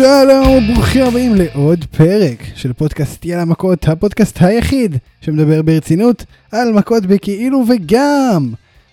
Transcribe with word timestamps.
שלום 0.00 0.48
וברוכים 0.48 1.04
הבאים 1.04 1.34
לעוד 1.34 1.84
פרק 1.84 2.42
של 2.54 2.72
פודקאסט 2.72 3.24
יאללה 3.24 3.44
מכות, 3.44 3.88
הפודקאסט 3.88 4.42
היחיד 4.42 4.96
שמדבר 5.20 5.62
ברצינות 5.62 6.24
על 6.52 6.72
מכות 6.72 7.06
בכאילו 7.06 7.64
וגם. 7.68 8.52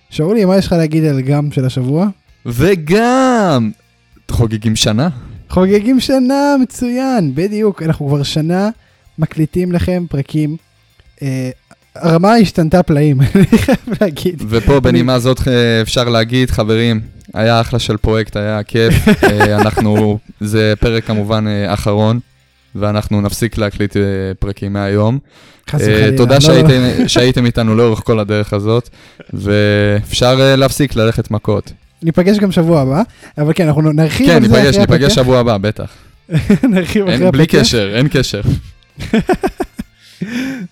שאולי, 0.09 0.46
מה 0.46 0.57
יש 0.57 0.66
לך 0.68 0.71
להגיד 0.71 1.04
על 1.04 1.21
גם 1.21 1.52
של 1.52 1.66
השבוע? 1.66 2.07
וגם 2.46 3.71
חוגגים 4.32 4.75
שנה. 4.75 5.09
חוגגים 5.50 6.00
שנה, 6.00 6.55
מצוין, 6.62 7.36
בדיוק, 7.36 7.84
אנחנו 7.84 8.08
כבר 8.08 8.24
שנה 8.24 8.70
מקליטים 9.20 9.71
לכם 9.71 10.05
פרקים. 10.10 10.58
אה, 11.21 11.50
הרמה 12.00 12.34
השתנתה 12.36 12.84
פלאים, 12.84 13.18
אני 13.36 13.57
חייב 13.57 13.77
להגיד. 14.02 14.43
ופה 14.50 14.80
בנימה 14.80 15.20
זאת 15.20 15.48
אה, 15.48 15.54
אפשר 15.82 16.04
להגיד, 16.09 16.52
חברים, 16.52 17.00
היה 17.34 17.62
אחלה 17.62 17.80
של 17.80 17.98
פרויקט, 17.98 18.36
היה 18.36 18.63
כיף. 18.63 18.93
אה, 19.23 19.55
אנחנו, 19.62 20.20
זה 20.39 20.73
פרק 20.80 21.03
כמובן 21.03 21.45
אה, 21.48 21.73
אחרון, 21.73 22.20
ואנחנו 22.75 23.22
נפסיק 23.22 23.58
להקליט 23.58 23.95
פרקים 24.39 24.73
מהיום. 24.73 25.20
חס 25.70 25.81
וחלילה. 25.81 26.17
תודה 26.17 26.38
לא, 26.48 26.58
לא. 26.62 27.08
שהייתם- 27.08 27.45
איתנו 27.45 27.75
לאורך 27.75 28.00
כל 28.00 28.20
הדרך 28.20 28.53
הזאת, 28.53 28.89
ואפשר 29.34 30.55
להפסיק 30.58 30.95
ללכת 30.95 31.31
מכות. 31.31 31.72
ניפגש 32.03 32.38
גם 32.38 32.52
שבוע 32.52 32.81
הבא, 32.81 33.02
אבל 33.38 33.52
כן, 33.55 33.67
אנחנו 33.67 33.81
נרחיב 33.91 34.27
כן, 34.27 34.36
על 34.36 34.41
זה 34.41 34.48
ניפגש, 34.48 34.67
אחרי 34.67 34.80
ניפגש 34.81 35.03
הפתיח. 35.03 35.16
שבוע 35.23 35.39
הבא, 35.39 35.58
בטח. 35.58 35.89
נרחיב 36.73 37.03
אחרי 37.08 37.25
אין, 37.25 37.31
בלי. 37.31 37.48
קשר, 37.48 37.91
אין 37.95 38.08
קשר. 38.11 38.41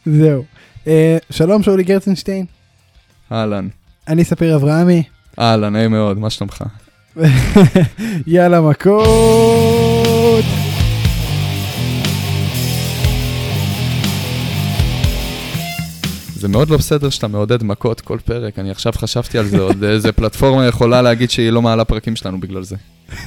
זהו. 0.06 0.44
אה, 0.88 1.18
שלום 1.30 1.64
שאולי 1.64 1.84
גרצנשטיין, 1.84 2.46
אהלן, 3.32 3.68
אני 4.08 4.24
ספיר 4.24 4.56
אברהמי, 4.56 5.04
אהלן, 5.40 5.74
נעים 5.74 5.92
מאוד, 5.92 6.18
מה 6.20 6.30
שלומך? 6.30 6.64
יאללה 8.28 8.62
מכות. 8.62 10.46
זה 16.36 16.48
מאוד 16.48 16.70
לא 16.70 16.78
בסדר 16.78 17.10
שאתה 17.10 17.28
מעודד 17.28 17.64
מכות 17.64 18.02
כל 18.02 18.18
פרק, 18.26 18.60
אני 18.60 18.72
עכשיו 18.72 18.94
חשבתי 18.96 19.38
על 19.38 19.46
זה, 19.46 19.60
עוד 19.60 19.84
איזה 19.84 20.12
פלטפורמה 20.12 20.66
יכולה 20.66 21.02
להגיד 21.02 21.30
שהיא 21.30 21.50
לא 21.50 21.62
מעלה 21.62 21.86
פרקים 21.86 22.16
שלנו 22.16 22.40
בגלל 22.40 22.64
זה. 22.64 22.76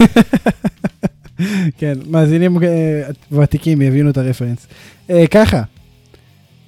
כן, 1.78 1.98
מאזינים 2.06 2.62
אה, 2.62 3.02
ותיקים 3.32 3.82
יבינו 3.82 4.10
את 4.10 4.16
הרפרנס. 4.16 4.66
אה, 5.10 5.26
ככה, 5.26 5.62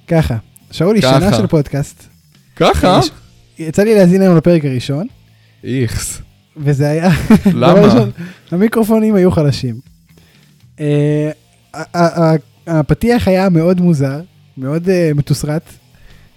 ככה, 0.07 0.37
שאולי, 0.71 1.01
ככה. 1.01 1.19
שנה 1.19 1.33
של 1.33 1.47
פודקאסט. 1.47 2.03
ככה? 2.55 2.99
יצא 3.59 3.83
לי 3.83 3.95
להאזין 3.95 4.21
היום 4.21 4.37
לפרק 4.37 4.65
הראשון, 4.65 5.07
איכס. 5.63 6.21
וזה 6.57 6.89
היה... 6.89 7.09
למה? 7.61 7.79
ראשון, 7.85 8.11
המיקרופונים 8.51 9.15
היו 9.15 9.31
חלשים. 9.31 9.75
אה, 10.79 11.31
הפתיח 12.67 13.27
היה 13.27 13.49
מאוד 13.49 13.81
מוזר, 13.81 14.21
מאוד 14.57 14.89
אה, 14.89 15.11
מתוסרט. 15.15 15.63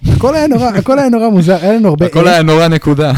הכל 0.06 0.34
היה 0.34 0.46
נורא, 0.46 0.66
הכל 0.66 0.98
היה 0.98 1.08
נורא 1.08 1.28
מוזר, 1.28 1.56
היה 1.60 1.72
לנו 1.72 1.88
הרבה 1.88 2.06
הכל 2.06 2.27
אה, 2.27 2.32
היה 2.32 2.42
נורא 2.42 2.68
נקודה. 2.68 3.12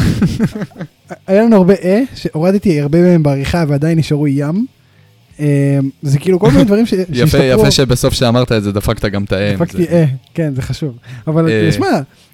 היה 1.27 1.43
לנו 1.43 1.57
הרבה 1.57 1.75
אה, 1.75 2.03
שהורדתי 2.15 2.81
הרבה 2.81 3.03
מהם 3.03 3.23
בעריכה 3.23 3.65
ועדיין 3.69 3.99
נשארו 3.99 4.27
ים. 4.27 4.67
אה, 5.41 5.79
זה 6.03 6.19
כאילו 6.19 6.41
כל 6.41 6.51
מיני 6.51 6.65
דברים 6.65 6.87
ש- 6.87 6.93
יפה, 6.93 7.07
שהשתפרו. 7.15 7.61
יפה 7.61 7.71
שבסוף 7.71 8.15
שאמרת 8.15 8.53
את 8.53 8.63
זה 8.63 8.73
דפקת 8.73 9.05
גם 9.05 9.25
את 9.25 9.33
האם. 9.33 9.55
דפקתי 9.57 9.85
אה, 9.89 10.05
כן 10.35 10.55
זה 10.55 10.63
חשוב. 10.63 10.97
אבל 11.27 11.49
אה, 11.49 11.69
תשמע, 11.71 11.87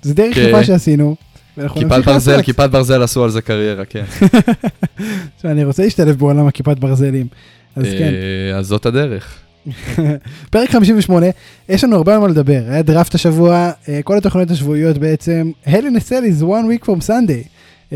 זה 0.02 0.14
דרך 0.14 0.34
כן. 0.34 0.46
יפה 0.48 0.64
שעשינו. 0.64 1.16
ואנחנו 1.56 1.80
כיפת 1.80 2.04
ברזל. 2.04 2.42
כיפת 2.42 2.70
ברזל 2.70 3.02
עשו 3.02 3.24
על 3.24 3.30
זה 3.30 3.42
קריירה, 3.42 3.84
כן. 3.84 4.04
תשמע, 5.38 5.50
אני 5.50 5.64
רוצה 5.64 5.84
להשתלב 5.84 6.18
בעולם 6.18 6.46
הכיפת 6.46 6.78
ברזלים. 6.78 7.26
אז 7.76 7.84
כן. 7.98 8.12
אה, 8.52 8.58
אז 8.58 8.66
זאת 8.66 8.86
הדרך. 8.86 9.38
פרק 10.50 10.70
58, 10.70 11.26
יש 11.68 11.84
לנו 11.84 11.96
הרבה 11.96 12.14
על 12.14 12.20
מה 12.20 12.28
לדבר, 12.28 12.62
היה 12.68 12.82
דראפט 12.82 13.14
השבוע, 13.14 13.70
אה, 13.88 14.00
כל 14.04 14.18
התוכניות 14.18 14.50
השבועיות 14.50 14.98
בעצם, 14.98 15.50
a 15.66 15.70
Cell 15.70 16.40
is 16.40 16.42
one 16.42 16.44
week 16.44 16.86
from 16.86 17.08
Sunday, 17.08 17.08
אה, 17.08 17.42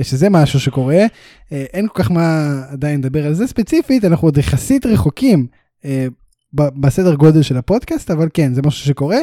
שזה 0.04 0.30
משהו 0.30 0.60
שקורה, 0.60 1.04
אה, 1.52 1.64
אין 1.72 1.88
כל 1.88 2.02
כך 2.02 2.10
מה 2.10 2.60
עדיין 2.70 3.00
לדבר 3.00 3.26
על 3.26 3.34
זה 3.34 3.46
ספציפית, 3.46 4.04
אנחנו 4.04 4.28
עוד 4.28 4.38
יחסית 4.38 4.86
רחוקים 4.86 5.46
אה, 5.84 6.06
בסדר 6.52 7.14
גודל 7.14 7.42
של 7.42 7.56
הפודקאסט, 7.56 8.10
אבל 8.10 8.28
כן, 8.34 8.54
זה 8.54 8.62
משהו 8.62 8.86
שקורה. 8.86 9.18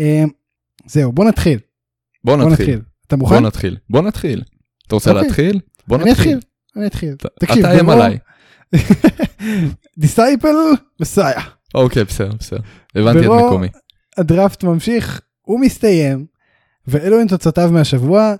אה, 0.00 0.24
זהו, 0.86 1.12
בוא 1.12 1.24
נתחיל, 1.24 1.58
בוא 2.24 2.36
בוא 2.36 2.44
נתחיל. 2.44 2.66
נתחיל. 2.66 2.80
אתה 3.06 3.16
בוא 3.16 3.28
מוכן? 3.28 3.46
נתחיל. 3.46 3.76
בוא 3.90 4.02
נתחיל. 4.02 4.42
אתה 4.86 4.94
רוצה 4.94 5.10
אוקיי. 5.10 5.26
להתחיל? 5.26 5.60
בוא 5.88 5.96
אני 5.96 6.10
נתחיל. 6.10 6.38
אתחיל, 6.38 6.50
אני 6.76 6.86
אתחיל. 6.86 7.14
תקשיב, 7.40 7.58
אתה 7.58 7.72
איים 7.72 7.90
עליי. 7.90 8.18
דיסייפל 9.98 10.54
מסייע. 11.00 11.40
אוקיי, 11.74 12.04
בסדר, 12.04 12.32
בסדר. 12.38 12.60
הבנתי 12.94 13.18
את 13.18 13.24
מקומי. 13.24 13.68
הדראפט 14.16 14.64
ממשיך, 14.64 15.20
הוא 15.42 15.60
מסתיים, 15.60 16.26
ואלו 16.86 17.20
הן 17.20 17.26
תוצאותיו 17.26 17.70
מהשבוע. 17.72 18.34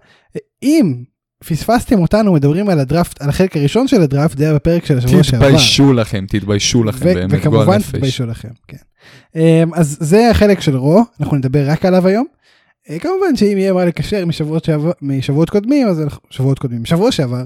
אם 0.63 1.05
פספסתם 1.45 1.99
אותנו 1.99 2.33
מדברים 2.33 2.69
על 2.69 2.79
הדראפט, 2.79 3.23
על 3.23 3.29
החלק 3.29 3.57
הראשון 3.57 3.89
של 3.89 4.03
הדראפט, 4.03 4.39
זה 4.39 4.45
היה 4.45 4.55
בפרק 4.55 4.85
של 4.85 4.99
השבוע 4.99 5.23
שעבר. 5.23 5.47
תתביישו 5.47 5.93
לכם, 5.93 6.25
תתביישו 6.29 6.85
לכם, 6.85 7.05
באמת, 7.05 7.31
גועל 7.31 7.41
וכמובן 7.41 7.77
נפש. 7.77 7.91
תתביישו 7.91 8.27
לכם, 8.27 8.49
כן. 8.69 8.77
אמ, 9.35 9.75
אז 9.75 9.97
זה 10.01 10.31
החלק 10.31 10.61
של 10.61 10.77
רו, 10.77 11.05
אנחנו 11.21 11.37
נדבר 11.37 11.71
רק 11.71 11.85
עליו 11.85 12.07
היום. 12.07 12.27
אה, 12.91 12.99
כמובן 12.99 13.37
שאם 13.37 13.59
יהיה 13.59 13.73
מה 13.73 13.85
לקשר 13.85 14.27
משבועות, 14.27 14.65
שעבר, 14.65 14.93
משבועות 15.03 15.51
קודמים, 15.51 15.89
אז 15.89 16.01
אנחנו, 16.01 16.21
שבועות 16.31 16.59
קודמים, 16.59 16.85
שבוע 16.85 17.13
שעבר, 17.13 17.45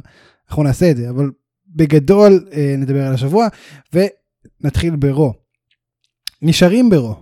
אנחנו 0.48 0.62
נעשה 0.62 0.90
את 0.90 0.96
זה, 0.96 1.10
אבל 1.10 1.30
בגדול 1.68 2.44
אה, 2.52 2.74
נדבר 2.78 3.06
על 3.06 3.14
השבוע, 3.14 3.48
ונתחיל 3.92 4.96
ברו. 4.96 5.32
נשארים 6.42 6.90
ברו. 6.90 7.14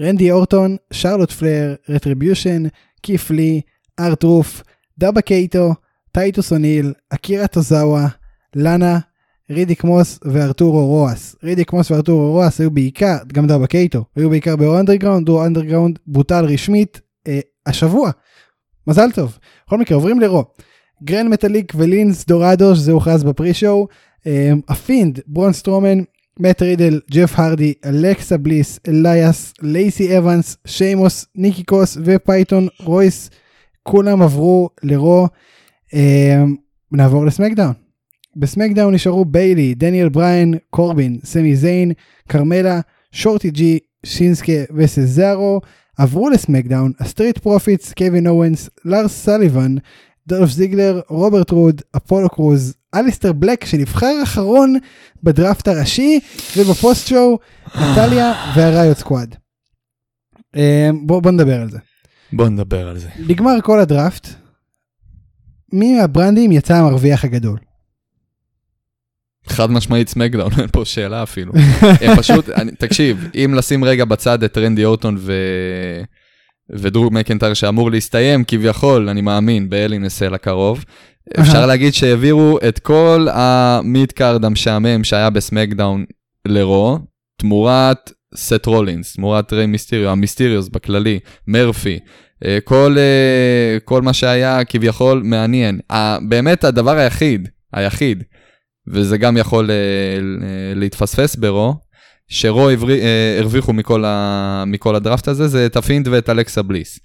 רנדי 0.00 0.30
אורטון, 0.30 0.76
שרלוט 0.92 1.30
פלר, 1.30 1.74
רטריביושן, 1.88 2.62
קית' 3.02 3.30
לי, 3.30 3.60
אר 4.00 4.22
טרות', 4.22 4.62
דאבה 4.98 5.20
קייטו, 5.20 5.74
טייטוס 6.12 6.52
אוניל, 6.52 6.92
אקירה 7.10 7.46
טוזאווה, 7.46 8.08
לאנה, 8.56 8.98
רידיק 9.50 9.84
מוס 9.84 10.18
וארתורו 10.24 10.86
רואס. 10.86 11.36
רידיק 11.42 11.72
מוס 11.72 11.90
וארתורו 11.90 12.32
רואס 12.32 12.60
היו 12.60 12.70
בעיקר, 12.70 13.16
גם 13.32 13.46
דאבה 13.46 13.66
קייטו, 13.66 14.04
היו 14.16 14.30
בעיקר 14.30 14.56
ברו 14.56 14.80
אנדרגראונד, 14.80 15.26
רו 15.26 15.46
אנדרגראונד 15.46 15.98
בוטל 16.06 16.44
רשמית 16.44 17.00
אה, 17.28 17.40
השבוע. 17.66 18.10
מזל 18.86 19.10
טוב. 19.10 19.38
בכל 19.66 19.78
מקרה 19.78 19.96
עוברים 19.96 20.20
לרו. 20.20 20.44
גרן 21.04 21.28
מטאליק 21.28 21.72
ולינס 21.76 22.26
דורדו 22.26 22.76
שזה 22.76 22.92
הוכרז 22.92 23.24
ב 23.24 23.54
pre-show. 23.54 23.88
אה, 24.26 24.52
הפינד, 24.68 25.20
בראון 25.26 25.52
סטרומן, 25.52 25.98
מאט 26.40 26.62
רידל, 26.62 27.00
ג'ף 27.10 27.38
הרדי, 27.38 27.74
אלכסה 27.84 28.38
בליס, 28.38 28.80
אליאס, 28.88 29.54
לייסי 29.62 30.18
אבנס, 30.18 30.56
שיימוס, 30.66 31.26
ניקי 31.34 31.64
קרוס 31.64 31.98
ופייטון 32.04 32.68
רויס. 32.80 33.30
כולם 33.82 34.22
עברו 34.22 34.68
לרו. 34.82 35.28
אה, 35.94 36.44
נעבור 36.92 37.26
לסמקדאון. 37.26 37.72
בסמקדאון 38.36 38.94
נשארו 38.94 39.24
ביילי, 39.24 39.74
דניאל 39.74 40.08
בריין, 40.08 40.54
קורבין, 40.70 41.18
סמי 41.24 41.56
זיין, 41.56 41.92
כרמלה, 42.28 42.80
שורטי 43.12 43.50
ג'י, 43.50 43.78
שינסקה 44.06 44.52
וסזארו. 44.76 45.60
עברו 45.98 46.30
לסמקדאון 46.30 46.92
הסטריט 47.00 47.38
פרופיטס, 47.38 47.92
קווין 47.92 48.26
אוונס, 48.26 48.70
לארס 48.84 49.24
סליבן, 49.24 49.74
דולף 50.26 50.50
זיגלר, 50.50 51.00
רוברט 51.08 51.50
רוד, 51.50 51.82
אפולו 51.96 52.28
קרוז, 52.28 52.74
אליסטר 52.94 53.32
בלק 53.32 53.64
שנבחר 53.64 54.20
אחרון 54.22 54.76
בדראפט 55.22 55.68
הראשי 55.68 56.20
וב 56.56 57.06
post-show, 57.06 57.38
נטליה 57.66 58.32
והריוט 58.56 58.98
סקוואד. 58.98 59.36
אה, 60.56 60.90
בוא, 61.02 61.22
בוא 61.22 61.30
נדבר 61.30 61.60
על 61.60 61.70
זה. 61.70 61.78
בוא 62.32 62.48
נדבר 62.48 62.88
על 62.88 62.98
זה. 62.98 63.08
נגמר 63.28 63.60
כל 63.62 63.80
הדראפט, 63.80 64.28
מי 65.72 65.94
מהברנדים 66.00 66.52
יצא 66.52 66.74
המרוויח 66.76 67.24
הגדול? 67.24 67.58
חד 69.46 69.70
משמעית 69.70 70.08
סמקדאון, 70.08 70.50
אין 70.58 70.68
פה 70.72 70.84
שאלה 70.84 71.22
אפילו. 71.22 71.52
הם 72.00 72.16
פשוט, 72.16 72.48
אני- 72.48 72.72
תקשיב, 72.72 73.28
אם 73.34 73.54
לשים 73.56 73.84
רגע 73.84 74.04
בצד 74.04 74.42
את 74.42 74.58
רנדי 74.58 74.84
אורטון 74.84 75.16
ו... 75.18 75.32
ודרו 76.70 77.10
מקנטר 77.10 77.54
שאמור 77.54 77.90
להסתיים 77.90 78.44
כביכול, 78.44 79.08
אני 79.08 79.20
מאמין, 79.20 79.70
באלינסל 79.70 80.34
הקרוב, 80.34 80.84
אפשר. 81.40 81.66
להגיד 81.66 81.94
שהעבירו 81.94 82.58
את 82.68 82.78
כל 82.78 83.26
ה 83.32 83.52
mid 83.52 84.12
card 84.12 84.44
המשעמם 84.44 85.04
שהיה 85.04 85.30
ב 85.30 85.37
SmackDown 85.37 86.04
ל 86.48 86.58
Raw, 86.58 86.98
תמורת 87.36 88.12
סט 88.36 88.66
רולינס, 88.66 89.12
תמורת 89.14 89.52
ריי 89.52 89.66
מיסטיריו, 89.66 90.10
המיסטיריוס 90.10 90.68
בכללי, 90.68 91.18
מרפי, 91.46 91.98
כל, 92.64 92.96
אה, 92.98 93.78
כל 93.84 94.02
מה 94.02 94.12
שהיה 94.12 94.64
כביכול 94.64 95.22
מעניין. 95.24 95.80
באמת 96.28 96.64
הדבר 96.64 96.98
היחיד, 96.98 97.48
היחיד, 97.72 98.22
וזה 98.86 99.18
גם 99.18 99.36
יכול 99.36 99.70
אה, 99.70 99.76
להתפספס 100.74 101.36
ב 101.36 101.44
Raw, 101.44 101.74
ש 102.28 102.44
Raw 102.44 102.68
אה, 102.68 103.36
הרוויחו 103.38 103.72
מכל, 103.72 104.04
ה, 104.04 104.64
מכל 104.66 104.94
הדראפט 104.94 105.28
הזה, 105.28 105.48
זה 105.48 105.66
את 105.66 105.76
הפינד 105.76 106.08
ואת 106.08 106.28
אלכסה 106.28 106.62
בליס. 106.62 106.98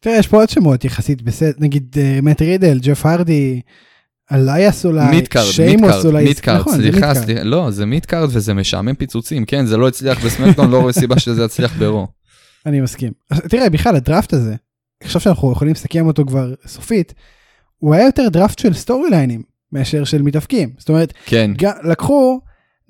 תראה, 0.00 0.16
יש 0.16 0.28
פה 0.28 0.36
עוד 0.36 0.48
שמות 0.48 0.84
יחסית 0.84 1.22
בסט, 1.22 1.54
נגיד 1.58 1.96
אה, 1.98 2.18
מאט 2.22 2.42
רידל, 2.42 2.78
ג'ף 2.82 3.06
הרדי, 3.06 3.60
אלייאס 4.32 4.86
אולי, 4.86 5.10
mid 5.10 5.23
card, 5.23 5.44
שיימוס 5.44 6.04
אולי, 6.04 6.24
נכון, 6.58 6.76
זה 6.76 6.82
סליחה, 6.82 7.06
mid 7.06 7.13
card. 7.13 7.24
סליחה, 7.24 7.42
לא, 7.42 7.70
זה 7.70 7.86
mid 7.86 8.04
card 8.04 8.28
וזה 8.32 8.54
משעמם 8.54 8.94
פיצוצים, 8.94 9.44
כן, 9.44 9.66
זה 9.66 9.76
לא 9.76 9.88
הצליח 9.88 10.24
ב 10.24 10.28
SmackDown, 10.28 10.70
לא 10.70 10.80
רואה 10.80 10.92
סיבה 10.92 11.18
שזה 11.18 11.44
יצליח 11.44 11.74
ב 11.78 11.86
Raw. 11.86 12.19
אני 12.66 12.80
מסכים. 12.80 13.12
תראה, 13.48 13.70
בכלל 13.70 13.96
הדראפט 13.96 14.32
הזה, 14.32 14.54
עכשיו 15.02 15.20
שאנחנו 15.20 15.52
יכולים 15.52 15.74
לסכם 15.74 16.06
אותו 16.06 16.26
כבר 16.26 16.54
סופית, 16.66 17.14
הוא 17.78 17.94
היה 17.94 18.04
יותר 18.06 18.28
דראפט 18.28 18.58
של 18.58 18.74
סטורי 18.74 19.10
ליינים 19.10 19.42
מאשר 19.72 20.04
של 20.04 20.22
מתאבקים. 20.22 20.70
זאת 20.78 20.88
אומרת, 20.88 21.12
כן, 21.26 21.50
ג- 21.56 21.86
לקחו 21.88 22.40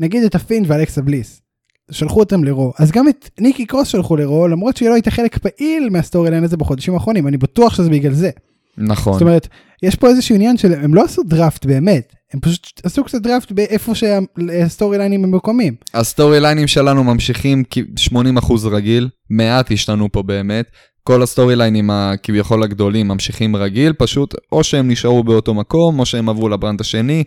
נגיד 0.00 0.22
את 0.25 0.34
הפינד 0.35 0.64
ואלכסה 0.67 1.02
בליס, 1.02 1.43
שלחו 1.90 2.20
אותם 2.20 2.44
ל 2.44 2.50
Raw, 2.50 2.73
אז 2.78 2.90
גם 2.90 3.08
את 3.08 3.31
ניקי 3.40 3.67
קרוס 3.67 3.88
שלחו 3.88 4.17
ל 4.17 4.23
Raw, 4.23 4.49
למרות 4.49 4.76
שהיא 4.76 4.88
לא 4.88 4.94
הייתה 4.94 5.11
חלק 5.11 5.38
פעיל 5.38 5.88
מה 5.91 6.31
storyline 6.31 6.44
הזה 6.44 6.56
בחודשים 6.56 6.94
האחרונים, 6.94 7.26
אני 7.28 7.37
בטוח 7.37 7.75
שזה 7.75 7.90
בגלל 7.90 8.12
זה. 8.12 8.31
נכון. 8.78 9.12
זאת 9.12 9.23
אומרת, 9.23 9.49
יש 9.82 9.94
פה 9.94 10.08
איזשהו 10.08 10.34
עניין 10.34 10.56
של, 10.56 10.73
הם 10.73 10.94
לא 10.94 11.05
עשו 11.05 11.23
דראפט 11.23 11.66
באמת, 11.66 12.14
הם 12.35 12.41
פשוט 12.41 12.81
עשו 12.85 13.05
קצת 13.05 13.23
דראפט 13.23 13.53
באיפה 13.53 13.93
שהסטורי 13.94 14.99
ליינים 14.99 15.25
הם 15.25 15.35
מקומים. 15.35 15.75
הסטורי 15.94 16.41
ליינים 16.41 16.67
שלנו 16.67 17.05
ממשיכים 17.05 17.62
כ- 17.71 18.09
80% 18.09 18.67
רגיל, 18.71 19.09
מעט 19.31 19.73
השתנו 19.73 20.12
פה 20.12 20.23
באמת. 20.23 20.71
כל 21.03 21.23
הסטורי 21.23 21.56
ליינים 21.56 21.91
הכביכול 21.91 22.62
הגדולים 22.62 23.09
ממשיכים 23.09 23.56
רגיל, 23.56 23.93
פשוט 23.93 24.35
או 24.53 24.65
שהם 24.65 24.91
נשארו 24.91 25.25
באותו 25.25 25.55
מקום, 25.55 25.99
או 25.99 26.06
שהם 26.06 26.29
עברו 26.29 26.49
ל 26.49 26.54
brand 26.54 26.81
השני. 26.81 27.25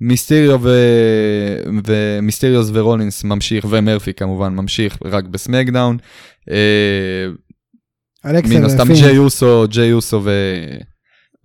מיסטריו 0.00 0.58
ו... 0.62 0.70
ומיסטריוס 1.84 2.70
ורולינס 2.72 3.24
ממשיך, 3.24 3.66
ומרפי 3.70 4.12
כמובן 4.12 4.54
ממשיך 4.54 4.98
רק 5.04 5.24
ב 5.24 5.31
SmackDown. 5.31 5.96
אה, 6.50 7.26
מן 8.24 8.64
הסתם. 8.64 8.92
ג'יי 8.92 9.14
יוסו, 9.14 9.64
ג'יי 9.68 9.86
יוסו 9.86 10.20
ו... 10.24 10.30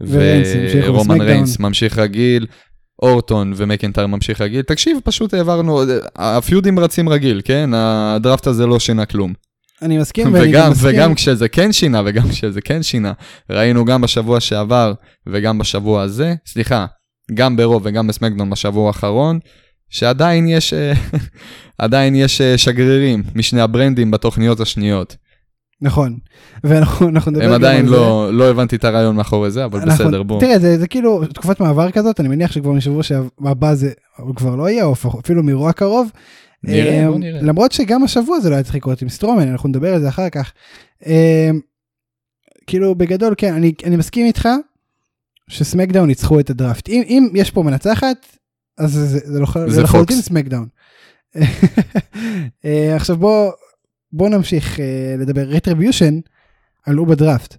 ורומן. 0.02 1.22
ריינס 1.22 1.60
ממשיך 1.60 1.98
רגיל, 1.98 2.46
אורטון 3.02 3.54
ומקנטר 3.56 4.08
ממשיך 4.08 4.42
רגיל. 4.42 4.62
תקשיב, 4.62 4.98
פשוט 5.04 5.34
העברנו, 5.34 5.82
הפיודים 6.16 6.80
רצים 6.80 7.10
רגיל, 7.10 7.42
כן? 7.46 7.70
הדראפט 7.74 8.48
הזה 8.48 8.66
לא 8.66 8.80
שינה 8.80 9.06
כלום. 9.06 9.34
אני 9.82 9.98
מסכים, 9.98 10.34
ואני 10.34 10.50
וגם, 10.50 10.62
גם 10.66 10.72
מסכים. 10.72 10.90
וגם 10.90 11.16
כשזה 11.16 11.50
כן 11.50 11.72
שינה, 11.72 12.02
וגם 12.06 12.30
כשזה 12.30 12.62
כן 12.62 12.84
שינה, 12.84 13.14
ראינו 13.50 13.86
גם 13.86 14.02
בשבוע 14.02 14.40
שעבר 14.40 14.94
וגם 15.28 15.58
בשבוע 15.58 16.02
הזה, 16.02 16.34
סליחה, 16.46 16.86
גם 17.34 17.58
ברוב 17.58 17.82
וגם 17.86 18.08
בסמקדון 18.08 18.50
בשבוע 18.50 18.88
האחרון, 18.88 19.40
שעדיין 19.90 20.48
יש, 20.48 20.74
אה, 20.74 20.94
עדיין 21.78 22.16
יש 22.16 22.42
אה, 22.42 22.58
שגרירים 22.58 23.24
משני 23.36 23.62
הברנדים 23.62 24.12
בתוכניות 24.12 24.60
השניות. 24.60 25.16
נכון. 25.82 26.18
ואנחנו 26.64 27.10
אנחנו 27.10 27.32
נדבר 27.32 27.46
הם 27.46 27.52
עדיין. 27.52 27.86
לא, 27.86 28.30
לא 28.34 28.50
הבנתי 28.50 28.76
את 28.76 28.86
הרעיון 28.86 29.16
מאחורי 29.16 29.52
זה, 29.52 29.66
אבל 29.66 29.80
אנחנו- 29.82 30.06
בסדר, 30.06 30.24
בוא. 30.24 30.40
תראה, 30.40 30.60
זה, 30.60 30.80
זה 30.80 30.88
כאילו 30.88 31.26
תקופת 31.34 31.60
מעבר 31.60 31.92
כזאת, 31.92 32.20
אני 32.20 32.28
מניח 32.30 32.52
שכבר 32.52 32.72
משבוע 32.72 33.04
שהבא 33.04 33.74
זה 33.74 33.92
כבר 34.36 34.56
לא 34.56 34.70
יהיה, 34.70 34.84
או 34.86 34.94
אפילו 35.20 35.44
מאירוע 35.44 35.70
הקרוב. 35.70 36.12
נראה, 36.64 37.04
אה, 37.04 37.08
בוא 37.12 37.20
נראה. 37.20 37.42
למרות 37.42 37.72
שגם 37.72 38.04
השבוע 38.04 38.40
זה 38.40 38.50
לא 38.50 38.56
היה 38.56 38.64
צריך 38.64 38.76
לקרות 38.76 39.02
עם 39.02 39.10
סטרומן, 39.10 39.48
אנחנו 39.48 39.70
נדבר 39.70 39.94
על 39.94 40.02
זה 40.02 40.10
אחר 40.10 40.30
כך. 40.30 40.52
אה, 41.06 41.50
כאילו 42.68 42.96
בגדול, 42.96 43.34
כן, 43.38 43.54
אני, 43.54 43.74
אני 43.86 43.96
מסכים 43.96 44.26
איתך 44.26 44.50
ש 45.48 45.59
SmackDown 45.59 46.08
ניצחו 46.08 46.40
את 46.40 46.50
הדראפט. 46.50 46.90
אם, 46.90 47.02
אם 47.08 47.28
יש 47.36 47.52
פה 47.52 47.64
מנצחת, 47.64 48.18
אז 48.78 48.92
זה, 48.94 49.06
זה, 49.06 49.20
זה, 49.24 49.40
לח- 49.42 49.58
זה 49.58 49.70
זה 49.70 49.82
לחלוטין 49.82 50.16
Fox. 50.18 50.28
SmackDown. 50.28 50.68
אה, 52.66 52.96
עכשיו 52.96 53.18
בוא, 53.18 53.52
בוא 54.14 54.30
נמשיך 54.30 54.80
אה, 54.80 55.16
לדבר. 55.20 55.42
Retribution 55.42 56.20
עלו 56.86 57.06
בדראפט. 57.06 57.58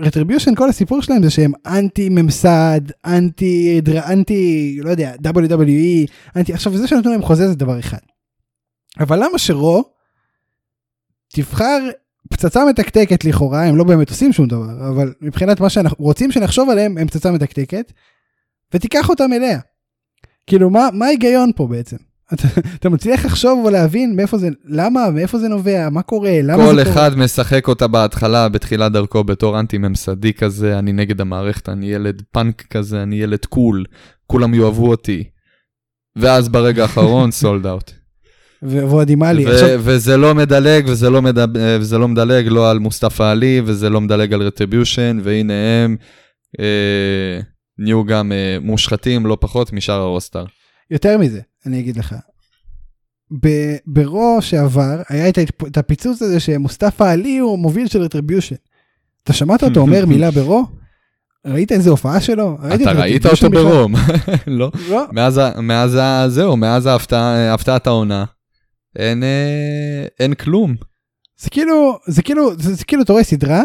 Retribution 0.00 0.54
כל 0.54 0.68
הסיפור 0.68 1.02
שלהם 1.02 1.22
זה 1.22 1.30
שהם 1.30 1.52
אנטי 1.66 2.08
ממסד 2.08 2.80
אנטי 3.06 3.80
אנטי 4.12 4.78
לא 4.82 4.90
יודע 4.90 5.14
WWE 5.24 6.10
אנטי 6.36 6.52
עכשיו 6.52 6.76
זה 6.76 6.88
שנתנו 6.88 7.10
להם 7.10 7.22
חוזה 7.22 7.48
זה 7.48 7.54
דבר 7.54 7.78
אחד. 7.78 7.98
אבל 9.00 9.24
למה 9.24 9.38
שרו 9.38 9.84
תבחר 11.28 11.88
פצצה 12.30 12.64
מתקתקת 12.64 13.24
לכאורה 13.24 13.64
הם 13.64 13.76
לא 13.76 13.84
באמת 13.84 14.10
עושים 14.10 14.32
שום 14.32 14.46
דבר 14.46 14.88
אבל 14.90 15.14
מבחינת 15.20 15.60
מה 15.60 15.70
שאנחנו 15.70 16.04
רוצים 16.04 16.32
שנחשוב 16.32 16.70
עליהם 16.70 16.98
הם 16.98 17.06
פצצה 17.06 17.30
מתקתקת 17.30 17.92
ותיקח 18.74 19.08
אותם 19.08 19.32
אליה. 19.32 19.60
כאילו 20.46 20.70
מה 20.70 20.88
מה 20.92 21.06
ההיגיון 21.06 21.50
פה 21.56 21.66
בעצם. 21.66 21.96
אתה, 22.34 22.48
אתה 22.74 22.88
מצליח 22.88 23.24
לחשוב 23.24 23.64
ולהבין 23.64 24.16
מאיפה 24.16 24.38
זה 24.38 24.48
למה 24.64 25.10
מאיפה 25.10 25.38
זה 25.38 25.48
נובע 25.48 25.88
מה 25.90 26.02
קורה 26.02 26.40
למה 26.42 26.66
כל 26.66 26.76
זה 26.76 26.84
קורה. 26.84 26.94
אחד 26.94 27.18
משחק 27.18 27.68
אותה 27.68 27.86
בהתחלה, 27.86 28.48
בתחילת 28.48 28.92
דרכו, 28.92 29.24
בתור 29.24 29.60
אנטי 29.60 29.78
ממסדי 29.78 30.32
כזה, 30.32 30.78
אני 30.78 30.92
נגד 30.92 31.20
המערכת, 31.20 31.68
אני 31.68 31.86
ילד 31.86 32.22
פאנק 32.32 32.62
כזה, 32.70 33.02
אני 33.02 33.16
ילד 33.16 33.44
קול, 33.44 33.84
כולם 34.26 34.54
יאהבו 34.54 34.90
אותי. 34.90 35.24
ואז 36.16 36.48
ברגע 36.48 36.82
האחרון, 36.82 37.30
sold 37.40 37.66
out. 37.66 37.90
ועוד 38.62 39.10
עם 39.10 39.22
עלי. 39.22 39.44
וזה 39.78 40.16
לא 40.16 40.34
מדלג, 40.34 40.84
וזה 40.88 41.10
לא, 41.10 41.22
מדב... 41.22 41.48
וזה 41.80 41.98
לא 41.98 42.08
מדלג 42.08 42.46
לא 42.48 42.70
על 42.70 42.78
מוסטפא 42.78 43.22
עלי, 43.22 43.60
וזה 43.64 43.90
לא 43.90 44.00
מדלג 44.00 44.32
על 44.32 44.42
Retribution, 44.42 45.18
והנה 45.22 45.52
הם 45.84 45.96
אה, 46.60 47.40
נהיו 47.78 48.04
גם 48.04 48.32
אה, 48.32 48.56
מושחתים 48.60 49.26
לא 49.26 49.36
פחות 49.40 49.72
משאר 49.72 50.00
ה 50.00 50.06
roster. 50.06 50.44
יותר 50.90 51.18
מזה, 51.18 51.40
אני 51.68 51.80
אגיד 51.80 51.96
לך. 51.96 52.14
ב 53.86 53.99
Raw 53.99 54.38
שעבר 54.40 55.02
היה 55.08 55.28
את, 55.28 55.76
הפיצוץ 55.76 56.22
הזה 56.22 56.40
שמוסטפא 56.40 57.04
עלי 57.04 57.38
הוא 57.38 57.58
מוביל 57.58 57.88
של 57.88 58.02
Retribution. 58.02 58.56
אתה 59.24 59.32
שמעת 59.32 59.64
אותו 59.64 59.80
אומר 59.80 60.06
מילה 60.12 60.30
ב 60.30 60.37
Raw? 60.37 60.64
ראית 61.46 61.72
איזה 61.72 61.90
הופעה 61.90 62.20
שלו? 62.20 62.58
אתה 62.66 62.74
את 62.74 62.96
ראית 62.96 63.26
אותו? 63.26 63.50
ברום? 63.50 63.94
לא. 64.46 64.70
לא. 64.88 65.04
מאז, 65.60 65.98
זהו, 66.28 66.56
מאז 66.56 66.88
הפתעת 67.22 67.86
העונה, 67.86 68.24
אין, 68.96 69.22
אה, 69.22 70.06
אין 70.20 70.34
כלום. 70.34 70.74
זה 71.40 71.50
כאילו, 71.50 71.98
זה 72.06 72.22
כאילו, 72.22 72.50
זה, 72.56 72.84
כאילו 72.84 73.02
אתה 73.02 73.12
רואה 73.12 73.24
סדרה, 73.24 73.62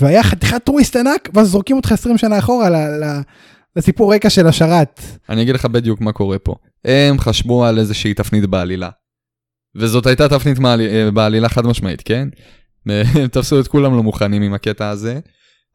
והיה 0.00 0.22
חתיכת 0.22 0.64
טוויסט 0.64 0.96
ענק, 0.96 1.28
ואז 1.34 1.48
זורקים 1.48 1.76
אותך 1.76 1.92
20 1.92 2.18
שנה 2.18 2.38
אחורה 2.38 2.68
לסיפור 3.76 4.14
רקע 4.14 4.30
של 4.30 4.46
השרת. 4.46 5.00
אני 5.28 5.42
אגיד 5.42 5.54
לך 5.54 5.64
בדיוק 5.64 6.00
מה 6.00 6.12
קורה 6.12 6.38
פה. 6.38 6.54
הם 6.84 7.18
חשבו 7.18 7.64
על 7.64 7.78
איזושהי 7.78 8.14
תפנית 8.14 8.46
בעלילה. 8.46 8.90
וזאת 9.76 10.06
הייתה 10.06 10.28
תפנית 10.28 10.58
מעל- 10.58 10.80
אה, 10.80 11.10
בעלילה 11.10 11.48
חד 11.48 11.66
משמעית, 11.66 12.02
כן? 12.04 12.28
הם 12.86 13.26
תפסו 13.26 13.60
את 13.60 13.68
כולם 13.68 13.96
לא 13.96 14.02
מוכנים 14.02 14.42
עם 14.42 14.54
הקטע 14.54 14.88
הזה. 14.88 15.20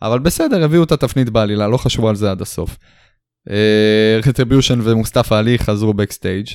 אבל 0.02 0.20
בסדר, 0.20 0.64
הביאו 0.64 0.84
את 0.84 0.92
התפנית 0.92 1.30
בעלילה, 1.30 1.68
לא 1.68 1.78
חשבו 1.78 2.10
על 2.10 2.16
זה 2.16 2.32
עד 2.32 2.42
הסוף. 2.42 2.78
Retribution 4.28 4.80
ומוסטפא 4.84 5.36
עלי 5.36 5.60
חזרו 5.60 5.94
backstage 5.94 6.48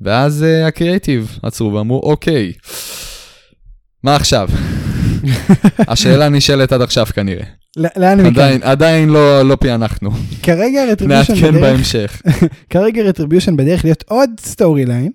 ואז 0.00 0.42
אה, 0.42 0.66
הקריאיטיב 0.66 1.38
עצרו 1.42 1.72
ואמרו 1.74 2.00
אוקיי, 2.00 2.52
מה 4.02 4.16
עכשיו? 4.16 4.48
השאלה 5.88 6.28
נשאלת 6.28 6.72
עד 6.72 6.82
עכשיו 6.82 7.06
כנראה. 7.06 7.46
לאן 7.76 8.20
הם 8.20 8.26
עדיין, 8.26 8.62
עדיין 8.62 9.08
לא, 9.08 9.42
לא 9.42 9.56
פענחנו. 9.56 10.10
כרגע 10.42 10.84
Retribution 10.84 11.32
נעדכן 11.32 11.50
בדרך, 11.50 11.62
בהמשך. 11.62 12.22
כרגע 12.70 13.02
Retribution 13.02 13.56
בדרך 13.56 13.84
להיות 13.84 14.04
עוד 14.08 14.30
storyline, 14.40 15.10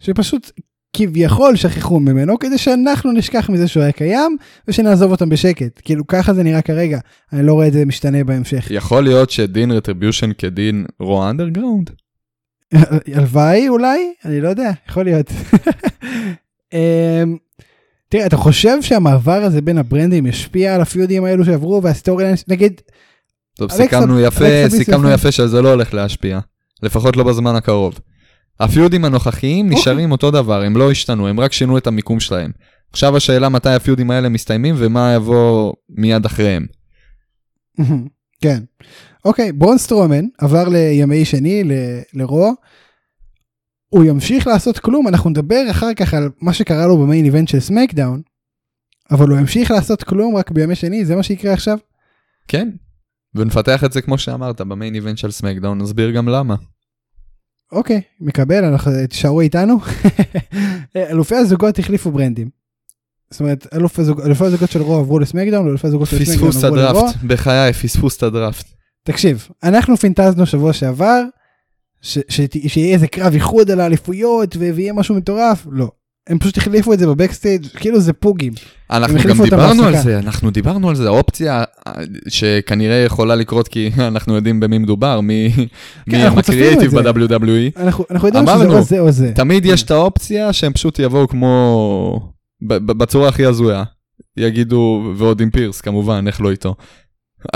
שפשוט 0.00 0.50
כביכול 0.96 1.56
שכחו 1.56 2.00
ממנו 2.00 2.38
כדי 2.38 2.58
שאנחנו 2.58 3.12
נשכח 3.12 3.50
מזה 3.50 3.68
שהוא 3.68 3.82
היה 3.82 3.92
קיים 3.92 4.36
ושנעזוב 4.68 5.10
אותם 5.10 5.28
בשקט 5.28 5.80
כאילו 5.84 6.06
ככה 6.06 6.34
זה 6.34 6.42
נראה 6.42 6.62
כרגע 6.62 6.98
אני 7.32 7.46
לא 7.46 7.52
רואה 7.52 7.66
את 7.66 7.72
זה 7.72 7.84
משתנה 7.84 8.24
בהמשך 8.24 8.66
יכול 8.70 9.02
להיות 9.02 9.30
שדין 9.30 9.70
Retribution 9.70 10.30
כדין 10.38 10.86
Raw 11.00 11.30
Underground? 11.30 11.90
הלוואי 13.14 13.68
אולי 13.68 14.12
אני 14.24 14.40
לא 14.40 14.48
יודע 14.48 14.70
יכול 14.88 15.04
להיות. 15.04 15.30
תראה 18.14 18.26
אתה 18.26 18.36
חושב 18.36 18.82
שהמעבר 18.82 19.42
הזה 19.42 19.62
בין 19.62 19.78
הברנדים 19.78 20.26
ישפיע 20.26 20.74
על 20.74 20.80
הפיודים 20.80 21.24
האלו 21.24 21.44
שעברו 21.44 21.82
וה 21.82 22.24
storyline 22.24 22.36
נגיד 22.48 22.80
טוב, 23.56 23.70
סיכמנו 23.72 24.20
יפה, 24.20 24.44
סיכמנו 24.68 25.10
יפה. 25.10 25.32
שזה 25.32 25.62
לא 25.62 25.70
הולך 25.70 25.94
להשפיע. 25.94 26.38
לפחות 26.82 27.16
לא 27.16 27.24
בזמן 27.24 27.54
הקרוב. 27.56 27.98
הפיודים 28.60 29.04
הנוכחיים 29.04 29.66
אוקיי. 29.66 29.80
נשארים 29.80 30.12
אותו 30.12 30.30
דבר, 30.30 30.62
הם 30.62 30.76
לא 30.76 30.90
השתנו, 30.90 31.28
הם 31.28 31.40
רק 31.40 31.52
שינו 31.52 31.78
את 31.78 31.86
המיקום 31.86 32.20
שלהם. 32.20 32.50
עכשיו 32.92 33.16
השאלה 33.16 33.48
מתי 33.48 33.70
הפיודים 33.70 34.10
האלה 34.10 34.28
מסתיימים 34.28 34.74
ומה 34.78 35.12
יבוא 35.16 35.72
מיד 35.88 36.24
אחריהם. 36.24 36.66
כן. 38.42 38.58
אוקיי, 39.24 39.52
ברון 39.52 39.78
סטרומן 39.78 40.24
עבר 40.38 40.68
לימי 40.68 41.24
שני 41.24 41.64
ל- 41.64 42.00
ל 42.14 42.22
Raw. 42.22 42.54
הוא 43.88 44.04
ימשיך 44.04 44.46
לעשות 44.46 44.78
כלום, 44.78 45.08
אנחנו 45.08 45.30
נדבר 45.30 45.62
אחר 45.70 45.94
כך 45.96 46.14
על 46.14 46.30
מה 46.40 46.52
שקרה 46.52 46.86
לו 46.86 46.98
ב 46.98 47.03
main 47.03 47.24
event 47.24 47.48
של 47.48 47.60
SmackDown, 47.60 48.22
אבל 49.10 49.28
הוא 49.28 49.38
ימשיך 49.38 49.70
לעשות 49.70 50.02
כלום 50.02 50.36
רק 50.36 50.50
בימי 50.50 50.74
שני, 50.74 51.04
זה 51.04 51.16
מה 51.16 51.22
שיקרה 51.22 51.52
עכשיו? 51.52 51.78
כן. 52.48 52.68
ונפתח 53.34 53.84
את 53.84 53.92
זה 53.92 54.02
כמו 54.02 54.18
שאמרת 54.18 54.60
ב 54.60 54.67
main 54.67 54.94
event 54.94 55.18
של 55.18 55.30
SmackDown, 55.30 55.78
נסביר 55.78 56.10
גם 56.10 56.28
למה. 56.28 56.54
אוקיי, 57.72 58.00
מקבל, 58.20 58.64
אנחנו 58.64 58.92
תישארו 59.10 59.40
איתנו. 59.40 59.78
אלופי 60.96 61.34
הזוגות 61.34 61.78
החליפו 61.78 62.10
ברנדים. 62.10 62.50
זאת 63.30 63.40
אומרת, 63.40 63.66
אלוף 63.74 63.98
הזוג- 63.98 64.20
אלופי 64.20 64.44
הזוגות 64.44 64.70
של 64.70 64.82
Raw 64.82 64.94
עברו 64.96 65.18
ל 65.18 65.22
SmackDown, 65.22 65.66
ואלופי 65.66 65.86
הזוגות 65.86 66.08
של 66.08 66.24
SmackDown 66.24 66.50
פספוס 66.50 66.64
עברו 66.64 66.76
ל 66.76 66.80
Raw. 66.80 66.98
הדראפט, 66.98 67.16
בחיי 67.26 67.72
פספוס 67.72 68.16
את 68.16 68.22
הדראפט. 68.22 68.66
תקשיב, 69.04 69.48
אנחנו 69.62 69.96
פינטזנו 69.96 70.46
שבוע 70.46 70.72
שעבר, 70.72 71.22
ש- 72.04 72.18
ש- 72.28 72.40
שיהיה 72.66 72.94
איזה 72.94 73.06
קרב 73.06 73.32
איחוד 73.34 73.70
על 73.70 73.80
האליפויות 73.80 74.56
ויהיה 74.58 74.92
משהו 74.92 75.14
מטורף, 75.14 75.66
לא. 75.70 75.90
הם 76.28 76.38
פשוט 76.38 76.58
החליפו 76.58 76.92
את 76.92 76.98
זה 76.98 77.06
ב 77.06 77.12
backstage 77.12 77.66
כאילו 77.66 78.00
זה 78.00 78.12
פוגים. 78.12 78.52
אנחנו 78.90 79.18
גם 79.28 79.42
דיברנו 79.42 79.84
על. 79.84 79.96
זה, 80.02 80.18
אנחנו 80.18 80.50
דיברנו 80.50 80.88
על 80.88 80.94
זה, 80.94 81.08
אופציה 81.08 81.64
אה, 81.86 81.92
שכנראה 82.28 82.96
יכולה 82.96 83.34
לקרות 83.34 83.68
כי 83.68 83.90
אנחנו 84.08 84.34
יודעים 84.34 84.60
במי 84.60 84.78
מדובר, 84.78 85.20
מי 85.20 85.52
זה. 86.90 87.02
ב-WWE. 87.02 87.82
אנחנו, 87.82 88.04
אנחנו 88.10 88.28
יודעים 88.28 88.46
שזה 88.46 88.54
אמרנו, 88.54 88.78
או 88.78 88.82
זה 88.82 89.00
או 89.00 89.10
זה. 89.10 89.32
תמיד 89.34 89.64
יש 89.64 89.82
את 89.82 89.90
האופציה 89.90 90.52
שהם 90.52 90.72
פשוט 90.72 90.98
יבואו 90.98 91.28
כמו... 91.28 92.32
בצורה 92.62 93.28
הכי 93.28 93.46
הזויה. 93.46 93.84
יגידו, 94.36 95.12
ועוד 95.16 95.40
עם 95.40 95.50
פירס 95.50 95.80
כמובן, 95.80 96.24
איך 96.26 96.40
לא 96.40 96.50
איתו. 96.50 96.74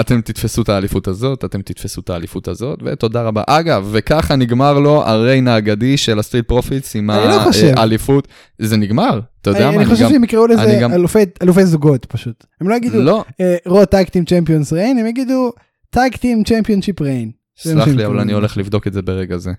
אתם 0.00 0.20
תתפסו 0.20 0.62
את 0.62 0.68
האליפות 0.68 1.08
הזאת, 1.08 1.44
אתם 1.44 1.62
תתפסו 1.62 2.00
את 2.00 2.10
האליפות 2.10 2.48
הזאת, 2.48 2.78
ותודה 2.84 3.22
רבה. 3.22 3.42
אגב, 3.46 3.88
וככה 3.92 4.36
נגמר 4.36 4.78
לו 4.78 5.02
ה 5.04 5.12
reign 5.12 5.48
האגדי 5.48 5.96
של 5.96 6.18
ה 6.18 6.23
Street 6.23 6.48
Profits 6.48 6.96
עם 6.96 7.10
אני 7.10 7.18
לא. 7.28 7.40
האליפות. 7.76 8.28
זה 8.58 8.76
נגמר, 8.76 9.20
אתה 9.40 9.50
יודע 9.50 9.68
אני, 9.68 9.76
מה? 9.76 9.82
אני 9.82 9.90
חושב 9.90 10.08
שהם 10.08 10.24
יקראו 10.24 10.46
לזה 10.46 10.78
גם- 10.82 10.92
אלופי, 10.92 11.18
אלופי 11.42 11.66
זוגות 11.66 12.04
פשוט. 12.04 12.44
הם 12.60 12.68
לא 12.68 12.74
יגידו 12.74 13.00
לא, 13.02 13.24
Raw 13.66 13.84
Tag 13.86 14.03
Team 14.03 14.24
Champions 14.24 14.72
reign, 14.72 14.98
הם 14.98 15.06
יגידו 15.06 15.52
Tag 15.90 16.13
Team 16.13 16.44
Championship 16.44 17.00
reign. 17.00 17.30
סלח 17.58 17.88
לי, 17.88 18.06
אבל 18.06 18.20
אני. 18.20 18.32
הולך 18.32 18.56
לבדוק 18.56 18.86
את 18.86 18.92
זה 18.92 19.02
ברגע 19.02 19.36
זה. 19.38 19.52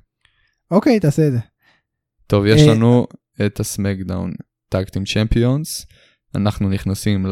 אוקיי, 0.72 1.00
תעשה 1.00 1.28
את 1.28 1.32
זה. 1.32 1.40
טוב, 2.28 2.46
יש 2.46 2.62
אה, 2.62 2.68
לנו 2.68 3.08
את 3.46 3.60
ה 3.60 3.67
SmackDown 3.67 4.32
Tag 4.70 4.85
Team 4.85 5.06
Champions, 5.06 5.86
אנחנו 6.36 6.70
נכנסים 6.70 7.26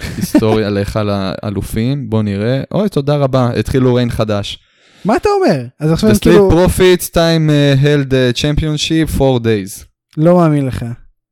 להיסטוריה, 0.00 0.70
להיכל 0.74 1.08
האלופים, 1.10 2.10
בוא 2.10 2.22
נראה. 2.22 2.62
אוי, 2.72 2.88
תודה 2.88 3.16
רבה, 3.16 3.50
התחילו 3.58 3.94
reign 3.94 4.10
חדש. 4.10 4.58
מה 5.04 5.16
אתה 5.16 5.28
אומר? 5.28 5.66
אז 5.80 5.92
עכשיו 5.92 6.10
The 6.10 6.12
הם 6.12 6.18
כאילו, 6.18 6.50
Profits 6.50 7.10
time 7.10 7.50
uh, 7.50 7.82
held 7.82 8.10
uh, 8.10 8.40
championship 8.40 9.22
4 9.22 9.38
days. 9.38 9.84
לא 10.16 10.36
מאמין 10.36 10.66
לך. 10.66 10.84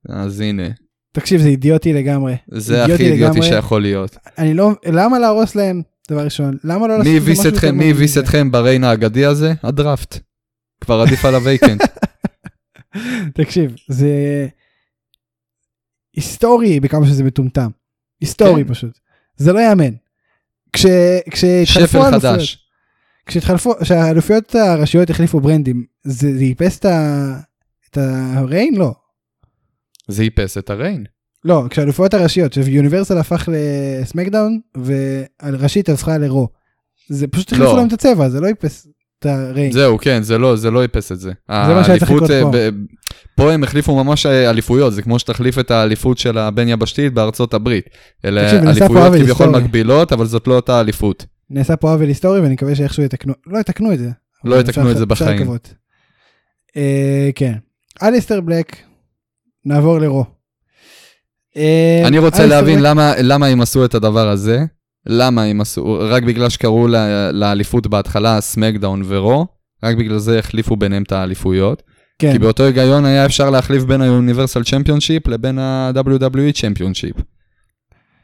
אז 0.09 0.41
הנה, 0.41 0.63
תקשיב, 1.13 1.41
זה 1.41 1.49
אידיוטי 1.49 1.93
לגמרי. 1.93 2.37
זה 2.51 2.85
הכי 2.85 3.13
אידיוטי. 3.13 3.43
שיכול 3.43 3.83
להיות. 3.83 4.17
אני 4.39 4.55
לא, 4.55 4.71
למה 4.87 5.19
להרוס 5.19 5.55
להם? 5.55 5.83
דבר 6.11 6.25
ראשון. 6.25 6.57
למה 6.65 6.89
לא 6.89 6.99
לעשות 6.99 7.13
מי 7.13 7.17
הביס 7.17 7.41
משהו 7.41 7.53
אתכם, 7.53 7.67
יותר 7.67 7.79
מי 7.79 7.91
הביס? 7.91 8.19
אתכם 8.19 8.51
בריין 8.51 8.85
האגדי 8.85 9.25
הזה? 9.25 9.53
הדראפט. 9.63 10.19
כבר 10.81 11.01
עדיף 11.01 11.25
על 11.25 11.35
הווייקנט. 11.35 11.83
תקשיב, 13.35 13.75
זה 13.89 14.09
היסטורי 16.17 16.81
בכמה 16.81 17.07
שזה 17.07 17.25
מטומטם. 17.25 17.71
היסטורי 18.23 18.65
כן. 18.65 18.75
פשוט. 18.75 18.99
זה 19.37 19.53
לא 19.53 19.59
ייאמן. 19.59 19.95
כש- 20.73 20.87
כשהתחלפו 21.31 21.89
שפל 22.05 22.11
חדש. 22.21 22.59
כשהתחלפו, 23.27 23.75
כשהאלופיות 23.81 24.55
הראשיות 24.55 25.11
החליפו 25.11 25.41
ברנדים, 25.41 25.85
זה 26.05 26.39
זה 26.39 26.45
איפס 26.45 26.79
את 26.79 26.85
ה- 26.85 27.41
את 27.91 27.99
הריין? 28.37 28.75
לא. 28.75 28.95
זה 30.09 30.23
איפס 30.23 30.59
את 30.59 30.71
הריין. 30.71 31.05
לא, 31.45 31.65
כשהאלופיות 31.71 32.15
הראשיות, 32.15 32.53
שיוניברסל 32.53 33.19
הפך 33.19 33.49
לסמקדאון 33.53 34.61
והראשית 34.77 35.89
הפכה 35.89 36.19
לרו. 36.19 36.49
זה 37.09 37.29
פשוט 37.29 37.53
החליפו 37.53 37.73
לא. 37.73 37.77
להם 37.77 37.87
את 37.89 37.93
הצבע, 37.93 38.29
זה 38.29 38.41
לא 38.41 38.47
איפס 38.47 38.87
את 39.23 39.27
הריין. 39.27 39.73
זהו, 39.73 39.99
כן, 39.99 40.23
זה 40.23 40.39
לא, 40.39 40.57
זה 40.57 40.71
לא 40.71 40.83
איפס 40.83 41.13
את 41.13 41.21
זה. 41.21 41.33
מה 41.49 41.85
שהיה 41.85 41.99
צריך 41.99 42.11
לקרות 42.11 42.31
אה, 42.31 42.41
פה. 42.43 42.51
ב- 42.53 42.71
פה 43.37 43.53
הם 43.53 43.65
החליפו 43.65 44.05
ממש 44.05 44.27
אה, 44.27 44.51
אליפויות, 44.51 44.93
זה 44.95 45.03
כמו 45.03 45.19
שתחליף 45.19 45.59
את 45.59 45.71
האליפות 45.71 46.19
של 46.19 46.39
הבין 46.39 46.69
יבשתית 46.69 47.15
בארצות 47.15 47.55
הברית. 47.55 47.85
אלה 48.25 48.51
אליפויות 48.71 49.13
כביכול. 49.15 49.49
מקבילות, 49.49 50.13
אבל 50.13 50.27
זאת 50.27 50.47
לא 50.47 50.55
אותה 50.57 50.81
אליפות. 50.81 51.27
נעשה 51.51 51.77
פה 51.77 51.93
עוול 51.93 52.09
היסטורי 52.09 52.41
ואני 52.41 52.55
מקווה 52.55 52.75
שאיכשהו 52.75 53.03
יתקנו, 53.03 53.33
לא 53.47 53.59
יתקנו 53.59 53.93
את 53.93 53.99
זה. 53.99 54.11
לא 54.45 54.57
יתקנו 54.61 54.91
את 54.91 54.97
זה 54.97 55.07
בחיים. 55.07 55.51
אה, 56.77 57.31
כן. 57.35 57.53
אליסטר 58.03 58.41
בלק, 58.41 58.77
נעבור 59.65 59.99
לרו. 59.99 60.25
אני 62.07 62.19
רוצה 62.19 62.47
להבין 62.47 62.79
בלק- 62.79 62.85
למה, 62.87 63.13
למה 63.23 63.47
הם 63.47 63.61
עשו 63.61 63.85
את 63.85 63.95
הדבר 63.95 64.29
הזה, 64.29 64.59
למה 65.07 65.43
הם 65.43 65.61
עשו, 65.61 65.99
רק 66.11 66.23
בגלל 66.23 66.49
שקראו 66.49 66.89
לה- 66.89 67.33
לאליפות 67.33 67.87
בהתחלה 67.87 68.41
סמקדאון 68.41 69.03
ורו, 69.07 69.47
רק 69.83 69.97
בגלל 69.97 70.19
זה 70.19 70.39
החליפו 70.39 70.77
ביניהם 70.77 71.03
את 71.03 71.13
האליפויות. 71.13 71.83
כן. 72.19 72.33
כי 72.33 72.39
באותו 72.39 72.63
היגיון 72.63 73.05
היה 73.05 73.27
אפשר 73.27 73.51
להחליף 73.51 73.83
בין 73.85 74.01
ה-Universal 74.03 74.65
Championship 74.69 75.31
לבין 75.31 75.59
ה-WWE 75.59 76.55
Championship. 76.57 77.23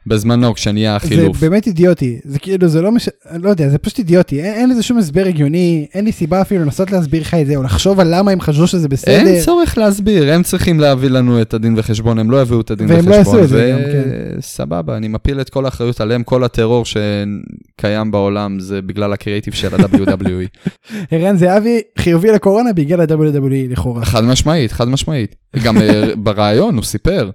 בזמנו, 0.09 0.53
כשנהיה 0.53 0.91
זה 0.91 0.95
החילוף. 0.95 1.39
באמת 1.39 1.67
אידיוטי, 1.67 2.19
זה 2.23 2.39
כאילו 2.39 2.67
זה 2.67 2.81
לא 2.81 2.91
מש... 2.91 3.09
אני 3.29 3.43
לא 3.43 3.49
יודע, 3.49 3.69
זה 3.69 3.77
פשוט 3.77 3.99
אידיוטי, 3.99 4.41
אין, 4.41 4.53
אין 4.53 4.69
לזה 4.69 4.83
שום 4.83 4.97
הסבר 4.97 5.25
הגיוני, 5.25 5.87
אין 5.93 6.05
לי 6.05 6.11
סיבה 6.11 6.41
אפילו 6.41 6.63
לנסות 6.63 6.91
להסביר 6.91 7.21
לך 7.21 7.33
את 7.33 7.47
זה, 7.47 7.55
או 7.55 7.63
לחשוב 7.63 7.99
על 7.99 8.07
למה 8.15 8.31
הם 8.31 8.41
חשבו 8.41 8.67
שזה 8.67 8.87
בסדר. 8.87 9.11
אין 9.11 9.43
צורך 9.43 9.77
להסביר, 9.77 10.33
הם 10.33 10.43
צריכים 10.43 10.79
להביא 10.79 11.09
לנו 11.09 11.41
את 11.41 11.53
הדין 11.53 11.73
וחשבון, 11.77 12.19
הם 12.19 12.31
לא 12.31 12.41
יביאו 12.41 12.61
את 12.61 12.71
הדין 12.71 12.87
והם 12.89 12.99
וחשבון. 12.99 13.13
לא 13.15 13.17
יעשו 13.17 13.43
את 13.43 13.49
זה 13.49 13.71
גם, 13.73 13.91
כן. 13.91 14.37
וסבבה, 14.37 14.97
אני 14.97 15.07
מפיל 15.07 15.41
את 15.41 15.49
כל 15.49 15.65
האחריות 15.65 16.01
עליהם, 16.01 16.23
כל 16.23 16.43
הטרור 16.43 16.83
שקיים 16.85 18.11
בעולם 18.11 18.59
זה 18.59 18.81
בגלל 18.81 19.13
הקריאיטיב 19.13 19.53
של 19.53 19.75
ה-WWE. 19.75 20.69
ערן 21.11 21.37
זהבי 21.37 21.81
חיובי 21.97 22.31
לקורונה 22.31 22.73
בגלל 22.73 23.01
ה-WWE 23.01 23.71
לכאורה. 23.71 24.05
חד 24.05 24.23
משמעית, 24.23 24.71
חד 24.71 24.87
משמעית. 24.87 25.35
גם 25.63 25.77
אה, 25.77 26.15
ברעיון 26.15 26.75
הוא 26.75 26.83
סיפר. 26.83 27.29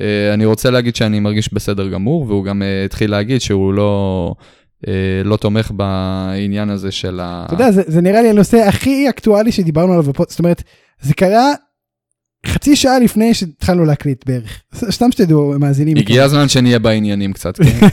אה, 0.00 0.34
אני 0.34 0.44
רוצה 0.44 0.70
להגיד 0.70 0.96
שאני 0.96 1.20
מרגיש 1.20 1.52
בסדר 1.52 1.88
גמור, 1.88 2.24
והוא 2.28 2.44
גם 2.44 2.62
אה, 2.62 2.84
התחיל 2.84 3.10
להגיד 3.10 3.40
שהוא 3.40 3.74
לא... 3.74 4.34
אה, 4.88 5.22
לא 5.24 5.36
תומך 5.36 5.70
בעניין 5.76 6.70
הזה 6.70 6.90
של 6.90 7.20
ה... 7.20 7.44
אתה 7.46 7.54
יודע, 7.54 7.70
זה, 7.70 7.82
זה 7.86 8.00
נראה 8.00 8.22
לי 8.22 8.28
הנושא 8.28 8.56
הכי 8.56 9.08
אקטואלי 9.08 9.52
שדיברנו 9.52 9.92
עליו 9.92 10.02
בפודקאסט, 10.02 10.30
זאת 10.30 10.38
אומרת, 10.38 10.62
זה 11.00 11.14
קרה 11.14 11.52
חצי 12.46 12.76
שעה 12.76 12.98
לפני 12.98 13.34
שהתחלנו 13.34 13.84
להקליט 13.84 14.26
בערך. 14.26 14.62
סתם 14.90 15.12
שתדעו, 15.12 15.54
מאזינים. 15.58 15.96
הגיע 15.96 16.24
הזמן 16.24 16.48
שנהיה 16.48 16.78
בעניינים 16.78 17.32
קצת, 17.32 17.56
כן? 17.56 17.86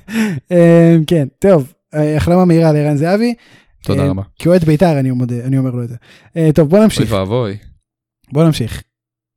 אמ, 0.50 1.04
כן, 1.06 1.28
טוב, 1.38 1.72
אה, 1.94 2.16
החלמה 2.16 2.44
מהירה 2.44 2.72
לערן 2.72 2.96
זהבי. 2.96 3.34
תודה 3.84 4.02
אה, 4.02 4.08
רבה. 4.08 4.22
כאוהד 4.38 4.64
בית"ר 4.64 4.98
אני 4.98 5.10
אני 5.44 5.58
אומר 5.58 5.70
לו 5.70 5.84
את 5.84 5.88
זה. 5.88 5.96
אה, 6.36 6.50
טוב, 6.54 6.68
בוא 6.68 6.78
אוי 6.78 6.84
נמשיך, 6.84 7.12
ואבוי, 7.12 7.56
בוא 8.32 8.44
נמשיך. 8.44 8.82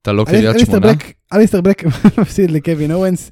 אתה 0.01 0.12
לא 0.12 0.25
קריית 0.25 0.60
שמונה? 0.65 0.91
אליסטר 1.34 1.62
בלק 1.62 1.84
מפסיד 2.22 2.51
לקווין 2.51 2.91
אורנס, 2.91 3.31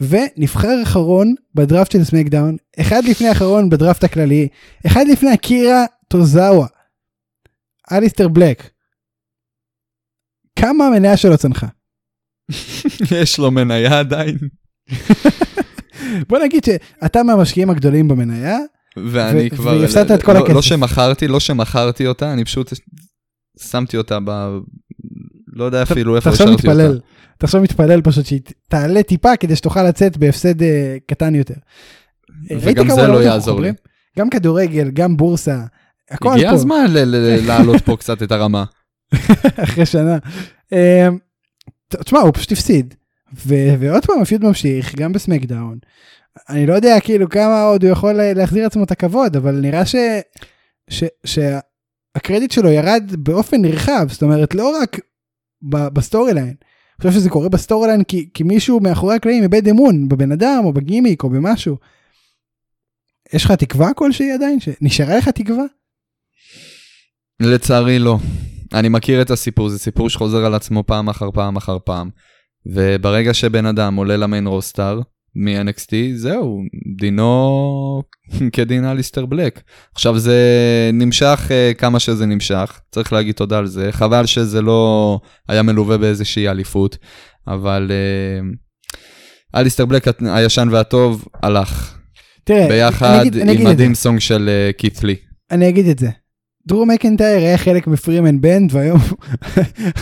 ונבחר 0.00 0.82
אחרון 0.82 1.34
בדראפט 1.54 1.90
של 1.90 2.04
סמקדאון, 2.04 2.56
אחד 2.80 3.04
לפני 3.04 3.28
האחרון 3.28 3.70
בדראפט 3.70 4.04
הכללי, 4.04 4.48
אחד 4.86 5.04
לפני 5.12 5.34
אקירה 5.34 5.84
טוזאווה. 6.08 6.66
אליסטר 7.92 8.28
בלק. 8.28 8.70
כמה 10.56 10.86
המניה 10.86 11.16
שלו 11.16 11.38
צנחה? 11.38 11.66
יש 13.22 13.38
לו 13.38 13.50
מניה 13.50 13.98
עדיין. 13.98 14.38
בוא 16.28 16.38
נגיד 16.38 16.64
שאתה 16.64 17.22
מהמשקיעים 17.22 17.70
הגדולים 17.70 18.08
במניה, 18.08 18.58
ואני 18.96 19.48
ו- 19.52 19.56
כבר... 19.56 19.78
והפסדת 19.80 20.18
את 20.18 20.22
כל 20.22 20.32
לא- 20.32 20.38
הכסף. 20.38 20.54
לא 20.54 20.62
שמכרתי, 20.62 21.28
לא 21.28 21.40
שמכרתי 21.40 22.06
אותה, 22.06 22.32
אני 22.32 22.44
פשוט 22.44 22.72
שמתי 23.58 23.96
אותה 23.96 24.18
ב... 24.24 24.30
לא 25.58 25.64
יודע 25.64 25.82
אפילו 25.82 26.16
איפה 26.16 26.30
השארתי 26.30 26.52
אותה. 26.52 26.68
מתפלל, 26.68 27.00
אתה 27.38 27.46
עכשיו 27.46 27.60
מתפלל 27.62 28.02
פשוט 28.02 28.26
שהיא 28.26 28.40
תעלה 28.68 29.02
טיפה 29.02 29.36
כדי 29.36 29.56
שתוכל 29.56 29.82
לצאת 29.82 30.16
בהפסד 30.16 30.62
אה, 30.62 30.96
קטן 31.06 31.34
יותר. 31.34 31.54
ראית 32.50 32.62
וגם 32.78 32.90
זה 32.90 33.06
לא 33.06 33.22
יעזור 33.22 33.60
לי. 33.60 33.72
גם 34.18 34.30
כדורגל, 34.30 34.90
גם 34.90 35.16
בורסה, 35.16 35.60
הכל 36.10 36.32
הגיע 36.32 36.48
פה, 36.50 36.54
הזמן 36.54 36.84
ל- 36.88 36.98
ל- 37.16 37.46
להעלות 37.46 37.82
פה 37.82 37.96
קצת 37.96 38.22
את 38.22 38.32
הרמה. 38.32 38.64
אחרי 39.64 39.86
שנה. 39.86 40.18
אה, 40.72 41.08
ת- 41.88 41.96
תשמע, 41.96 42.18
הוא 42.20 42.32
פשוט 42.34 42.52
הפסיד. 42.52 42.94
ועוד 43.78 44.06
פעם 44.06 44.22
הפיוד 44.22 44.44
ממשיך, 44.44 44.94
גם 44.94 45.12
בסמקדאון. 45.12 45.78
אני 46.48 46.66
לא 46.66 46.74
יודע 46.74 47.00
כאילו 47.00 47.28
כמה 47.28 47.62
עוד 47.62 47.84
הוא 47.84 47.92
יכול 47.92 48.20
אה, 48.20 48.32
להחזיר 48.34 48.62
לעצמו 48.62 48.84
את 48.84 48.90
הכבוד, 48.90 49.36
אבל 49.36 49.54
נראה 49.54 49.86
ש... 49.86 49.94
ש... 50.90 51.04
שהקרדיט 51.24 52.50
שלו 52.50 52.70
ירד 52.70 53.10
באופן 53.18 53.60
נרחב, 53.62 54.06
זאת 54.10 54.22
אומרת 54.22 54.54
לא 54.54 54.78
רק 54.82 55.00
ב 55.62 56.34
storyline. 56.34 56.46
אני 56.46 57.08
חושב 57.08 57.20
שזה 57.20 57.30
קורה 57.30 57.48
ב 57.48 57.86
storyline 57.86 58.04
כי, 58.04 58.28
כי 58.34 58.42
מישהו 58.42 58.80
מאחורי 58.80 59.14
הקלעים 59.14 59.42
איבד 59.42 59.68
אמון 59.68 60.08
בבן 60.08 60.32
אדם 60.32 60.62
או 60.64 60.72
בגימיק 60.72 61.22
או 61.22 61.30
במשהו. 61.30 61.76
יש 63.32 63.44
לך 63.44 63.52
תקווה 63.52 63.94
כלשהי 63.94 64.32
עדיין? 64.32 64.58
נשארה 64.80 65.18
לך 65.18 65.28
תקווה? 65.28 65.64
לצערי 67.40 67.98
לא. 67.98 68.18
אני 68.74 68.88
מכיר 68.88 69.22
את 69.22 69.30
הסיפור, 69.30 69.68
זה 69.68 69.78
סיפור 69.78 70.10
שחוזר 70.10 70.44
על 70.44 70.54
עצמו 70.54 70.84
פעם 70.86 71.08
אחר 71.08 71.30
פעם 71.30 71.56
אחר 71.56 71.78
פעם. 71.84 72.10
וברגע 72.66 73.34
שבן 73.34 73.66
אדם 73.66 73.96
עולה 73.96 74.16
ל 74.16 74.22
main 74.22 74.46
roster 74.46 75.00
מ-NXT, 75.36 75.92
זהו, 76.14 76.62
דינו 76.98 78.02
כדין 78.52 78.84
אליסטר 78.84 79.26
בלק. 79.26 79.60
עכשיו 79.94 80.18
זה 80.18 80.40
נמשך 80.92 81.40
uh, 81.48 81.74
כמה 81.74 82.00
שזה 82.00 82.26
נמשך, 82.26 82.80
צריך 82.92 83.12
להגיד 83.12 83.34
תודה 83.34 83.58
על 83.58 83.66
זה. 83.66 83.88
חבל 83.92 84.26
שזה 84.26 84.62
לא 84.62 85.20
היה 85.48 85.62
מלווה 85.62 85.98
באיזושהי 85.98 86.48
אליפות, 86.48 86.96
אבל 87.48 87.90
uh, 87.90 88.56
אליסטר 89.54 89.84
בלק 89.86 90.04
הישן 90.20 90.68
והטוב 90.72 91.24
הלך. 91.42 91.94
תראה, 92.44 92.60
אני 92.60 92.68
ביחד 92.68 93.18
אגיד- 93.20 93.36
אני 93.36 93.42
עם 93.42 93.48
אגיד 93.56 93.66
את 93.66 93.76
זה. 93.76 93.82
ה 93.82 93.84
theme 93.84 93.94
song 93.94 94.18
של 94.18 94.48
אה, 94.48 94.72
קית' 94.72 95.04
לי. 95.04 95.16
אני 95.50 95.68
אגיד 95.68 95.86
את 95.86 95.98
זה. 95.98 96.08
דרו 96.68 96.86
מקנטייר 96.86 97.38
היה 97.38 97.58
חלק 97.58 97.86
מ 97.86 97.92
Three 97.92 98.22
Man 98.22 98.40
Band 98.40 98.70
והיום 98.74 98.98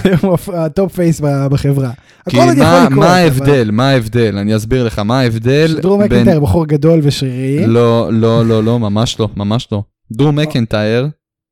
היום 0.04 0.18
הוא 0.22 0.54
ה 0.54 0.64
top 0.64 0.92
face 0.96 1.20
בחברה. 1.50 1.90
כי 2.28 2.36
מה- 2.36 2.88
מה 2.90 3.16
ההבדל? 3.16 3.70
מה 3.70 3.88
ההבדל? 3.90 4.38
אני 4.38 4.56
אסביר 4.56 4.84
לך 4.86 4.98
מה 4.98 5.20
ההבדל 5.20 5.80
בין... 5.82 5.98
מקנטייר 6.02 6.40
בחור 6.40 6.66
גדול 6.66 7.00
ושרירי. 7.02 7.66
לא, 7.66 8.08
לא, 8.12 8.46
לא, 8.46 8.64
לא, 8.64 8.78
ממש 8.78 9.20
לא, 9.20 9.28
ממש 9.36 9.68
לא. 9.72 9.82
דרו 10.12 10.32
מקנטייר, 10.32 11.08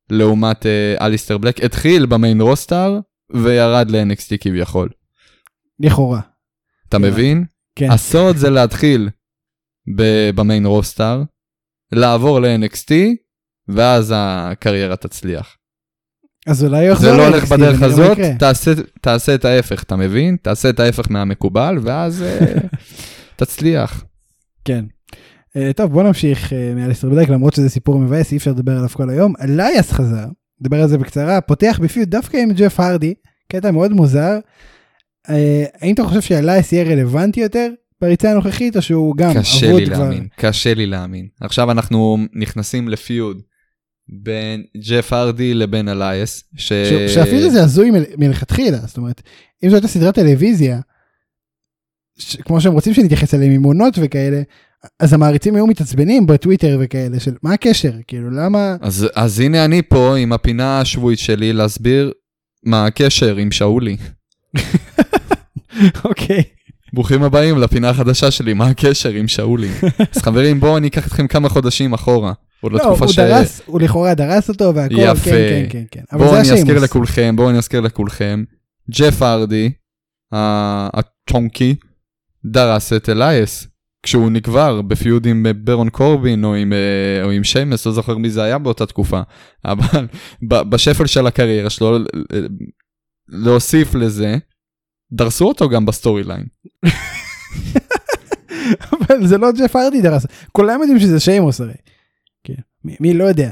לעומת 0.09 0.65
אה, 0.65 1.05
אליסטר 1.05 1.37
בלק, 1.37 1.63
התחיל 1.63 2.05
ב 2.05 2.12
main 2.12 2.41
roster 2.41 2.99
וירד 3.33 3.91
ל-NXT 3.91 4.37
כביכול. 4.39 4.89
לכאורה. 5.79 6.19
אתה 6.89 6.97
הבנתי. 6.97 7.11
מבין? 7.11 7.45
כן. 7.75 7.91
הסוד 7.91 8.37
זה 8.37 8.49
להתחיל 8.49 9.09
ב 10.35 10.41
main 10.41 10.65
roster, 10.65 11.23
לעבור 11.91 12.39
ל-NXT, 12.39 12.91
ואז 13.67 14.13
הקריירה 14.15 14.95
תצליח. 14.95 15.57
אז 16.47 16.63
אולי 16.63 16.87
הוא 16.87 16.97
זה 16.97 17.07
יחזור 17.07 17.17
לא 17.17 17.27
הולך 17.27 17.51
בדרך 17.51 17.79
מה 17.79 17.85
הזאת. 17.85 18.17
תעשה, 18.39 18.71
תעשה 19.01 19.35
את 19.35 19.45
ההפך, 19.45 19.83
אתה 19.83 19.95
מבין? 19.95 20.37
תעשה 20.41 20.69
את 20.69 20.79
ההפך 20.79 21.05
מהמקובל, 21.09 21.77
ואז 21.81 22.23
אה, 22.23 22.55
תצליח. 23.35 24.03
כן. 24.65 24.85
אה, 25.55 25.71
טוב 25.75 25.91
בוא 25.91 26.03
נמשיך 26.03 26.53
אה, 26.53 26.73
מאליסטר 26.75 27.09
בלק 27.09 27.29
למרות 27.29 27.53
שזה 27.53 27.69
סיפור 27.69 27.99
מבאס 27.99 28.31
אי 28.31 28.37
אפשר 28.37 28.51
לדבר 28.51 28.71
עליו 28.71 28.89
כל 28.89 29.09
היום. 29.09 29.33
אלייס 29.41 29.91
חזר. 29.91 30.25
נדבר 30.61 30.81
על 30.81 30.87
זה 30.87 30.97
בקצרה 30.97 31.41
פותח 31.41 31.79
בפיוט 31.81 32.09
דווקא 32.09 32.37
עם 32.37 32.51
ג'ף 32.51 32.79
הרדי 32.79 33.13
קטע 33.51 33.71
מאוד 33.71 33.91
מוזר. 33.91 34.39
האם 35.81 35.93
אתה 35.93 36.03
חושב 36.03 36.21
שאלייס 36.21 36.73
יהיה 36.73 36.83
רלוונטי 36.83 37.39
יותר 37.39 37.69
בריצה 38.01 38.31
הנוכחית 38.31 38.77
או 38.77 38.81
שהוא 38.81 39.15
גם 39.15 39.33
קשה 39.33 39.67
אבוד 39.67 39.79
לי 39.79 39.85
כבר? 39.85 39.99
להאמין, 39.99 40.27
קשה 40.37 40.73
לי 40.73 40.85
להאמין. 40.85 41.27
עכשיו 41.41 41.71
אנחנו 41.71 42.17
נכנסים 42.33 42.89
לפיוד 42.89 43.41
בין 44.09 44.63
ג'ף 44.77 45.13
הרדי 45.13 45.53
לבין 45.53 45.89
אלייס, 45.89 46.43
ש... 46.57 46.73
ש- 46.73 47.13
שאפילו 47.13 47.49
זה 47.49 47.63
הזוי 47.63 47.91
מל- 47.91 48.03
מלכתחילה 48.17 48.77
זאת 48.77 48.97
אומרת 48.97 49.21
אם 49.63 49.69
זו 49.69 49.75
הייתה 49.75 49.87
סדרת 49.87 50.15
טלוויזיה. 50.15 50.79
ש- 52.19 52.35
כמו 52.35 52.61
שהם 52.61 52.73
רוצים 52.73 52.93
שנתייחס 52.93 53.33
אליהם 53.33 53.51
עם 53.51 53.63
עונות 53.63 53.93
וכאלה 54.01 54.41
אז 54.99 55.13
המעריצים 55.13 55.55
היו 55.55 55.67
מתעצבנים 55.67 56.27
בטוויטר 56.27 56.77
וכאלה 56.81 57.19
של 57.19 57.33
מה 57.43 57.53
הקשר 57.53 57.91
כאילו 58.07 58.31
למה 58.31 58.75
אז, 58.81 59.07
אז 59.15 59.39
הנה 59.39 59.65
אני 59.65 59.81
פה 59.81 60.15
עם 60.17 60.33
הפינה 60.33 60.79
השבועית 60.81 61.19
שלי 61.19 61.53
להסביר 61.53 62.11
מה 62.63 62.85
הקשר 62.85 63.35
עם 63.35 63.51
שאולי. 63.51 63.97
אוקיי 66.05 66.43
ברוכים 66.93 67.23
הבאים 67.23 67.57
לפינה 67.57 67.89
החדשה 67.89 68.31
שלי, 68.31 68.53
מה 68.53 68.67
הקשר 68.67 69.09
עם 69.09 69.27
שאולי. 69.27 69.67
אז 70.15 70.21
חברים, 70.21 70.59
בואו 70.59 70.77
אני 70.77 70.87
אקח 70.87 71.07
אתכם 71.07 71.27
כמה 71.27 71.49
חודשים 71.49 71.93
אחורה. 71.93 72.33
עוד 72.65 72.73
לא, 72.73 72.79
לתקופה 72.79 73.05
הוא 73.05 73.13
ש... 73.13 73.19
דרס 73.19 73.61
הוא 73.65 73.81
לכאורה 73.81 74.13
דרס 74.13 74.49
אותו 74.49 74.75
והכל 74.75 74.95
יפה. 74.97 75.29
כן 75.29 75.65
כן 75.69 75.83
כן 75.91 76.01
כן 76.09 76.17
בואו 76.17 76.35
אני 76.39 76.51
אזכיר. 76.51 76.79
לכולכם, 76.79 77.35
בואו 77.35 77.49
אני 77.49 77.57
אזכיר 77.57 77.81
לכולכם. 77.81 78.43
ג'ף 78.91 79.21
הרדי, 79.21 79.71
ה- 80.33 80.99
הג'אנקי, 80.99 81.75
דרס 82.45 82.93
את 82.93 83.09
אלייס. 83.09 83.67
כשהוא 84.03 84.31
נקבר 84.31 84.81
ב 84.81 84.90
feud 84.90 85.25
עם 85.25 85.45
אה, 85.45 85.53
ברון 85.53 85.89
קורבין 85.89 86.43
או 86.43 86.55
עם, 86.55 86.73
אה, 86.73 87.23
או 87.23 87.31
עם 87.31 87.43
שיימוס, 87.43 87.85
לא 87.85 87.91
זוכר 87.91 88.17
מי 88.17 88.29
זה 88.29 88.43
היה 88.43 88.57
באותה 88.57 88.85
תקופה. 88.85 89.21
אבל 89.65 90.07
בשפל 90.41 91.05
של 91.05 91.27
הקריירה 91.27 91.69
שלו, 91.69 91.97
להוסיף 93.29 93.95
לזה, 93.95 94.37
דרסו 95.11 95.47
אותו 95.47 95.69
גם 95.69 95.85
ב 95.85 96.23
storyline. 96.23 96.45
אבל 98.91 99.27
זה 99.27 99.37
לא 99.37 99.51
ג'ף 99.51 99.75
הרדי 99.75 100.01
דרס 100.01 100.25
כולם 100.51 100.79
יודעים 100.81 100.99
שזה 100.99 101.19
שיימוס 101.19 101.61
הרי. 101.61 101.73
מי- 102.85 102.95
מי 102.99 103.13
לא 103.13 103.23
יודע. 103.23 103.51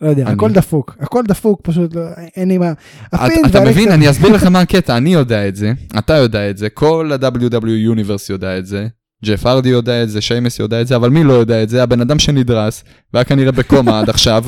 לא 0.00 0.08
יודע 0.08 0.22
אני- 0.22 0.32
הכל 0.32 0.52
דפוק 0.52 0.96
הכל 1.00 1.22
דפוק 1.28 1.60
פשוט 1.62 1.94
לא 1.94 2.02
אין 2.36 2.48
לי 2.48 2.58
מה. 2.58 2.72
אתה, 3.08 3.24
הפינד 3.24 3.46
אתה 3.46 3.60
מבין? 3.64 3.92
אני 3.92 4.10
אסביר 4.10 4.32
לך 4.32 4.44
מה 4.52 4.60
הקטע, 4.60 4.96
אני 4.96 5.12
יודע 5.12 5.48
את 5.48 5.56
זה, 5.56 5.72
אתה 5.98 6.12
יודע 6.16 6.50
את 6.50 6.58
זה, 6.58 6.68
כל 6.70 7.10
ה-WWE 7.12 7.96
Universe 7.96 8.26
יודע 8.30 8.58
את 8.58 8.66
זה, 8.66 8.86
ג'ף 9.24 9.46
הרדי 9.46 9.68
יודע 9.68 10.02
את 10.02 10.10
זה, 10.10 10.20
שיימוס 10.20 10.58
יודע 10.58 10.80
את 10.80 10.86
זה, 10.86 10.96
אבל 10.96 11.10
מי 11.10 11.24
לא 11.24 11.32
יודע 11.32 11.62
את 11.62 11.68
זה? 11.68 11.82
הבן 11.82 12.00
אדם 12.00 12.18
שנדרס, 12.18 12.84
והיה 13.14 13.24
כנראה 13.24 13.52
בקומה 13.52 14.00
עד 14.00 14.10
עכשיו. 14.10 14.44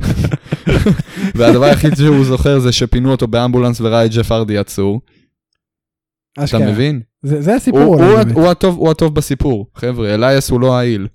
והדבר 1.34 1.64
היחיד 1.64 1.94
שהוא 1.94 2.24
זוכר 2.24 2.58
זה 2.58 2.72
שפינו 2.72 3.10
אותו 3.10 3.26
באמבולנס 3.26 3.80
וראה 3.80 4.04
את 4.04 4.10
ג'ף 4.14 4.32
הרדי 4.32 4.58
עצור. 4.58 5.00
אתה. 6.44 6.58
מבין? 6.58 7.00
זה 7.22 7.42
זה 7.42 7.54
הסיפור. 7.54 7.80
הוא, 7.80 8.02
הוא. 8.04 8.18
הוא, 8.32 8.48
הטוב, 8.48 8.76
הוא 8.76 8.90
הטוב 8.90 9.14
בסיפור, 9.14 9.66
חבר'ה, 9.74 10.14
אלייס 10.14 10.50
הוא 10.50 10.60
לא 10.60 10.78
ה 10.78 10.83
heel. 10.83 11.06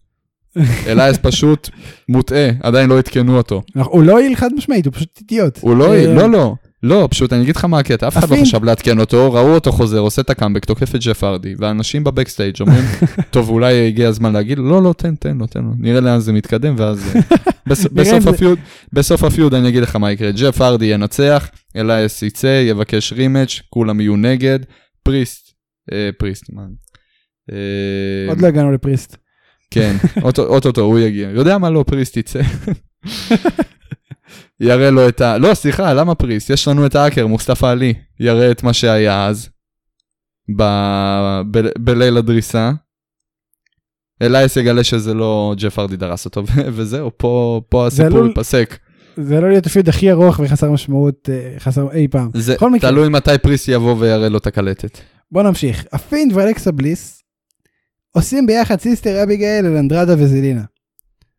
אלייס 0.87 1.17
פשוט 1.21 1.69
מוטעה, 2.09 2.49
עדיין 2.63 2.89
לא 2.89 2.97
עדכנו 2.97 3.37
אותו. 3.37 3.61
הוא 3.75 4.03
לא 4.03 4.21
heel 4.21 4.35
חד 4.35 4.53
משמעית 4.53 4.85
הוא 4.85 4.93
פשוט 4.93 5.17
אידיוט. 5.21 5.59
הוא 5.61 5.75
לא, 5.75 5.93
אה, 5.93 6.13
לא, 6.13 6.29
לא, 6.29 6.55
לא, 6.83 7.07
פשוט 7.11 7.33
אני 7.33 7.43
אגיד 7.43 7.55
לך 7.55 7.65
מה 7.65 7.79
הקטע, 7.79 8.07
אף 8.07 8.17
אחד 8.17 8.29
לא. 8.29 8.41
חשב 8.41 8.63
לעדכן 8.63 8.99
אותו, 8.99 9.33
ראו 9.33 9.53
אותו 9.53 9.71
חוזר, 9.71 9.99
עושה 9.99 10.21
את 10.21 10.29
הקאמבק, 10.29 10.65
תוקף 10.65 10.95
את 10.95 11.03
ג'ף 11.03 11.23
הרדי, 11.23 11.55
ואנשים 11.57 12.03
ב 12.03 12.08
backstage 12.08 12.55
אומרים, 12.61 12.83
טוב, 13.31 13.49
אולי 13.49 13.87
הגיע 13.87 14.07
הזמן 14.07 14.33
להגיד, 14.33 14.57
לא, 14.57 14.83
לא, 14.83 14.93
תן, 14.97 15.15
תן 15.15 15.37
לו, 15.37 15.47
תן 15.47 15.63
לו, 15.63 15.71
נראה 15.77 16.01
לאן 16.01 16.19
זה 16.19 16.33
מתקדם, 16.33 16.75
ואז... 16.77 17.15
אה, 17.15 17.21
בסוף 18.93 19.23
ה 19.23 19.28
feud, 19.28 19.53
אני 19.53 19.69
אגיד 19.69 19.83
לך 19.83 19.95
מה 19.95 20.11
יקרה, 20.11 20.31
ג'ף 20.31 20.61
הרדי 20.61 20.85
ינצח, 20.85 21.49
אלייס 21.75 22.21
יצא, 22.21 22.63
יבקש 22.67 23.13
rematch, 23.13 23.61
כולם 23.69 24.01
יהיו 24.01 24.15
נגד, 24.15 24.59
פריסט, 25.03 25.53
אה, 25.93 26.09
פריסט, 26.17 26.43
מה? 26.53 26.63
עוד 28.29 28.41
לא 28.41 28.47
הגענו 28.47 28.71
לפריסט. 28.71 29.22
כן, 29.73 29.95
אוטו- 30.21 30.45
אוטוטו 30.45 30.81
הוא 30.81 30.99
יגיע. 30.99 31.29
יודע 31.29 31.57
מה 31.57 31.69
לא, 31.69 31.83
פריסט 31.87 32.17
יצא. 32.17 32.41
יראה 34.59 34.89
לו 34.91 35.07
את 35.09 35.21
ה... 35.21 35.37
לא, 35.37 35.53
סליחה, 35.53 35.93
למה 35.93 36.15
פריסט? 36.15 36.49
יש 36.49 36.67
לנו 36.67 36.85
את 36.85 36.95
האקר, 36.95 37.27
מוסטפא 37.27 37.65
עלי. 37.65 37.93
יראה 38.19 38.51
את 38.51 38.63
מה 38.63 38.73
שהיה 38.73 39.25
אז. 39.27 39.49
ב... 40.57 40.63
ב... 41.51 41.59
בליל 41.79 42.17
הדריסה. 42.17 42.71
אלייס 44.21 44.57
יגלה 44.57 44.83
שזה 44.83 45.13
לא 45.13 45.53
ג'ף 45.57 45.79
הרדי 45.79 45.95
דרס 45.97 46.25
אותו, 46.25 46.43
וזהו, 46.75 47.11
פה, 47.17 47.61
פה 47.69 47.87
הסיפור 47.87 48.07
עלול- 48.17 48.27
ייפסק. 48.27 48.77
זה 49.17 49.41
לא 49.41 49.49
להיות 49.49 49.65
ה 49.65 49.70
feud 49.70 49.89
הכי 49.89 50.11
ארוך 50.11 50.39
וחסר 50.43 50.71
משמעות 50.71 51.29
אה, 51.29 51.55
חסר 51.59 51.91
אי 51.91 52.07
פעם. 52.07 52.29
זה. 52.33 52.55
תלוי 52.81 53.09
מתי 53.09 53.31
פריסט 53.43 53.67
יבוא 53.67 53.95
ויראה 53.99 54.29
לו 54.29 54.37
את 54.37 54.47
הקלטת. 54.47 54.97
בוא 55.31 55.43
נמשיך. 55.43 55.85
הפינד 55.93 56.31
ואלכסה 56.35 56.71
בליס 56.71 57.22
עושים 58.13 58.45
ביחד 58.45 58.79
Sister 58.79 59.23
Abigail 59.23 59.65
על 59.65 59.77
אנדרדה 59.77 60.13
וזלינה. 60.13 60.63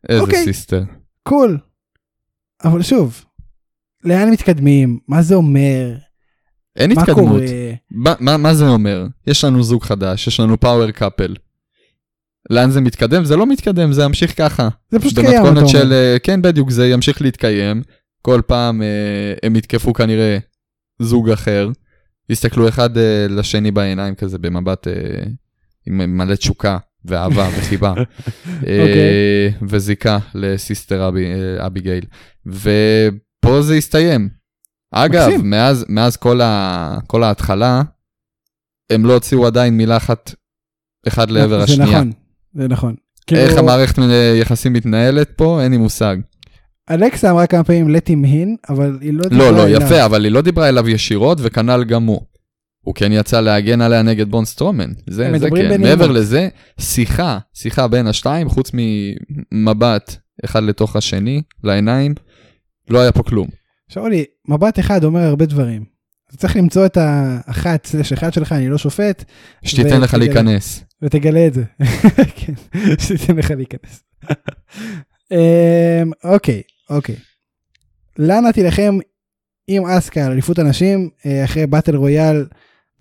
איזה 0.09 0.21
אוקיי. 0.21 0.43
Sister. 0.43 0.83
Cool. 1.23 1.57
אבל 2.63 2.81
שוב, 2.81 3.25
לאן 4.03 4.31
מתקדמים? 4.31 4.99
מה 5.07 5.21
זה 5.21 5.35
אומר? 5.35 5.95
אין 6.75 6.93
מה 6.93 7.01
התקדמות. 7.01 7.27
קורה? 7.27 7.45
מה, 7.91 8.13
מה, 8.19 8.37
מה 8.37 8.53
זה 8.53 8.67
אומר? 8.67 9.07
יש 9.27 9.43
לנו 9.43 9.63
זוג 9.63 9.83
חדש, 9.83 10.27
יש 10.27 10.39
לנו 10.39 10.59
פאוור 10.59 10.91
קאפל. 10.91 11.35
לאן 12.49 12.71
זה 12.71 12.81
מתקדם? 12.81 13.25
זה 13.25 13.35
לא 13.35 13.47
מתקדם, 13.47 13.93
זה 13.93 14.03
ימשיך 14.03 14.37
ככה. 14.37 14.69
זה 14.91 14.99
פשוט 14.99 15.19
קיים, 15.19 15.29
אתה 15.29 15.43
במתכונת 15.43 15.67
של, 15.69 15.81
אומר. 15.81 15.93
אה, 15.93 16.17
כן 16.23 16.41
בדיוק, 16.41 16.69
זה 16.69 16.87
ימשיך 16.87 17.21
להתקיים. 17.21 17.81
כל 18.21 18.41
פעם 18.47 18.81
אה, 18.81 19.33
הם 19.43 19.55
יתקפו 19.55 19.93
כנראה 19.93 20.37
זוג 20.99 21.29
אחר. 21.29 21.69
יסתכלו 22.29 22.67
אחד 22.67 22.97
אה, 22.97 23.27
לשני 23.29 23.71
בעיניים 23.71 24.15
כזה 24.15 24.37
במבט 24.37 24.87
אה, 24.87 24.93
עם 25.87 26.17
מלא 26.17 26.35
תשוקה 26.35 26.77
ואהבה 27.05 27.49
וחיבה. 27.57 27.93
אה, 28.67 28.81
אוקיי. 28.81 29.53
וזיקה 29.61 30.17
לסיסטר 30.35 31.09
אה, 31.17 31.65
אביגיל. 31.65 32.05
ופה 32.45 33.61
זה 33.61 33.75
יסתיים. 33.75 34.29
אגב. 34.91 35.31
מאז, 35.43 35.85
מאז 35.89 36.17
כל, 36.17 36.41
ה, 36.41 36.97
כל 37.07 37.23
ההתחלה, 37.23 37.81
הם 38.89 39.05
לא 39.05 39.13
הוציאו 39.13 39.47
עדיין 39.47 39.77
מילה 39.77 39.97
אחת 39.97 40.33
אחד 41.07 41.31
לעבר 41.31 41.57
זה 41.57 41.63
השנייה. 41.63 41.91
נכון, 41.91 42.11
זה 42.53 42.67
נכון. 42.67 42.95
איך 43.31 43.49
כאילו, 43.49 43.59
המערכת 43.59 43.97
יחסים 44.41 44.73
מתנהלת 44.73 45.31
פה, 45.35 45.61
אין 45.63 45.71
לי 45.71 45.77
מושג. 45.77 46.17
אלכסה 46.91 47.31
אמרה 47.31 47.47
כמה 47.47 47.63
פעמים 47.63 47.95
let 47.95 48.09
him 48.09 48.25
in, 48.25 48.73
אבל 48.73 48.97
היא 49.01 49.13
לא 49.13 49.23
לא, 49.23 49.29
דיברה 49.29 49.51
לא, 49.51 49.67
אליו. 49.67 49.81
יפה, 49.81 50.05
אבל 50.05 50.25
היא 50.25 50.31
לא 50.31 50.41
דיברה 50.41 50.69
אליו 50.69 50.89
ישירות, 50.89 51.37
וכנ"ל 51.41 51.83
גם 51.83 52.03
הוא. 52.03 52.21
הוא 52.85 52.95
כן 52.95 53.11
יצא 53.11 53.41
להגן 53.41 53.81
עליה 53.81 54.01
נגד 54.01 54.29
בון 54.29 54.45
סטרומן. 54.45 54.91
זה, 55.09 55.31
זה 55.37 55.49
כן. 55.49 55.55
בנעימות. 55.55 55.79
מעבר 55.79 56.07
לזה, 56.07 56.47
שיחה, 56.79 57.39
שיחה 57.53 57.87
בין 57.87 58.07
השתיים, 58.07 58.49
חוץ 58.49 58.71
ממבט 59.51 60.15
אחד 60.45 60.63
לתוך 60.63 60.95
השני, 60.95 61.41
לעיניים, 61.63 62.13
לא 62.89 62.99
היה 62.99 63.11
פה 63.11 63.23
כלום. 63.23 63.47
שאולי, 63.89 64.25
מבט 64.47 64.79
אחד 64.79 65.03
אומר 65.03 65.19
הרבה 65.19 65.45
דברים. 65.45 65.85
אתה 66.29 66.37
צריך 66.37 66.55
למצוא 66.55 66.85
את 66.85 66.97
האחת 66.97 67.85
סלש 67.85 68.13
אחד 68.13 68.33
שלך, 68.33 68.51
אני 68.51 68.69
לא 68.69 68.77
שופט, 68.77 69.23
שתיתן 69.63 70.01
לך. 70.01 70.13
להיכנס. 70.13 70.83
ותגלה 71.01 71.47
את 71.47 71.53
זה. 71.53 71.63
כן, 72.37 72.53
שתיתן 72.99 73.35
לך 73.35 73.51
להיכנס. 73.51 74.03
אמ, 75.31 76.11
אוקיי, 76.23 76.61
אוקיי. 76.89 77.15
לאנה 78.19 78.51
תילחם 78.51 78.97
עם 79.67 79.85
אסקה 79.85 80.25
על 80.25 80.31
אליפות 80.31 80.59
הנשים 80.59 81.09
אה, 81.25 81.45
אחרי 81.45 81.67
באטל 81.67 81.95
רויאל 81.95 82.45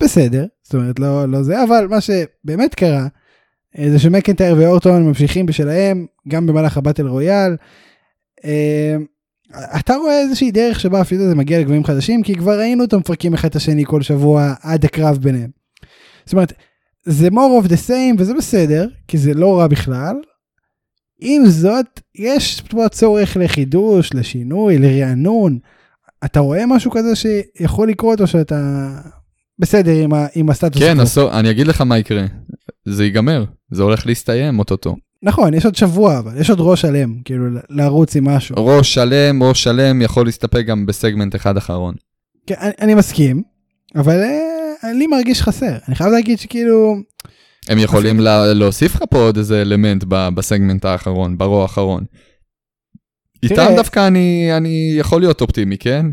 בסדר, 0.05 0.47
זאת 0.63 0.75
אומרת 0.75 0.99
לא, 0.99 1.29
לא 1.29 1.43
זה, 1.43 1.63
אבל 1.63 1.87
מה 1.91 2.01
שבאמת 2.01 2.75
קרה, 2.75 3.07
אה, 3.79 3.91
זה 3.91 3.99
שמקנטייר 3.99 4.57
ואורטון 4.59 5.07
ממשיכים 5.07 5.47
בשלהם, 5.47 6.07
גם 6.29 6.47
במהלך 6.47 6.77
הבטל 6.77 7.07
רויאל. 7.07 7.57
אה, 8.45 8.97
אתה 9.79 9.95
רואה 9.95 10.21
איזושהי 10.21 10.51
דרך 10.51 10.81
שבה 10.81 11.01
הפיוד 11.01 11.21
הזה 11.21 11.35
מגיע 11.35 11.61
לגבוהים 11.61 11.85
חדשים, 11.85 12.23
כי 12.23 12.35
כבר 12.35 12.59
ראינו 12.59 12.85
אותם 12.85 12.99
מפרקים 12.99 13.35
אחד 13.35 13.49
את 13.49 13.57
השני 13.57 13.85
כל 13.87 14.03
שבוע 14.03 14.55
עד 14.63 14.85
הקרב 14.85 15.17
ביניהם. 15.17 15.51
זאת 16.25 16.33
אומרת, 16.33 16.53
זה 17.05 17.29
more 17.29 17.65
of 17.65 17.69
the 17.69 17.89
same 17.89 18.15
וזה 18.19 18.35
בסדר, 18.35 18.89
כי 19.09 19.19
זה 19.19 19.35
לא 19.35 19.59
רע 19.59 19.67
בכלל. 19.67 20.17
עם 21.21 21.47
זאת, 21.47 22.01
יש 22.15 22.61
פה 22.61 22.89
צורך 22.89 23.37
לחידוש, 23.37 24.15
לשינוי, 24.15 24.79
לרענון. 24.79 25.59
אתה 26.25 26.41
רואה 26.41 26.67
משהו 26.67 26.91
כזה 26.91 27.17
שיכול 27.17 27.89
לקרות 27.89 28.21
או 28.21 28.27
שאתה 28.27 28.89
בסדר 29.59 29.93
עם, 29.93 30.15
ה, 30.15 30.27
עם 30.35 30.51
הסטטוס? 30.51 30.83
כן, 30.83 31.01
הסו, 31.01 31.33
אני 31.33 31.51
אגיד 31.51 31.67
לך 31.67 31.81
מה 31.81 31.99
יקרה. 31.99 32.25
זה 32.85 33.05
ייגמר, 33.05 33.45
זה 33.71 33.83
הולך 33.83 34.07
להסתיים 34.07 34.59
אוטוטו. 34.59 34.97
נכון, 35.23 35.55
יש 35.55 35.65
עוד 35.65 35.75
שבוע, 35.75 36.19
אבל 36.19 36.41
יש 36.41 36.51
עוד 36.51 36.59
ראש 36.61 36.81
שלם, 36.81 37.15
כאילו, 37.25 37.45
לרוץ 37.71 38.17
עם 38.17 38.25
משהו. 38.25 38.57
ראש 38.59 38.95
שלם, 38.95 39.43
ראש 39.43 39.65
שלם 39.65 40.03
יכול 40.03 40.27
להסתפק 40.27 40.65
גם 40.67 40.87
בסגמנט 40.87 41.35
אחד 41.35 41.57
אחרון. 41.57 41.95
כן, 42.47 42.55
אני, 42.61 42.73
אני 42.81 42.95
מסכים, 42.95 43.43
אבל 43.97 44.21
אה, 44.21 44.93
לי 44.93 45.07
מרגיש 45.07 45.43
חסר. 45.43 45.77
אני 45.89 45.95
חייב 45.95 46.13
להגיד 46.13 46.39
שכאילו... 46.39 46.97
הם 47.69 47.79
יכולים 47.79 48.21
לה, 48.21 48.53
להוסיף 48.53 48.95
לך 48.95 49.03
פה 49.11 49.19
עוד 49.19 49.37
איזה 49.37 49.63
אלמנט 49.63 50.05
ב, 50.09 50.29
בסגמנט 50.35 50.85
האחרון, 50.85 51.39
ברוע 51.39 51.63
האחרון. 51.63 52.05
איתם 53.43 53.67
דווקא 53.77 54.07
אני, 54.07 54.49
אני 54.57 54.95
יכול 54.99 55.21
להיות 55.21 55.41
אופטימי, 55.41 55.79
כן? 55.79 56.07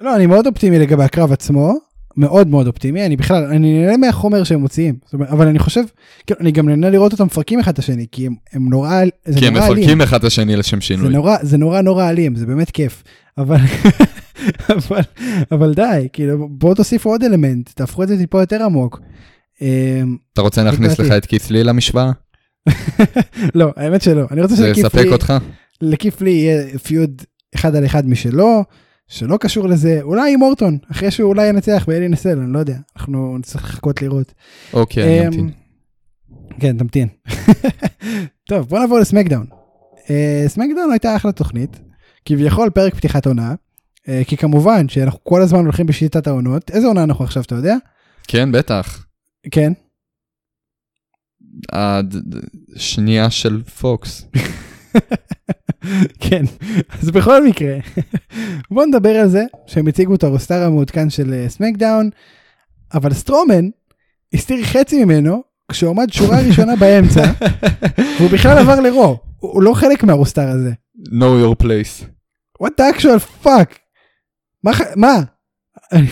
לא, 0.00 0.16
אני 0.16 0.26
מאוד 0.26 0.46
אופטימי 0.46 0.78
לגבי 0.78 1.04
הקרב 1.04 1.32
עצמו, 1.32 1.72
מאוד 2.18 2.48
מאוד 2.48 2.66
אופטימי, 2.66 3.06
אני 3.06 3.16
בכלל, 3.16 3.44
אני 3.44 3.80
נהנה 3.80 3.96
מהחומר 3.96 4.44
שהם 4.44 4.60
מוציאים, 4.60 4.94
אומרת, 5.12 5.30
אבל 5.30 5.48
אני 5.48 5.58
חושב, 5.58 5.80
כאילו, 6.26 6.40
אני 6.40 6.52
גם 6.52 6.68
נהנה 6.68 6.90
לראות 6.90 7.12
אותם 7.12 7.24
מפרקים 7.24 7.60
אחד 7.60 7.72
את 7.72 7.78
השני, 7.78 8.06
כי 8.12 8.26
הם, 8.26 8.34
הם 8.52 8.68
נורא, 8.68 9.02
זה 9.24 9.40
כי 9.40 9.50
נורא 9.50 9.64
הם 9.64 9.72
מפרקים 9.72 10.00
אחד 10.00 10.18
את 10.18 10.24
השני 10.24 10.56
לשם 10.56 10.80
שינוי. 10.80 11.06
זה 11.06 11.12
נורא, 11.12 11.36
זה 11.42 11.58
נורא 11.58 11.80
נורא 11.80 12.10
אלים, 12.10 12.36
זה 12.36 12.46
באמת 12.46 12.70
כיף, 12.70 13.02
אבל, 13.38 13.56
אבל, 14.76 15.00
אבל 15.52 15.74
די, 15.74 16.08
כאילו, 16.12 16.48
בואו 16.50 16.74
תוסיפו 16.74 17.10
עוד 17.10 17.24
אלמנט, 17.24 17.70
תהפכו 17.74 18.02
את 18.02 18.08
זה 18.08 18.18
טיפה 18.18 18.40
יותר 18.40 18.62
עמוק. 18.62 19.00
אמ, 19.60 20.16
אתה 20.32 20.40
רוצה 20.40 20.64
להכניס 20.64 20.98
לך 21.00 21.10
את 21.10 21.26
קיצלי 21.26 21.64
למשוואה? 21.64 22.10
לא, 23.54 23.72
האמת 23.76 24.02
שלא, 24.02 24.22
אני 24.30 24.42
רוצה 24.42 24.56
שקיף 24.56 24.66
לי, 24.66 24.74
זה 24.74 24.80
יספק 24.80 25.06
אותך? 25.12 25.34
לקיף 25.80 26.20
לי 26.20 26.30
יהיה 26.30 26.78
פיוד 26.78 27.22
אחד 27.54 27.76
על 27.76 27.86
אחד 27.86 28.08
משלו. 28.08 28.64
שלא 29.08 29.36
קשור 29.36 29.68
לזה, 29.68 29.98
אולי 30.02 30.34
עם 30.34 30.42
אורטון, 30.42 30.78
אחרי 30.90 31.10
שהוא 31.10 31.28
אולי 31.28 31.48
ינצח 31.48 31.84
באלי 31.88 32.08
נסל, 32.08 32.38
אני 32.38 32.52
לא 32.52 32.58
יודע, 32.58 32.76
אנחנו 32.96 33.38
נצטרך 33.38 33.64
לחכות 33.64 34.02
לראות. 34.02 34.34
אוקיי, 34.72 35.18
אני 35.18 35.26
אמתין. 35.26 35.50
אמ, 36.30 36.60
כן, 36.60 36.78
תמתין. 36.78 37.08
טוב, 38.48 38.68
בוא 38.68 38.78
נעבור 38.78 38.98
לסמקדאון. 38.98 39.46
אה, 40.10 40.44
סמקדאון 40.46 40.90
הייתה 40.90 41.16
אחלה 41.16 41.32
תוכנית, 41.32 41.80
כביכול 42.24 42.70
פרק 42.70 42.94
פתיחת 42.94 43.26
עונה, 43.26 43.54
אה, 44.08 44.22
כי 44.26 44.36
כמובן 44.36 44.88
שאנחנו 44.88 45.24
כל 45.24 45.42
הזמן 45.42 45.64
הולכים 45.64 45.86
בשיטת 45.86 46.26
העונות, 46.26 46.70
איזה 46.70 46.86
עונה 46.86 47.02
אנחנו 47.02 47.24
עכשיו, 47.24 47.42
אתה 47.42 47.54
יודע? 47.54 47.76
כן, 48.28 48.52
בטח. 48.52 49.06
כן. 49.50 49.72
השנייה 51.72 53.30
של 53.30 53.62
פוקס. 53.62 54.24
כן, 56.24 56.44
אז 57.02 57.10
בכל 57.10 57.44
מקרה, 57.46 57.76
בוא 58.70 58.86
נדבר 58.86 59.16
על 59.16 59.28
זה 59.28 59.44
שהם 59.66 59.86
הציגו 59.86 60.14
את 60.14 60.24
הרוסטר 60.24 60.62
המעודכן 60.62 61.10
של 61.10 61.44
סמקדאון, 61.48 62.10
אה, 62.14 62.98
אבל 62.98 63.14
סטרומן 63.14 63.68
הסתיר 64.34 64.64
חצי 64.64 65.04
ממנו 65.04 65.42
כשהוא 65.70 65.90
עמד 65.90 66.12
שורה 66.12 66.40
ראשונה 66.48 66.76
באמצע, 66.76 67.32
והוא 68.18 68.30
בכלל 68.30 68.58
עבר 68.58 68.80
לרו, 68.80 69.18
הוא 69.38 69.62
לא 69.62 69.74
חלק 69.74 70.04
מהרוסטר 70.04 70.48
הזה. 70.48 70.72
know 71.06 71.44
your 71.44 71.64
place. 71.64 72.04
what 72.62 72.70
the 72.80 72.96
actual 72.96 73.44
fuck? 73.44 73.78
מה? 74.64 74.72
מה? 74.96 75.16
אני 75.92 76.06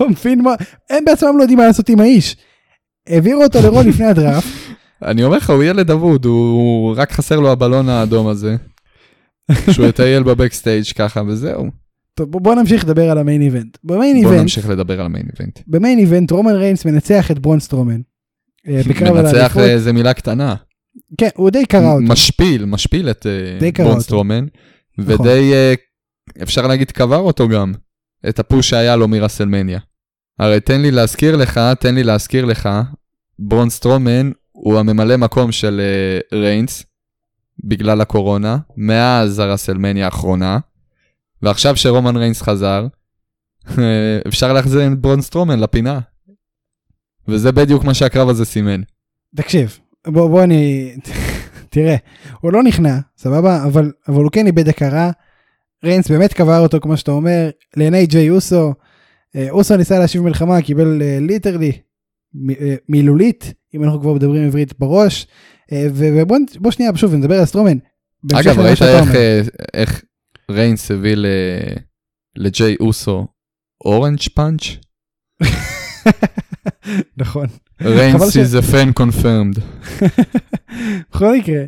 לא 0.00 0.08
מבין 0.08 0.42
מה, 0.42 0.54
הם 0.90 1.04
בעצמם 1.04 1.38
לא 1.38 1.42
יודעים 1.42 1.58
מה 1.58 1.66
לעשות 1.66 1.88
עם 1.88 2.00
האיש. 2.00 2.36
העבירו 3.06 3.44
אותו 3.44 3.58
לרו 3.62 3.82
לפני 3.82 4.06
הדראפט. 4.06 4.46
אני 5.02 5.24
אומר 5.24 5.36
לך, 5.36 5.50
הוא 5.50 5.64
ילד 5.64 5.90
אבוד, 5.90 6.24
הוא 6.24 6.94
רק 6.96 7.12
חסר 7.12 7.40
לו 7.40 7.52
הבלון 7.52 7.88
האדום 7.88 8.26
הזה. 8.26 8.56
שהוא 9.72 9.86
יטייל 9.86 10.22
ב 10.22 10.28
backstage 10.28 10.84
ככה 10.96 11.22
וזהו. 11.26 11.66
טוב 12.14 12.30
בוא 12.30 12.54
נמשיך 12.54 12.84
לדבר 12.84 13.10
על 13.10 13.18
ה 13.18 13.23
main 13.23 13.42
event. 13.42 13.78
ב 13.84 13.90
main 13.90 14.16
event. 14.16 14.32
בוא 14.32 14.42
נמשיך 14.42 14.68
לדבר 14.68 15.00
על 15.00 15.06
ה 15.06 15.10
main 15.10 15.26
event. 15.32 15.58
ב 15.66 15.72
main 15.72 15.98
event 15.98 16.30
רומן 16.30 16.54
ריינס 16.54 16.84
מנצח 16.84 17.30
את 17.30 17.38
ברון 17.38 17.60
סטרומן. 17.60 18.00
אה, 18.68 18.80
מנצח 19.14 19.56
זה 19.76 19.92
מילה 19.92 20.14
קטנה. 20.14 20.54
כן 21.18 21.28
הוא 21.34 21.50
די 21.50 21.66
קרע 21.66 21.92
אותו. 21.92 22.04
משפיל 22.04 22.64
משפיל 22.64 23.10
את 23.10 23.26
אה, 23.26 23.84
ברון 23.84 24.00
סטרומן. 24.00 24.46
נכון. 24.98 25.14
ודי 25.20 25.52
אה, 25.52 25.74
אפשר 26.42 26.66
להגיד 26.66 26.90
קבר 26.90 27.16
אותו 27.16 27.48
גם. 27.48 27.72
את 28.28 28.38
ה 28.38 28.44
push 28.44 28.70
שהיה 28.70 28.96
לו 28.96 29.08
מרסלמניה. 29.08 29.78
הרי 30.38 30.60
תן 30.60 30.80
לי 30.80 30.90
להזכיר 30.90 31.36
לך 31.36 31.60
תן 31.80 31.94
לי 31.94 32.02
להזכיר 32.02 32.44
לך 32.44 32.68
ברון 33.38 33.70
סטרומן 33.70 34.30
הוא 34.62 34.78
הממלא 34.78 35.16
מקום 35.16 35.52
של 35.52 35.80
ריינס 36.32 36.84
בגלל 37.64 38.00
הקורונה, 38.00 38.58
מאז 38.76 39.38
הרסלמניה 39.38 40.04
האחרונה, 40.04 40.58
ועכשיו 41.42 41.76
שרומן 41.76 42.16
ריינס 42.16 42.42
חזר, 42.42 42.86
אפשר 44.28 44.52
להחזיר 44.52 44.92
את 44.92 44.98
ברון 44.98 45.22
סטרומן 45.22 45.60
לפינה. 45.60 46.00
וזה 47.28 47.52
בדיוק 47.52 47.84
מה 47.84 47.94
שהקרב 47.94 48.28
הזה 48.28 48.44
סימן. 48.44 48.80
תקשיב, 49.36 49.78
בוא, 50.06 50.28
בוא 50.28 50.42
אני... 50.42 50.92
תראה, 51.70 51.96
הוא 52.40 52.52
לא 52.52 52.62
נכנע, 52.62 52.98
סבבה? 53.16 53.64
אבל, 53.64 53.92
אבל 54.08 54.22
הוא 54.22 54.30
כן 54.32 54.46
איבד 54.46 54.68
הכרה. 54.68 55.10
ריינס 55.84 56.10
באמת 56.10 56.32
קבר 56.32 56.58
אותו, 56.58 56.80
כמו 56.80 56.96
שאתה 56.96 57.10
אומר, 57.10 57.50
לעיני 57.76 58.06
ג'יי 58.06 58.30
אוסו. 58.30 58.74
אה, 59.36 59.50
אוסו 59.50 59.76
ניסה 59.76 59.98
להשיב 59.98 60.22
מלחמה, 60.22 60.62
קיבל 60.62 61.02
literally, 61.20 61.70
אה, 61.70 61.78
מילולית, 62.88 63.52
אם 63.74 63.84
אנחנו 63.84 64.00
כבר 64.00 64.12
מדברים 64.14 64.46
עברית 64.46 64.78
בראש. 64.78 65.26
אה, 65.72 65.86
ובוא 65.92 66.70
שנייה 66.70 66.96
שוב 66.96 67.14
נדבר 67.14 67.38
על 67.38 67.44
סטרומן. 67.44 67.78
אגב 68.32 68.58
ראית 68.58 68.82
איך, 68.82 69.14
אה, 69.14 69.40
איך 69.74 70.02
ריינס 70.50 70.90
הביא 70.90 71.16
לג'יי 72.36 72.76
אוסו 72.80 73.26
Orange 73.84 74.20
Punch? 74.34 74.62
נכון. 77.16 77.46
ריינס 77.80 78.36
is 78.36 78.54
a 78.54 78.72
fan 78.72 79.02
confirmed. 79.02 79.60
בכל 81.12 81.36
מקרה, 81.36 81.64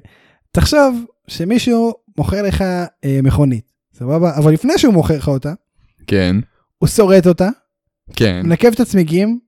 תחשוב 0.51 1.05
שמישהו 1.29 1.92
מוכר 2.18 2.42
לך 2.42 2.64
אה, 3.05 3.20
מכונית, 3.23 3.73
סבבה? 3.94 4.37
אבל 4.37 4.53
לפני 4.53 4.73
שהוא 4.77 4.94
מוכר 4.94 5.16
לך 5.16 5.29
אותה, 5.29 5.53
כן. 6.07 6.37
הוא 6.79 6.88
שורט 6.88 7.27
אותה, 7.27 7.49
כן. 8.16 8.40
מנקב 8.44 8.68
את 8.68 8.81
הצמיגים, 8.81 9.38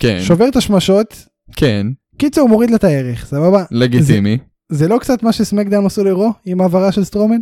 כן. 0.00 0.18
שובר 0.22 0.48
את 0.48 0.56
השמשות, 0.56 1.26
כן. 1.56 1.86
קיצור 2.18 2.42
הוא 2.42 2.50
מוריד 2.50 2.70
לה 2.70 2.76
את 2.76 2.84
הערך 2.84 3.26
סבבה 3.26 3.64
לגיטימי 3.70 4.38
זה, 4.68 4.78
זה 4.78 4.88
לא 4.88 4.98
קצת 4.98 5.22
מה 5.22 5.32
שסמקדאון 5.32 5.86
עשו 5.86 6.04
לרו 6.04 6.32
עם 6.44 6.60
העברה 6.60 6.92
של 6.92 7.04
סטרומן. 7.04 7.40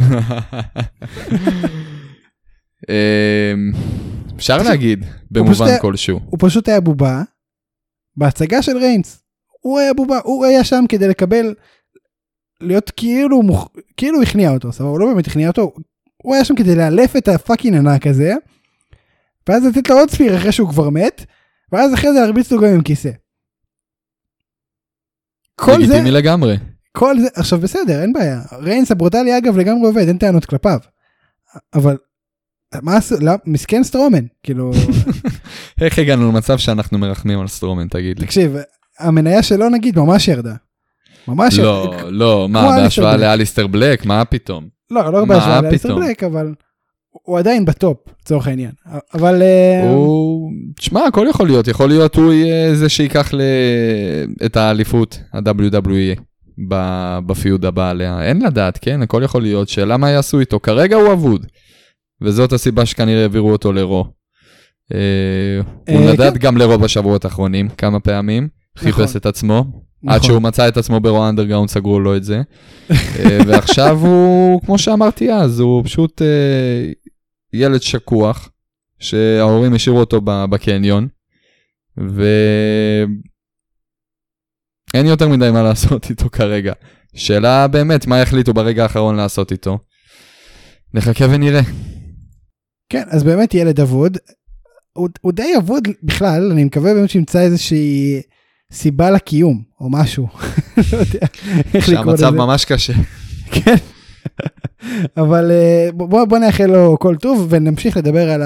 אמ, 2.90 3.72
אפשר 4.36 4.62
להגיד 4.62 5.04
במובן 5.30 5.78
כלשהו 5.80 6.20
הוא 6.24 6.38
פשוט 6.40 6.68
היה 6.68 6.80
בובה 6.80 7.22
בהצגה 8.16 8.62
של 8.62 8.76
ריינס 8.76 9.22
הוא 9.60 9.78
היה 9.78 9.94
בובה 9.94 10.18
הוא 10.24 10.44
היה 10.44 10.64
שם 10.64 10.84
כדי 10.88 11.08
לקבל 11.08 11.54
להיות 12.60 12.90
כאילו 12.96 13.40
כאילו 13.96 14.22
הכניע 14.22 14.50
אותו 14.50 14.72
סבבה 14.72 14.90
הוא 14.90 15.00
לא 15.00 15.06
באמת 15.06 15.26
הכניע 15.26 15.48
אותו 15.48 15.72
הוא 16.22 16.34
היה 16.34 16.44
שם 16.44 16.54
כדי 16.54 16.74
לאלף 16.74 17.16
את 17.16 17.28
ה 17.28 17.34
fucking 17.34 17.76
ענק 17.76 18.06
הזה. 18.06 18.34
ואז 19.48 19.64
לתת 19.64 19.90
לו 19.90 19.96
עוד 19.96 20.10
spear 20.10 20.36
אחרי 20.36 20.52
שהוא 20.52 20.68
כבר 20.68 20.90
מת 20.90 21.24
ואז 21.72 21.94
אחרי 21.94 22.12
זה 22.12 22.20
להרביץ 22.20 22.52
לו 22.52 22.60
גם 22.60 22.68
עם 22.68 22.82
כיסא. 22.82 23.10
כל 25.54 25.72
זה... 25.72 25.78
לגיטימי 25.78 26.10
לגמרי. 26.10 26.56
כל 26.92 27.20
זה, 27.20 27.28
עכשיו 27.34 27.58
בסדר, 27.58 28.02
אין 28.02 28.12
בעיה. 28.12 28.40
ריינס 28.52 28.90
הברוטלי 28.90 29.38
אגב 29.38 29.56
לגמרי 29.56 29.86
עובד, 29.86 30.08
אין 30.08 30.18
טענות 30.18 30.44
כלפיו. 30.44 30.78
אבל 31.74 31.96
מה 32.82 32.96
עשו, 32.96 33.14
לא, 33.20 33.32
מסכן 33.46 33.84
סטרומן, 33.84 34.24
כאילו... 34.42 34.72
איך 35.80 35.98
הגענו 35.98 36.28
למצב 36.28 36.58
שאנחנו 36.58 36.98
מרחמים 36.98 37.40
על 37.40 37.48
סטרומן, 37.48 37.88
תגיד 37.88 38.18
לי. 38.18 38.26
תקשיב, 38.26 38.56
המניה 38.98 39.42
שלו 39.42 39.68
נגיד 39.68 39.98
ממש 39.98 40.28
ירדה. 40.28 40.54
ממש 41.28 41.58
לא, 41.58 41.90
ירדה. 41.94 42.10
לא, 42.10 42.48
מה, 42.48 42.76
בהשוואה 42.76 43.16
לאליסטר 43.16 43.66
בלאק? 43.66 44.06
מה 44.06 44.24
פתאום? 44.24 44.68
לא, 44.90 45.12
לא 45.12 45.24
בהשוואה 45.24 45.60
לאליסטר 45.60 45.96
בלק, 45.96 46.24
אבל... 46.24 46.54
הוא 47.22 47.38
עדיין 47.38 47.64
ב 47.64 47.73
top 47.73 47.98
לצורך 48.22 48.46
העניין 48.46 48.70
אבל 49.14 49.42
אה, 49.42 49.90
הוא 49.90 50.50
תשמע 50.76 51.00
הכל 51.04 51.26
יכול 51.30 51.46
להיות 51.46 51.68
יכול 51.68 51.88
להיות 51.88 52.16
הוא 52.16 52.32
יהיה 52.32 52.74
זה 52.74 52.88
שיקח 52.88 53.34
ל... 53.34 53.40
את 54.44 54.56
האליפות 54.56 55.18
ה-WWE 55.32 56.20
בפיוד 57.26 57.64
הבא 57.64 57.90
עליה 57.90 58.22
אין 58.22 58.42
לדעת 58.42 58.78
כן 58.82 59.02
הכל 59.02 59.22
יכול 59.24 59.42
להיות 59.42 59.68
שאלה 59.68 59.96
מה 59.96 60.10
יעשו 60.10 60.40
איתו 60.40 60.60
כרגע 60.60 60.96
הוא 60.96 61.12
אבוד. 61.12 61.46
וזאת 62.20 62.52
הסיבה 62.52 62.86
שכנראה 62.86 63.22
העבירו 63.22 63.52
אותו 63.52 63.72
לרו. 63.72 64.04
אה, 64.94 65.60
הוא 65.88 66.00
אה, 66.00 66.12
נדד 66.12 66.32
כן. 66.32 66.38
גם 66.38 66.56
לרו 66.56 66.78
בשבועות 66.78 67.24
האחרונים 67.24 67.68
כמה 67.68 68.00
פעמים 68.00 68.48
נכון. 68.76 68.92
חיפש 68.92 69.16
את 69.16 69.26
עצמו 69.26 69.64
עד 70.06 70.22
שהוא 70.22 70.42
מצא 70.42 70.68
את 70.68 70.76
עצמו 70.76 71.00
ברוע 71.00 71.28
אנדרגאונד 71.28 71.68
סגרו 71.68 72.00
לו 72.00 72.16
את 72.16 72.24
זה. 72.24 72.42
אה, 72.90 73.38
ועכשיו 73.46 73.98
הוא, 73.98 74.60
כמו 74.62 74.78
שאמרתי 74.78 75.32
אז, 75.32 75.60
הוא 75.60 75.84
פשוט 75.84 76.22
אה, 76.22 76.92
ילד 77.52 77.82
שקוח, 77.82 78.50
שההורים 78.98 79.74
השאירו 79.74 80.00
אותו 80.00 80.20
בקניון, 80.24 81.08
ואין 81.96 83.16
יותר 85.06 85.28
מדי 85.28 85.50
מה 85.50 85.62
לעשות 85.62 86.06
איתו 86.10 86.30
כרגע. 86.30 86.72
שאלה 87.14 87.68
באמת, 87.68 88.06
מה 88.06 88.18
יחליטו 88.18 88.54
ברגע 88.54 88.82
האחרון 88.82 89.16
לעשות 89.16 89.52
איתו? 89.52 89.78
נחכה 90.94 91.24
ונראה. 91.30 91.60
כן, 92.88 93.02
אז 93.10 93.24
באמת 93.24 93.54
ילד 93.54 93.80
אבוד. 93.80 94.18
הוא, 94.92 95.08
הוא 95.20 95.32
די 95.32 95.52
אבוד 95.58 95.88
בכלל, 96.02 96.50
אני 96.52 96.64
מקווה 96.64 96.94
באמת 96.94 97.10
שימצא 97.10 97.40
איזושהי 97.40 98.20
סיבה 98.72 99.10
לקיום, 99.10 99.62
או 99.80 99.90
משהו. 99.90 100.28
לא 100.92 100.98
יודע 100.98 101.26
איך 101.74 101.88
לקרוא 101.88 102.12
לזה. 102.12 102.22
שהמצב 102.22 102.30
ממש 102.30 102.64
קשה. 102.64 102.92
כן. 103.54 103.76
אבל 105.16 105.50
אה, 105.50 105.88
בוא, 105.94 106.24
בוא 106.24 106.38
נאחל 106.38 106.66
לו 106.66 106.96
כל 107.00 107.16
טוב 107.16 107.46
ונמשיך 107.50 107.96
לדבר 107.96 108.30
על 108.30 108.42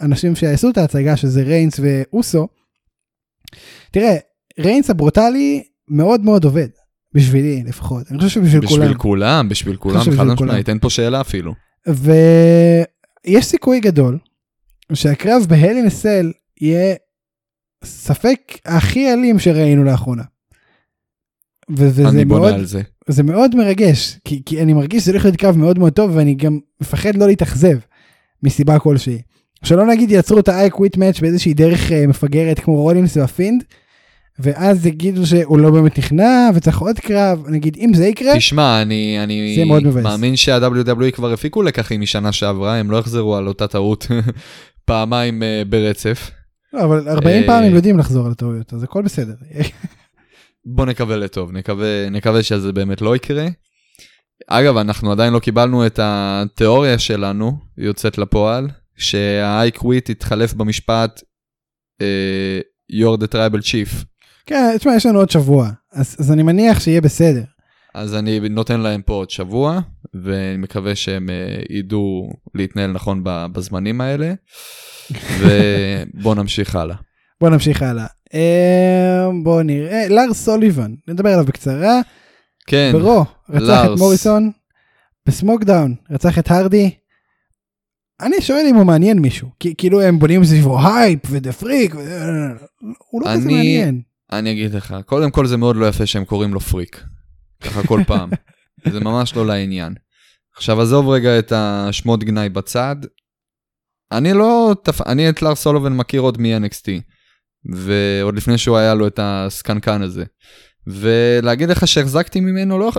האנשים 0.00 0.36
שעשו 0.36 0.70
את 0.70 0.78
ההצגה 0.78 1.16
שזה 1.16 1.42
ריינס 1.42 1.80
ואוסו. 1.82 2.48
תראה, 3.90 4.16
ריינס 4.58 4.90
הברוטלי 4.90 5.62
מאוד 5.88 6.20
מאוד 6.20 6.44
עובד. 6.44 6.68
בשבילי 7.14 7.62
לפחות. 7.66 8.06
אני 8.10 8.18
חושב 8.18 8.40
שבשביל 8.40 8.66
כולם. 8.66 8.80
בשביל 8.80 8.96
כולם, 8.96 9.48
בשביל 9.48 9.76
כולם, 9.76 10.00
חד 10.16 10.24
משמעית, 10.24 10.68
אין 10.68 10.78
פה 10.78 10.90
שאלה 10.90 11.20
אפילו. 11.20 11.54
ויש 11.86 13.46
סיכוי 13.46 13.80
גדול 13.80 14.18
שהקרב 14.92 15.42
בהלי 15.48 15.82
נסל 15.82 16.32
יהיה 16.60 16.94
ספק 17.84 18.38
הכי 18.66 19.12
אלים 19.12 19.38
שראינו 19.38 19.84
לאחרונה. 19.84 20.22
וזה 21.70 22.24
מאוד, 22.24 22.54
זה. 23.08 23.22
מאוד 23.22 23.56
מרגש, 23.56 24.18
כי, 24.24 24.42
כי 24.46 24.62
אני 24.62 24.72
מרגיש 24.72 25.02
שזה 25.02 25.12
הולך 25.12 25.24
להיות 25.24 25.36
קרב 25.36 25.56
מאוד 25.56 25.78
מאוד 25.78 25.92
טוב 25.92 26.10
ואני 26.14 26.34
גם 26.34 26.58
מפחד 26.80 27.16
לא 27.16 27.26
להתאכזב 27.26 27.78
מסיבה 28.42 28.78
כלשהי. 28.78 29.18
שלא 29.64 29.86
נגיד 29.86 30.10
יצרו 30.10 30.38
את 30.38 30.48
ה-I 30.48 30.70
quit 30.70 30.96
match 30.96 31.20
באיזושהי 31.20 31.54
דרך 31.54 31.92
אה, 31.92 32.06
מפגרת 32.06 32.58
כמו 32.58 32.82
רולינס 32.82 33.16
והפינד, 33.16 33.64
ואז 34.38 34.86
יגידו 34.86 35.26
שהוא 35.26 35.58
לא 35.58 35.70
באמת 35.70 35.98
נכנע 35.98 36.50
וצריך 36.54 36.78
עוד 36.78 36.98
קרב, 36.98 37.44
נגיד 37.48 37.76
אם 37.80 37.94
זה 37.94 38.06
יקרה, 38.06 38.36
תשמע, 38.36 38.82
אני, 38.82 39.18
אני 39.24 39.54
זה 39.56 39.64
מאוד 39.64 39.82
מבאס. 39.84 40.04
מאמין 40.04 40.36
שה-WWE 40.36 41.10
כבר 41.10 41.32
הפיקו 41.32 41.62
לקחים 41.62 42.00
משנה 42.00 42.32
שעברה, 42.32 42.76
הם 42.76 42.90
לא 42.90 42.96
יחזרו 42.96 43.36
על 43.36 43.48
אותה 43.48 43.68
טעות 43.68 44.06
פעמיים 44.84 45.42
אה, 45.42 45.62
ברצף. 45.68 46.30
לא, 46.72 46.84
אבל 46.84 47.08
40 47.08 47.42
אה, 47.42 47.46
פעם 47.46 47.64
הם 47.64 47.74
יודעים 47.74 47.98
לחזור 47.98 48.26
על 48.26 48.32
הטעויות, 48.32 48.74
אז 48.74 48.82
הכל 48.82 49.02
בסדר. 49.02 49.34
בוא 50.64 50.86
נקווה 50.86 51.16
לטוב, 51.16 51.52
נקווה, 51.52 52.10
נקווה 52.10 52.42
שזה 52.42 52.72
באמת 52.72 53.00
לא 53.00 53.16
יקרה. 53.16 53.46
אגב, 54.46 54.76
אנחנו 54.76 55.12
עדיין 55.12 55.32
לא 55.32 55.38
קיבלנו 55.38 55.86
את 55.86 55.98
התיאוריה 56.02 56.98
שלנו, 56.98 57.58
יוצאת 57.78 58.18
לפועל, 58.18 58.68
שה-I 58.96 59.78
quit 59.78 60.10
יתחלף 60.10 60.54
במשפט 60.54 61.22
אה, 62.00 62.60
You're 62.92 63.20
the 63.20 63.34
tribal 63.34 63.60
chief. 63.62 64.04
כן, 64.46 64.76
תשמע, 64.78 64.96
יש 64.96 65.06
לנו 65.06 65.18
עוד 65.18 65.30
שבוע, 65.30 65.70
אז, 65.92 66.16
אז 66.18 66.32
אני 66.32 66.42
מניח 66.42 66.80
שיהיה 66.80 67.00
בסדר. 67.00 67.42
אז 67.94 68.14
אני 68.14 68.40
נותן 68.40 68.80
להם 68.80 69.02
פה 69.02 69.12
עוד 69.12 69.30
שבוע, 69.30 69.80
ואני 70.14 70.56
מקווה 70.56 70.94
שהם 70.94 71.30
אה, 71.30 71.62
ידעו 71.70 72.30
להתנהל 72.54 72.92
נכון 72.92 73.20
בזמנים 73.24 74.00
האלה, 74.00 74.34
ובואו 75.40 76.34
נמשיך 76.34 76.76
הלאה. 76.76 76.96
בוא 77.40 77.48
נמשיך 77.48 77.82
הלאה. 77.82 78.06
אה, 78.34 79.28
בוא 79.42 79.62
נראה, 79.62 80.08
לאר 80.08 80.34
סוליבן, 80.34 80.94
נדבר 81.08 81.28
עליו 81.28 81.44
בקצרה. 81.44 82.00
כן, 82.66 82.90
ברו, 82.92 83.24
רצח 83.48 83.56
את 83.56 83.62
לארס. 83.62 84.00
מוריסון, 84.00 84.50
בסמוקדאון, 85.26 85.94
רצח 86.10 86.38
את 86.38 86.50
הרדי. 86.50 86.90
אני 88.20 88.40
שואל 88.40 88.66
אם 88.70 88.74
הוא 88.74 88.84
מעניין 88.84 89.18
מישהו, 89.18 89.48
כי 89.60 89.74
כאילו 89.78 90.00
הם 90.00 90.18
בונים 90.18 90.44
סביבו 90.44 90.78
הייפ 90.86 91.20
ו 91.30 91.35
the 91.35 91.52
freak, 91.52 91.94
הוא 93.10 93.22
לא 93.22 93.26
כזה 93.32 93.48
מעניין. 93.48 94.00
אני 94.32 94.52
אגיד 94.52 94.74
לך, 94.74 94.96
קודם 95.06 95.30
כל 95.30 95.46
זה 95.46 95.56
מאוד 95.56 95.76
לא 95.76 95.86
יפה 95.86 96.06
שהם 96.06 96.24
קוראים 96.24 96.54
לו 96.54 96.60
פריק. 96.60 97.02
ככה 97.60 97.86
כל 97.86 98.00
פעם. 98.06 98.30
זה 98.92 99.00
ממש 99.00 99.36
לא 99.36 99.46
לעניין. 99.46 99.94
עכשיו 100.56 100.80
עזוב 100.80 101.08
רגע 101.08 101.38
את 101.38 101.52
השמות 101.56 102.24
גנאי 102.24 102.48
בצד. 102.48 102.96
אני 104.12 104.32
לא, 104.32 104.74
תפ... 104.84 105.00
אני 105.06 105.28
את 105.28 105.42
לארס 105.42 105.54
סאליבן 105.54 105.92
מכיר 105.92 106.20
עוד 106.20 106.40
מ-NXT. 106.40 107.02
ועוד 107.64 108.36
לפני 108.36 108.58
שהוא 108.58 108.76
היה 108.76 108.94
לו 108.94 109.06
את 109.06 109.20
הסקנדל 109.22 110.02
הזה. 110.02 110.24
ולהגיד 110.86 111.68
לך 111.68 111.88
שהחזקתי 111.88 112.40
ממנו, 112.40 112.78
לא, 112.78 112.92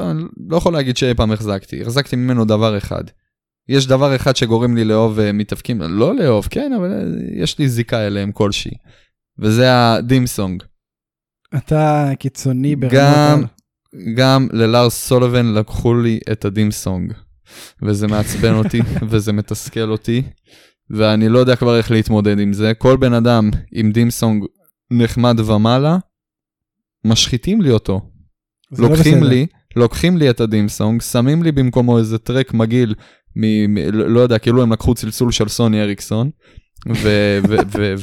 לא 0.50 0.58
יכול 0.58 0.74
להגיד 0.74 0.98
שאי 0.98 1.14
פעם 1.14 1.32
החזקתי. 1.32 1.82
החזקתי 1.82 2.16
ממנו 2.16 2.46
דבר 2.46 2.78
אחד. 2.78 3.04
יש 3.70 3.88
דבר 3.88 4.16
אחד 4.16 4.36
שגורם 4.36 4.76
לי 4.76 4.84
לאהוב 4.86 5.20
אה, 5.20 5.32
מתאבקים, 5.32 5.82
לא 5.82 6.16
לאהוב, 6.16 6.48
כן, 6.50 6.74
אבל 6.78 6.92
אה, 6.92 7.44
יש 7.44 7.60
לי 7.60 7.70
זיקה 7.70 8.08
אליהם 8.08 8.32
כלשהי. 8.32 8.72
וזה 9.40 9.68
הדימסונג. 9.74 10.64
אתה 11.58 12.12
קיצוני 12.20 12.76
ברמות 12.76 12.94
גם. 12.96 13.44
גם 14.16 14.48
ללאר 14.52 14.90
סולובן 14.90 15.54
לקחו 15.54 15.94
לי 15.94 16.20
את 16.32 16.46
הדימסונג. 16.46 17.14
וזה 17.82 18.08
מעצבן 18.08 18.54
אותי, 18.54 18.80
וזה 19.10 19.34
מתסכל 19.34 19.92
אותי, 19.92 20.22
ואני 20.90 21.30
לא 21.30 21.40
יודע 21.40 21.56
כבר 21.56 21.78
איך 21.78 21.92
להתמודד 21.92 22.40
עם 22.40 22.54
זה. 22.54 22.74
כל 22.74 22.98
בן 22.98 23.14
אדם 23.14 23.50
עם 23.72 23.92
דימסונג 23.92 24.46
נחמד 24.92 25.40
ומעלה, 25.40 25.98
משחיתים 27.06 27.62
לי 27.62 27.72
אותו. 27.72 28.02
לא 28.72 28.90
לוקחים 28.90 29.18
בסדר. 29.18 29.30
לי, 29.30 29.48
לוקחים 29.76 30.18
לי 30.18 30.30
את 30.30 30.42
הדימסונג, 30.42 31.02
שמים 31.02 31.44
לי 31.44 31.52
במקומו 31.52 31.98
איזה 31.98 32.18
טרק 32.18 32.54
מגעיל, 32.54 32.96
מ, 33.36 33.74
מ, 33.74 33.78
לא 33.78 34.10
לא 34.10 34.20
יודע, 34.20 34.38
כאילו 34.38 34.62
הם 34.62 34.74
לקחו 34.74 34.94
צלצול 34.94 35.32
של 35.32 35.48
סוני 35.48 35.82
אריקסון, 35.82 36.30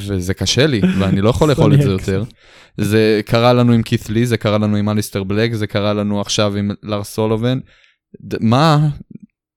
וזה 0.05 0.33
קשה 0.33 0.67
לי, 0.67 0.81
ואני 0.99 1.21
לא 1.21 1.29
יכול 1.29 1.49
לאכול 1.49 1.73
את 1.73 1.81
זה 1.81 1.89
יותר. 1.99 2.23
זה 2.77 3.21
קרה 3.25 3.53
לנו 3.53 3.73
עם 3.73 3.83
כית 3.83 4.09
לי, 4.09 4.25
זה 4.25 4.37
קרה 4.37 4.57
לנו 4.57 4.75
עם 4.75 4.89
אליסטר 4.89 5.23
בלק, 5.23 5.53
זה 5.53 5.67
קרה 5.67 5.93
לנו 5.93 6.21
עכשיו 6.21 6.55
עם 6.55 6.71
לאר 6.83 7.03
סולובן. 7.03 7.59
מה? 8.39 8.87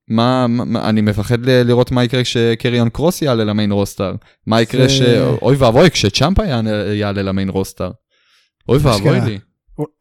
מה, 0.09 0.47
מה, 0.49 0.89
אני 0.89 1.01
מפחד 1.01 1.47
ל- 1.47 1.63
לראות 1.63 1.91
מה 1.91 2.05
יקרה 2.05 2.23
כשקריון 2.23 2.89
קרוס 2.89 3.23
יעלה 3.23 3.45
למיין 3.45 3.73
רוסטר. 3.73 4.15
מה 4.47 4.63
יקרה 4.63 4.83
זה- 4.83 4.89
ש... 4.89 5.03
אוי 5.43 5.57
ואבוי, 5.57 5.91
כשצ'אמפה 5.91 6.45
יעלה, 6.47 6.71
יעלה 6.95 7.23
למיין 7.23 7.49
רוסטר. 7.49 7.91
אוי 8.69 8.79
ואבוי. 8.79 9.21
לי. 9.21 9.39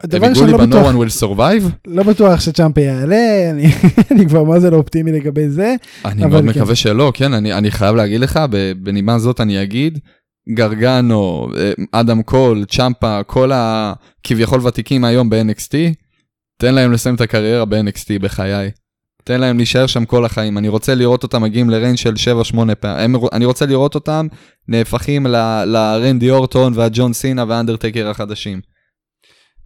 דבר 0.06 0.26
הם 0.26 0.32
ראשון 0.32 0.50
יגעו 0.50 0.58
לא 0.58 0.65
לי 0.65 0.72
ב-No 0.72 0.78
בטוח, 0.78 0.94
one 0.94 0.98
will 0.98 1.22
survive? 1.22 1.70
לא 1.88 2.04
בטוח 2.04 2.39
שצ'אמפה 2.39 2.82
יעלה, 2.82 3.50
אני 3.50 3.72
אני 4.12 4.28
כבר 4.28 4.44
מה 4.44 4.60
זה 4.60 4.70
לא 4.70 4.78
אופטימי 4.78 5.12
לגבי 5.12 5.50
זה. 5.50 5.76
אני 6.06 6.26
מאוד 6.26 6.44
כן. 6.44 6.50
מקווה 6.50 6.76
שלא, 6.76 7.12
כן, 7.15 7.34
אני, 7.34 7.54
אני 7.54 7.72
חייב 7.72 7.96
להגיד 7.96 8.22
לך, 8.22 8.39
בנימה 8.84 9.20
זאת 9.20 9.41
אני 9.41 9.63
אגיד, 9.63 10.00
גרגנו, 10.50 11.50
אה, 11.58 11.72
אדם 11.91 12.22
קול, 12.22 12.65
צ'מפה, 12.65 13.24
כל 13.24 13.52
הכביכול 13.54 14.67
ותיקים 14.67 15.04
היום 15.04 15.30
ב-NXT, 15.30 15.74
תן 16.58 16.76
להם 16.76 16.91
לסיים 16.91 17.15
את 17.15 17.22
הקריירה 17.22 17.65
ב-NXT 17.65 18.20
בחיי. 18.22 18.72
תן 19.24 19.39
להם 19.41 19.58
להישאר 19.58 19.88
שם 19.88 20.06
כל 20.06 20.26
החיים. 20.26 20.58
אני 20.58 20.67
רוצה 20.67 20.96
לראות 20.96 21.24
אותם 21.24 21.41
מגיעים 21.41 21.70
לריינג 21.70 21.98
של 21.98 22.13
7-8 22.54 22.76
פעמים. 22.76 23.15
אני 23.34 23.46
רוצה 23.46 23.65
לראות 23.65 23.96
אותם 23.96 24.28
נהפכים 24.67 25.26
לרנדי 25.65 26.30
אורטון 26.30 26.74
והג'ון 26.76 27.13
סינה 27.13 27.46
והאנדרטקר 27.48 28.10
החדשים. 28.10 28.62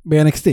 ב-NXT. 0.06 0.48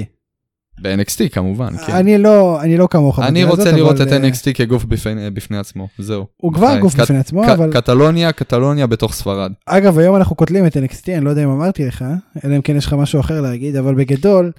ב-NXT 0.82 1.28
כמובן, 1.32 1.76
כן. 1.76 1.92
אני 1.92 2.18
לא, 2.18 2.62
אני 2.62 2.76
לא 2.76 2.86
כמוך. 2.90 3.18
אני 3.18 3.44
רוצה 3.44 3.62
הזאת, 3.62 3.74
לראות 3.74 4.00
אבל, 4.00 4.08
את 4.08 4.12
אה, 4.12 4.28
NXT 4.28 4.52
כגוף 4.54 4.84
בפני, 4.84 5.30
בפני 5.30 5.58
עצמו, 5.58 5.88
זהו. 5.98 6.26
הוא 6.36 6.52
כבר 6.52 6.66
בחיי. 6.66 6.80
גוף 6.80 6.94
קט- 6.94 7.00
בפני 7.00 7.18
עצמו, 7.18 7.42
ק- 7.42 7.48
אבל 7.48 7.72
קטלוניה, 7.72 8.32
קטלוניה 8.32 8.86
בתוך 8.86 9.12
ספרד. 9.14 9.52
אגב 9.66 9.98
היום 9.98 10.16
אנחנו 10.16 10.36
קוטלים 10.36 10.66
את 10.66 10.76
NXT, 10.76 11.04
אני 11.16 11.24
לא 11.24 11.30
יודע 11.30 11.44
אם 11.44 11.50
אמרתי 11.50 11.84
לך, 11.86 12.04
אלא 12.44 12.56
אם 12.56 12.62
כן 12.62 12.76
יש 12.76 12.86
לך 12.86 12.92
משהו 12.92 13.20
אחר 13.20 13.40
להגיד, 13.40 13.76
אבל 13.76 13.94
בגדול, 13.94 14.52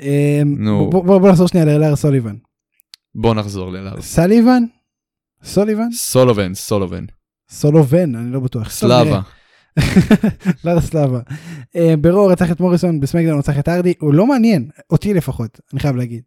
אה, 0.00 0.42
נו. 0.46 0.90
בוא- 0.90 1.28
נחזור 1.30 1.46
שנייה 1.48 1.66
לאלאר 1.66 1.96
סוליבן. 1.96 2.34
בוא 3.14 3.34
נחזור 3.34 3.72
ללארס. 3.72 4.04
סליבן? 4.14 4.62
סוליבן? 5.44 5.88
סולובן, 5.92 6.54
סולובן. 6.54 7.04
סולובן, 7.50 8.14
אני 8.16 8.32
לא 8.32 8.40
בטוח. 8.40 8.70
סלאבה. 8.70 9.20
נראה. 9.78 10.30
לארה 10.64 10.80
סלאבה. 10.80 11.20
אה, 11.76 11.94
ברו 12.00 12.26
רצח 12.26 12.50
את 12.50 12.60
מוריסון, 12.60 13.00
בסמקדאון 13.00 13.38
רצח 13.38 13.58
את 13.58 13.68
ארדי, 13.68 13.94
הוא 14.00 14.14
לא 14.14 14.26
מעניין, 14.26 14.68
אותי 14.90 15.14
לפחות, 15.14 15.60
אני 15.72 15.80
חייב 15.80 15.96
להגיד. 15.96 16.22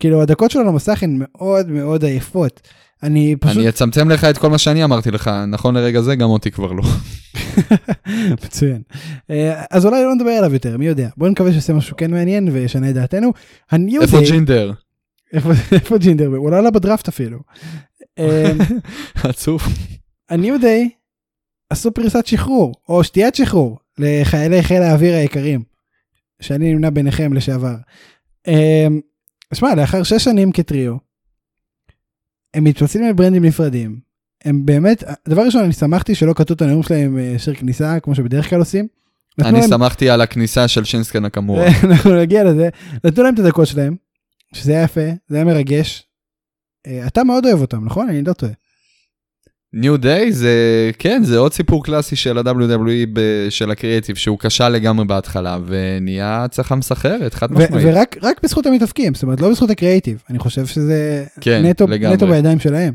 כאילו 0.00 0.22
הדקות 0.22 0.50
שלו 0.50 0.64
למסך 0.64 1.02
הן 1.02 1.16
מאוד 1.18 1.70
מאוד 1.70 2.04
עייפות. 2.04 2.60
אני 3.02 3.36
פשוט, 3.40 3.56
אני 3.56 3.68
אצמצם 3.68 4.08
לך 4.10 4.24
את 4.24 4.38
כל 4.38 4.50
מה 4.50 4.58
שאני 4.58 4.84
אמרתי 4.84 5.10
לך, 5.10 5.30
נכון 5.48 5.74
לרגע 5.76 6.00
זה 6.02 6.14
גם 6.16 6.28
אותי 6.28 6.50
כבר 6.50 6.72
לא. 6.72 6.82
מצוין. 8.44 8.82
אה, 9.30 9.62
אז 9.70 9.86
אולי 9.86 10.04
לא 10.04 10.14
נדבר 10.14 10.30
עליו 10.30 10.52
יותר, 10.52 10.76
מי 10.78 10.86
יודע. 10.86 11.08
בוא 11.16 11.28
נקווה 11.28 11.52
שיעשה 11.52 11.72
משהו 11.72 11.96
כן 11.96 12.10
מעניין 12.10 12.48
וישנה 12.52 12.90
את 12.90 12.94
דעתנו. 12.94 13.32
איפה 14.02 14.20
ג'ינדר? 14.30 14.72
איפה- 15.32 15.50
איפה 15.72 15.98
ג'ינדר? 15.98 16.26
הוא 16.26 16.50
לא 16.50 16.56
עלה 16.56 16.70
בדראפט 16.70 17.08
אפילו. 17.08 17.38
אה, 18.18 18.52
עצוב. 19.24 19.62
הניו 20.30 20.60
דיי 20.60 20.88
עשו 21.70 21.90
פריסת 21.94 22.26
שחרור, 22.26 22.74
או 22.88 23.04
שתיית 23.04 23.34
שחרור, 23.34 23.78
לחיילי 23.98 24.62
חיל 24.62 24.82
האוויר 24.82 25.14
היקרים, 25.14 25.62
שאני 26.40 26.74
נמנה 26.74 26.90
ביניכם 26.90 27.32
לשעבר. 27.32 27.74
אמ, 28.48 29.00
שמע, 29.54 29.74
לאחר 29.74 30.02
שש 30.02 30.24
שנים 30.24 30.52
כטריו, 30.52 30.96
הם 32.54 32.64
מתפצלים 32.64 33.08
לברנדים 33.08 33.44
נפרדים. 33.44 34.00
הם 34.44 34.66
באמת, 34.66 35.04
דבר 35.28 35.42
ראשון, 35.42 35.64
אני 35.64 35.72
שמחתי 35.72 36.14
שלא 36.14 36.32
קטעו 36.32 36.54
את 36.56 36.62
הנאום 36.62 36.82
שלהם 36.82 37.18
אה, 37.18 37.34
שיר 37.38 37.54
כניסה, 37.54 38.00
כמו 38.00 38.14
שבדרך 38.14 38.50
כלל 38.50 38.58
עושים. 38.58 38.88
אני 39.40 39.60
להם- 39.60 39.68
שמחתי 39.68 40.10
על 40.10 40.20
הכניסה 40.20 40.68
של 40.68 40.84
שינסקה 40.84 41.20
נקמורה. 41.20 41.66
אנחנו 41.90 42.20
נגיע 42.20 42.44
לזה. 42.44 42.68
נתנו 43.04 43.24
להם 43.24 43.34
את 43.34 43.38
הדקות 43.38 43.66
שלהם, 43.66 43.96
שזה 44.54 44.72
היה 44.72 44.82
יפה, 44.82 45.00
זה 45.28 45.36
היה 45.36 45.44
מרגש. 45.44 46.06
אה, 46.86 47.06
אתה 47.06 47.24
מאוד 47.24 47.46
אוהב 47.46 47.60
אותם, 47.60 47.84
נכון? 47.84 48.08
אני 48.08 48.22
לא 48.22 48.32
טועה. 48.32 48.52
ניו 49.78 49.96
דיי 49.96 50.32
זה, 50.32 50.90
כן, 50.98 51.22
זה 51.24 51.38
עוד 51.38 51.52
סיפור 51.52 51.84
קלאסי 51.84 52.16
של 52.16 52.38
ה-WWE 52.38 53.06
ב- 53.12 53.46
של 53.50 53.70
הקריאיטיב, 53.70 54.16
שהוא 54.16 54.38
כשל 54.38 54.68
לגמרי 54.68 55.04
בהתחלה, 55.04 55.58
ונהיה 55.66 56.44
הצלחה 56.44 56.74
מסחררת, 56.74 57.34
חד 57.34 57.52
משמעית. 57.52 57.84
ורק 57.86 58.16
רק 58.22 58.40
בזכות 58.42 58.66
המתאבקים, 58.66 59.14
זאת 59.14 59.22
אומרת 59.22 59.40
לא 59.40 59.50
בזכות 59.50 59.70
הקריאיטיב, 59.70 60.22
אני 60.30 60.38
חושב 60.38 60.66
שזה 60.66 61.24
כן, 61.40 61.66
נטו. 61.66 61.86
נטו 61.86 62.26
בידיים 62.26 62.58
שלהם. 62.58 62.94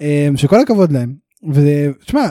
אה, 0.00 0.28
שכל 0.36 0.60
הכבוד 0.60 0.92
להם. 0.92 1.14
ותשמע, 1.52 2.26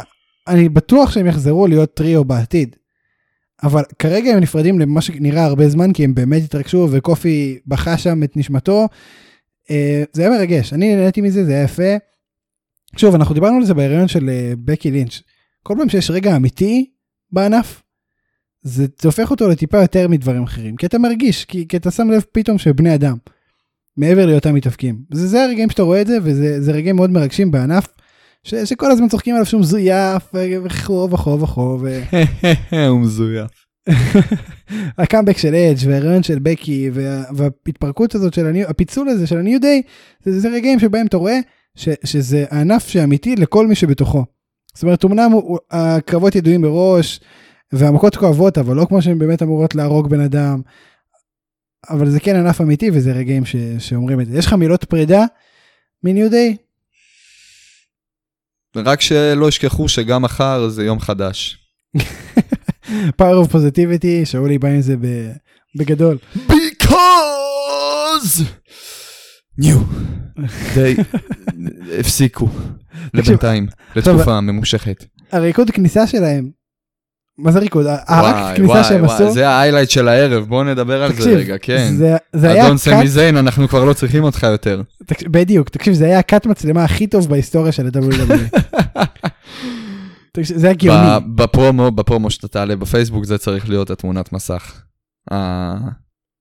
אני 0.47 0.69
בטוח 0.69 1.11
שהם 1.11 1.25
יחזרו 1.25 1.67
להיות 1.67 1.93
טריו 1.93 2.25
בעתיד. 2.25 2.75
אבל 3.63 3.83
כרגע 3.99 4.31
הם 4.31 4.39
נפרדים 4.39 4.79
למה 4.79 5.01
שנראה 5.01 5.45
הרבה 5.45 5.69
זמן 5.69 5.93
כי 5.93 6.03
הם 6.03 6.15
באמת 6.15 6.43
התרגשו 6.43 6.87
וקופי 6.91 7.59
בכה 7.67 7.97
שם 7.97 8.23
את 8.23 8.37
נשמתו. 8.37 8.87
אה, 9.71 10.03
זה 10.13 10.21
היה 10.21 10.31
מרגש, 10.31 10.73
אני 10.73 10.95
נהניתי 10.95 11.21
מזה, 11.21 11.45
זה 11.45 11.51
היה 11.51 11.63
יפה. 11.63 12.12
שוב, 12.97 13.15
אנחנו 13.15 13.33
דיברנו 13.33 13.57
על 13.57 13.65
זה 13.65 13.73
בהיריון 13.73 14.07
של 14.07 14.29
אה, 14.29 14.53
בקי 14.57 14.91
לינץ'. 14.91 15.21
כל 15.63 15.75
פעם 15.77 15.89
שיש 15.89 16.11
רגע 16.11 16.35
אמיתי 16.35 16.89
בענף, 17.31 17.83
זה, 18.61 18.85
הופך 19.03 19.31
אותו 19.31 19.47
לטיפה 19.47 19.81
יותר 19.81 20.07
מדברים 20.07 20.43
אחרים, 20.43 20.75
כי 20.75 20.85
אתה 20.85 20.97
מרגיש, 20.97 21.45
כי, 21.45 21.67
כי 21.67 21.77
אתה 21.77 21.91
שם 21.91 22.09
לב 22.09 22.23
פתאום 22.31 22.57
שבני 22.57 22.95
אדם, 22.95 23.17
מעבר 23.97 24.25
להיותם 24.25 24.55
מתאבקים. 24.55 25.01
זה, 25.11 25.27
זה 25.27 25.43
הרגעים 25.43 25.69
שאתה 25.69 25.83
רואה 25.83 26.01
את 26.01 26.07
זה, 26.07 26.17
וזה 26.23 26.61
זה 26.61 26.71
רגעים 26.71 26.95
מאוד 26.95 27.11
מרגשים 27.11 27.51
בענף, 27.51 27.87
ש, 28.43 28.55
שכל 28.55 28.91
הזמן 28.91 29.07
צוחקים 29.07 29.35
עליו 29.35 29.45
שהוא 29.45 29.61
מזויף, 29.61 30.23
וכו' 30.33 31.09
וכו' 31.11 31.41
וכו', 31.41 31.79
ו- 31.81 32.03
הוא 32.89 32.99
מזויף. 32.99 33.51
הקאמבק 34.97 35.37
של 35.37 35.55
אדג' 35.55 35.87
וההיריון 35.87 36.23
של 36.23 36.39
בקי 36.39 36.89
וה, 36.93 37.23
וההתפרקות 37.35 38.15
הזאת 38.15 38.33
של 38.33 38.45
הניו, 38.45 38.67
הפיצול 38.69 39.09
הזה 39.09 39.27
של 39.27 39.37
הניו 39.37 39.61
דיי, 39.61 39.81
זה, 40.25 40.39
זה 40.39 40.49
רגעים 40.49 40.79
שבהם 40.79 41.07
אתה 41.07 41.17
רואה 41.17 41.39
ש, 41.75 41.89
שזה 42.05 42.45
הענף 42.49 42.87
שאמיתי 42.87 43.35
לכל 43.35 43.67
מי 43.67 43.75
שבתוכו. 43.75 44.25
זאת 44.73 44.83
אומרת, 44.83 45.05
אמנם 45.05 45.31
הקרבות 45.71 46.35
ידועים 46.35 46.61
מראש, 46.61 47.19
והמכות 47.71 48.15
כואבות, 48.15 48.57
אבל 48.57 48.75
לא 48.75 48.85
כמו 48.89 49.01
שהן 49.01 49.19
באמת 49.19 49.43
אמורות 49.43 49.75
להרוג 49.75 50.09
בן 50.09 50.19
אדם. 50.19 50.61
אבל 51.89 52.09
זה 52.09 52.19
כן 52.19 52.35
ענף 52.35 52.61
אמיתי 52.61 52.89
וזה 52.93 53.11
רגעים 53.11 53.45
ש, 53.45 53.55
שאומרים 53.79 54.21
את 54.21 54.27
זה. 54.27 54.37
יש 54.37 54.45
לך 54.45 54.53
מילות 54.53 54.83
פרידה 54.83 55.23
מניו 56.03 56.29
דיי? 56.29 56.57
רק 58.75 59.01
שלא 59.01 59.49
ישכחו 59.49 59.89
שגם 59.89 60.21
מחר 60.21 60.69
זה 60.69 60.83
יום 60.83 60.99
חדש. 60.99 61.57
power 63.21 63.45
of 63.45 63.51
positivity, 63.51 64.25
שאולי 64.25 64.57
בא 64.57 64.67
עם 64.67 64.81
זה 64.81 64.95
בגדול. 65.75 66.17
Because 66.35 66.53
ניו 69.57 69.77
די 70.75 70.95
הפסיקו 71.99 72.49
לבינתיים 73.13 73.67
לתקופה 73.95 74.41
ממושכת. 74.41 75.05
הריקוד 75.31 75.71
כניסה 75.71 76.07
שלהם, 76.07 76.49
מה 77.37 77.51
זה 77.51 77.59
ריקוד? 77.59 77.85
הרק 78.07 78.57
כניסה 78.57 78.83
שהם 78.83 79.05
עשו, 79.05 79.33
זה 79.33 79.49
ההיילייט 79.49 79.89
של 79.89 80.07
הערב 80.07 80.45
בוא 80.45 80.63
נדבר 80.63 81.03
על 81.03 81.13
זה 81.13 81.35
רגע 81.35 81.55
כן. 81.61 81.93
זה, 82.33 82.51
היה 82.51 82.65
אדון 82.65 82.77
סמי 82.77 83.07
זיין 83.07 83.37
אנחנו 83.37 83.67
כבר 83.67 83.85
לא 83.85 83.93
צריכים 83.93 84.23
אותך 84.23 84.43
יותר. 84.43 84.81
בדיוק, 85.23 85.69
תקשיב, 85.69 85.93
זה 85.93 86.05
היה 86.05 86.19
הקאט 86.19 86.45
מצלמה 86.45 86.83
הכי 86.83 87.07
טוב 87.07 87.29
בהיסטוריה 87.29 87.71
של 87.71 87.85
ה-WWE. 87.85 88.59
תקשיב, 90.33 90.57
זה 90.57 90.67
היה 90.67 90.75
גאוני. 90.75 91.25
בפרומו 91.35 91.91
בפרומו 91.91 92.29
שאתה 92.29 92.47
תעלה 92.47 92.75
בפייסבוק 92.75 93.25
זה 93.25 93.37
צריך 93.37 93.69
להיות 93.69 93.89
התמונת 93.89 94.33
מסך. 94.33 94.81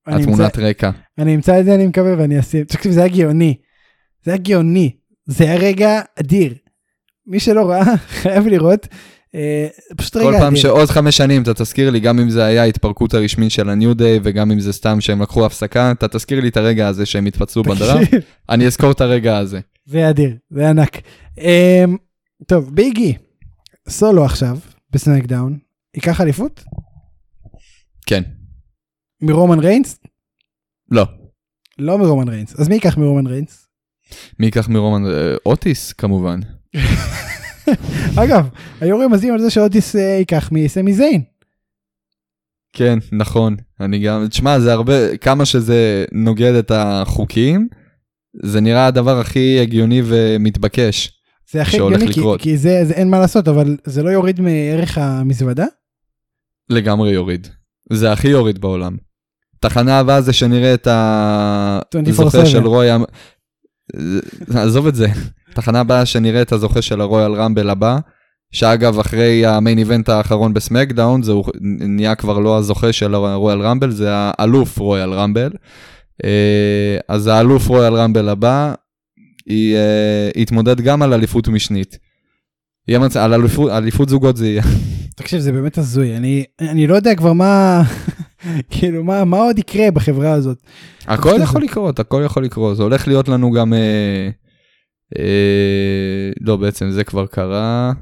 התמונת 0.06 0.58
רקע. 0.58 0.90
אני 1.18 1.34
אמצא 1.34 1.60
את 1.60 1.64
זה, 1.64 1.74
אני 1.74 1.86
מקווה, 1.86 2.14
ואני 2.18 2.40
אשים. 2.40 2.64
תקשיב, 2.64 2.92
זה 2.92 3.02
היה 3.02 3.16
גאוני. 3.16 3.54
זה 4.24 4.30
היה 4.30 4.38
גאוני. 4.38 4.90
זה 5.26 5.44
היה 5.44 5.56
רגע 5.56 6.00
אדיר. 6.20 6.54
מי 7.26 7.40
שלא 7.40 7.70
ראה, 7.70 7.96
חייב 8.22 8.46
לראות. 8.46 8.86
אה, 9.34 9.68
פשוט 9.96 10.16
רגע 10.16 10.24
כל 10.24 10.30
אדיר. 10.34 10.40
פעם 10.40 10.56
שעוד 10.56 10.88
חמש 10.88 11.16
שנים 11.16 11.42
אתה 11.42 11.54
תזכיר 11.54 11.90
לי 11.90 12.00
גם 12.00 12.18
אם 12.18 12.30
זה 12.30 12.44
היה 12.44 12.62
ההתפרקות 12.62 13.14
הרשמית 13.14 13.50
של 13.50 13.68
הניו 13.68 13.94
דיי 13.94 14.20
וגם 14.22 14.50
אם 14.50 14.60
זה 14.60 14.72
סתם 14.72 15.00
שהם 15.00 15.22
לקחו 15.22 15.46
הפסקה 15.46 15.92
אתה 15.92 16.08
תזכיר 16.08 16.40
לי 16.40 16.48
את 16.48 16.56
הרגע 16.56 16.88
הזה 16.88 17.06
שהם 17.06 17.26
התפצלו 17.26 17.62
בדראפט 17.62 18.14
אני 18.48 18.66
אזכור 18.66 18.90
את 18.90 19.00
הרגע 19.00 19.38
הזה. 19.38 19.60
זה 19.86 20.10
אדיר, 20.10 20.36
זה 20.50 20.68
ענק. 20.70 21.00
אמ, 21.38 21.96
טוב, 22.46 22.74
ביג 22.74 22.94
אי, 22.94 23.14
סולו 23.88 24.24
עכשיו, 24.24 24.58
בסמקדאון, 24.90 25.58
ייקח 25.94 26.20
אליפות? 26.20 26.64
כן. 28.06 28.22
מרומן 29.22 29.58
ריינס? 29.58 29.98
לא. 30.90 31.04
לא 31.78 31.98
מרומן 31.98 32.28
ריינס. 32.28 32.60
אז 32.60 32.68
מי 32.68 32.74
ייקח 32.74 32.96
מרומן 32.96 33.26
ריינס? 33.26 33.68
מי 34.38 34.46
ייקח 34.46 34.68
מרומן? 34.68 35.10
אה, 35.10 35.34
אוטיס 35.46 35.92
כמובן. 35.92 36.40
אגב, 38.22 38.48
היו 38.80 38.98
רמזים 38.98 39.34
על 39.34 39.40
זה 39.40 39.50
שאוטיס 39.50 39.96
אה, 39.96 40.00
ייקח 40.00 40.48
מסמי 40.52 40.92
זיין. 40.92 41.22
כן 42.72 42.98
נכון 43.12 43.56
אני 43.80 43.98
גם 43.98 44.26
תשמע 44.28 44.60
זה 44.60 44.72
הרבה 44.72 45.16
כמה 45.16 45.44
שזה 45.44 46.04
נוגד 46.12 46.54
את 46.54 46.72
החוקים 46.74 47.68
זה 48.42 48.60
נראה 48.60 48.86
הדבר 48.86 49.18
הכי 49.18 49.60
הגיוני 49.60 50.02
ומתבקש. 50.04 51.12
זה 51.50 51.62
הכי 51.62 51.76
הגיוני, 51.76 52.12
כי. 52.12 52.20
כי 52.38 52.56
זה, 52.56 52.84
זה 52.84 52.94
אין 52.94 53.10
מה 53.10 53.18
לעשות, 53.18 53.48
אבל 53.48 53.76
זה 53.84 54.02
לא 54.02 54.10
יוריד 54.10 54.40
מערך 54.40 54.98
המזוודה? 54.98 55.66
לגמרי 56.70 57.10
יוריד. 57.10 57.48
זה 57.92 58.12
הכי 58.12 58.28
יוריד 58.28 58.60
בעולם. 58.60 58.96
תחנה 59.60 59.98
הבאה 59.98 60.20
זה 60.20 60.32
שנראה 60.32 60.74
את 60.74 60.86
24/7. 60.86 60.90
הזוכה 62.08 62.46
של 62.46 62.66
רויאל... 62.66 63.00
עזוב 64.54 64.86
את 64.86 64.94
זה. 64.94 65.08
תחנה 65.54 65.80
הבאה 65.80 66.06
שנראה 66.06 66.42
את 66.42 66.52
הזוכה 66.52 66.82
של 66.82 67.00
הרויאל 67.00 67.32
רמבל 67.32 67.70
הבא, 67.70 67.98
שאגב 68.52 68.98
אחרי 68.98 69.46
המיין 69.46 69.78
איבנט 69.78 70.08
האחרון 70.08 70.54
בסמקדאון 70.54 71.22
זה 71.22 71.32
נהיה 71.60 72.14
כבר 72.14 72.38
לא 72.38 72.58
הזוכה 72.58 72.92
של 72.92 73.14
הרויאל 73.14 73.60
רמבל 73.60 73.90
זה 73.90 74.08
האלוף 74.10 74.78
רויאל 74.78 75.12
רמבל. 75.12 75.50
אה, 76.24 76.96
אז 77.08 77.26
האלוף 77.26 77.68
רויאל 77.68 77.94
רמבל 77.94 78.28
הבא 78.28 78.74
היא, 79.46 79.76
אה, 79.76 80.30
יתמודד 80.36 80.80
גם 80.80 81.02
על 81.02 81.12
אליפות 81.12 81.48
משנית. 81.48 81.98
יהיה 82.88 82.98
מצ... 82.98 83.16
על 83.16 83.34
אליפות, 83.70 84.08
זוגות 84.08 84.36
זה 84.36 84.48
יהיה. 84.48 84.62
תקשיב, 85.16 85.40
זה 85.40 85.52
באמת 85.52 85.78
הזוי, 85.78 86.16
אני 86.60 86.86
לא 86.86 86.94
יודע 86.94 87.14
כבר 87.14 87.32
מה, 87.32 87.82
כאילו, 88.70 89.04
מה, 89.04 89.24
מה 89.24 89.36
עוד 89.36 89.58
יקרה 89.58 89.90
בחברה 89.90 90.32
הזאת. 90.32 90.58
הכל 91.06 91.36
יכול 91.42 91.62
לקרות, 91.62 92.00
הכל 92.00 92.22
יכול 92.24 92.44
לקרות. 92.44 92.76
זה 92.76 92.82
הולך 92.82 93.08
להיות 93.08 93.28
לנו 93.28 93.50
גם... 93.50 93.72
אה, 93.74 94.28
אה, 95.18 96.30
לא, 96.40 96.56
בעצם 96.56 96.90
זה 96.90 97.04
כבר 97.04 97.26
קרה. 97.26 97.92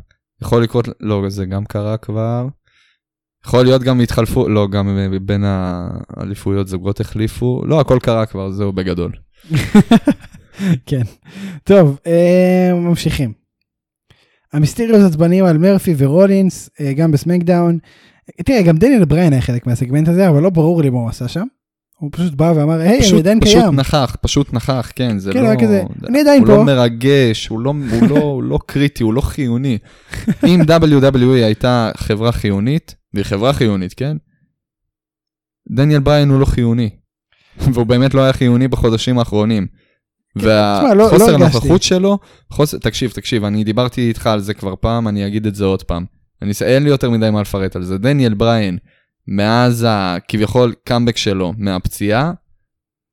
יכול 0.42 0.62
לקרות, 0.62 0.88
לא, 1.00 1.24
זה 1.28 1.44
גם 1.44 1.64
קרה 1.64 1.96
כבר. 1.96 2.48
יכול 3.46 3.64
להיות 3.64 3.82
גם 3.82 4.00
התחלפו, 4.00 4.48
לא, 4.48 4.68
גם 4.68 4.98
אה, 4.98 5.18
בין 5.18 5.44
האליפויות 5.46 6.68
זוגות 6.68 7.00
החליפו. 7.00 7.62
לא, 7.66 7.80
הכל 7.80 7.98
קרה 8.02 8.26
כבר, 8.26 8.50
זהו 8.50 8.72
בגדול. 8.72 9.12
כן. 10.86 11.02
טוב, 11.64 11.98
אה, 12.06 12.70
ממשיכים. 12.74 13.32
המיסטריוס 14.52 15.02
עצבניים 15.04 15.44
על 15.44 15.58
מרפי 15.58 15.94
ורולינס, 15.98 16.70
אה, 16.80 16.92
גם 16.92 17.12
בסמקדאון. 17.12 17.78
תראה, 18.44 18.62
גם 18.62 18.76
דניאל 18.76 19.04
בריין 19.04 19.32
היה 19.32 19.42
חלק 19.42 19.66
מהסגמנט 19.66 20.08
הזה, 20.08 20.28
אבל 20.28 20.42
לא 20.42 20.50
ברור 20.50 20.82
לי 20.82 20.90
מה 20.90 20.98
הוא 20.98 21.08
עשה 21.08 21.28
שם. 21.28 21.44
הוא 21.98 22.10
פשוט 22.12 22.34
בא 22.34 22.52
ואמר, 22.56 22.78
היי, 22.80 22.88
אני 22.88 23.00
פשוט, 23.00 23.18
עדיין 23.18 23.40
פשוט 23.40 23.60
קיים. 23.60 23.74
נכח, 23.74 24.16
פשוט 24.20 24.52
נכח, 24.52 24.92
כן, 24.94 25.18
זה 25.18 25.32
כן, 25.32 25.42
לא... 25.44 25.60
כזה, 25.60 25.82
אני 26.08 26.20
עדיין 26.20 26.42
הוא 26.42 26.48
לא 26.48 26.56
פה. 26.56 26.64
מרגש, 26.64 27.46
הוא 27.46 27.60
לא, 27.60 27.74
הוא, 28.00 28.08
לא, 28.08 28.18
הוא 28.18 28.42
לא 28.42 28.58
קריטי, 28.66 29.02
הוא 29.02 29.14
לא 29.14 29.20
חיוני. 29.20 29.78
אם 30.46 30.60
WWE 30.70 31.44
הייתה 31.44 31.90
חברה 31.96 32.32
חיונית, 32.32 32.94
והיא 33.14 33.24
חברה 33.24 33.52
חיונית, 33.52 33.94
כן? 33.94 34.16
דניאל 35.70 36.00
בריין 36.00 36.28
הוא 36.30 36.40
לא 36.40 36.44
חיוני. 36.44 36.90
והוא 37.72 37.86
באמת 37.86 38.14
לא 38.14 38.20
היה 38.20 38.32
חיוני 38.32 38.68
בחודשים 38.68 39.18
האחרונים. 39.18 39.66
תשמע, 40.38 40.50
לא- 40.82 40.96
לא 40.96 41.02
והחוסר 41.02 41.24
הרגשתי. 41.24 41.42
הנוכחות 41.44 41.82
שלו, 41.82 42.18
תקשיב, 42.80 43.10
תקשיב, 43.10 43.44
אני 43.44 43.64
דיברתי 43.64 44.08
איתך 44.08 44.26
על 44.26 44.40
זה 44.40 44.54
כבר 44.54 44.74
פעם, 44.80 45.08
אני 45.08 45.26
אגיד 45.26 45.46
את 45.46 45.54
זה 45.54 45.64
עוד 45.64 45.82
פעם. 45.82 46.19
אני, 46.42 46.52
אין 46.64 46.82
לי 46.82 46.90
יותר 46.90 47.10
מדי 47.10 47.30
מה 47.30 47.40
לפרט 47.40 47.76
על 47.76 47.82
זה. 47.82 47.98
דניאל 47.98 48.34
בריין, 48.34 48.78
מאז 49.28 49.86
הכביכול 49.88 50.74
קאמבק 50.84 51.16
שלו 51.16 51.52
מהפציעה, 51.58 52.32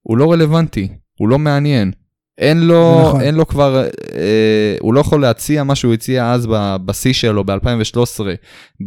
הוא 0.02 0.18
לא 0.18 0.32
רלוונטי, 0.32 0.88
הוא 1.20 1.30
לא 1.30 1.40
מעניין. 1.40 1.92
אין 2.38 2.60
לו, 2.60 3.02
נכון. 3.02 3.22
אין 3.22 3.36
לו 3.36 3.48
כבר, 3.48 3.84
אה, 4.16 4.76
הוא 4.80 4.94
לא 4.94 5.00
יכול 5.00 5.22
להציע 5.22 5.64
מה 5.64 5.76
שהוא 5.76 5.94
הציע 5.94 6.32
אז 6.32 6.48
בשיא 6.86 7.14
שלו 7.14 7.44
ב-2013, 7.44 8.20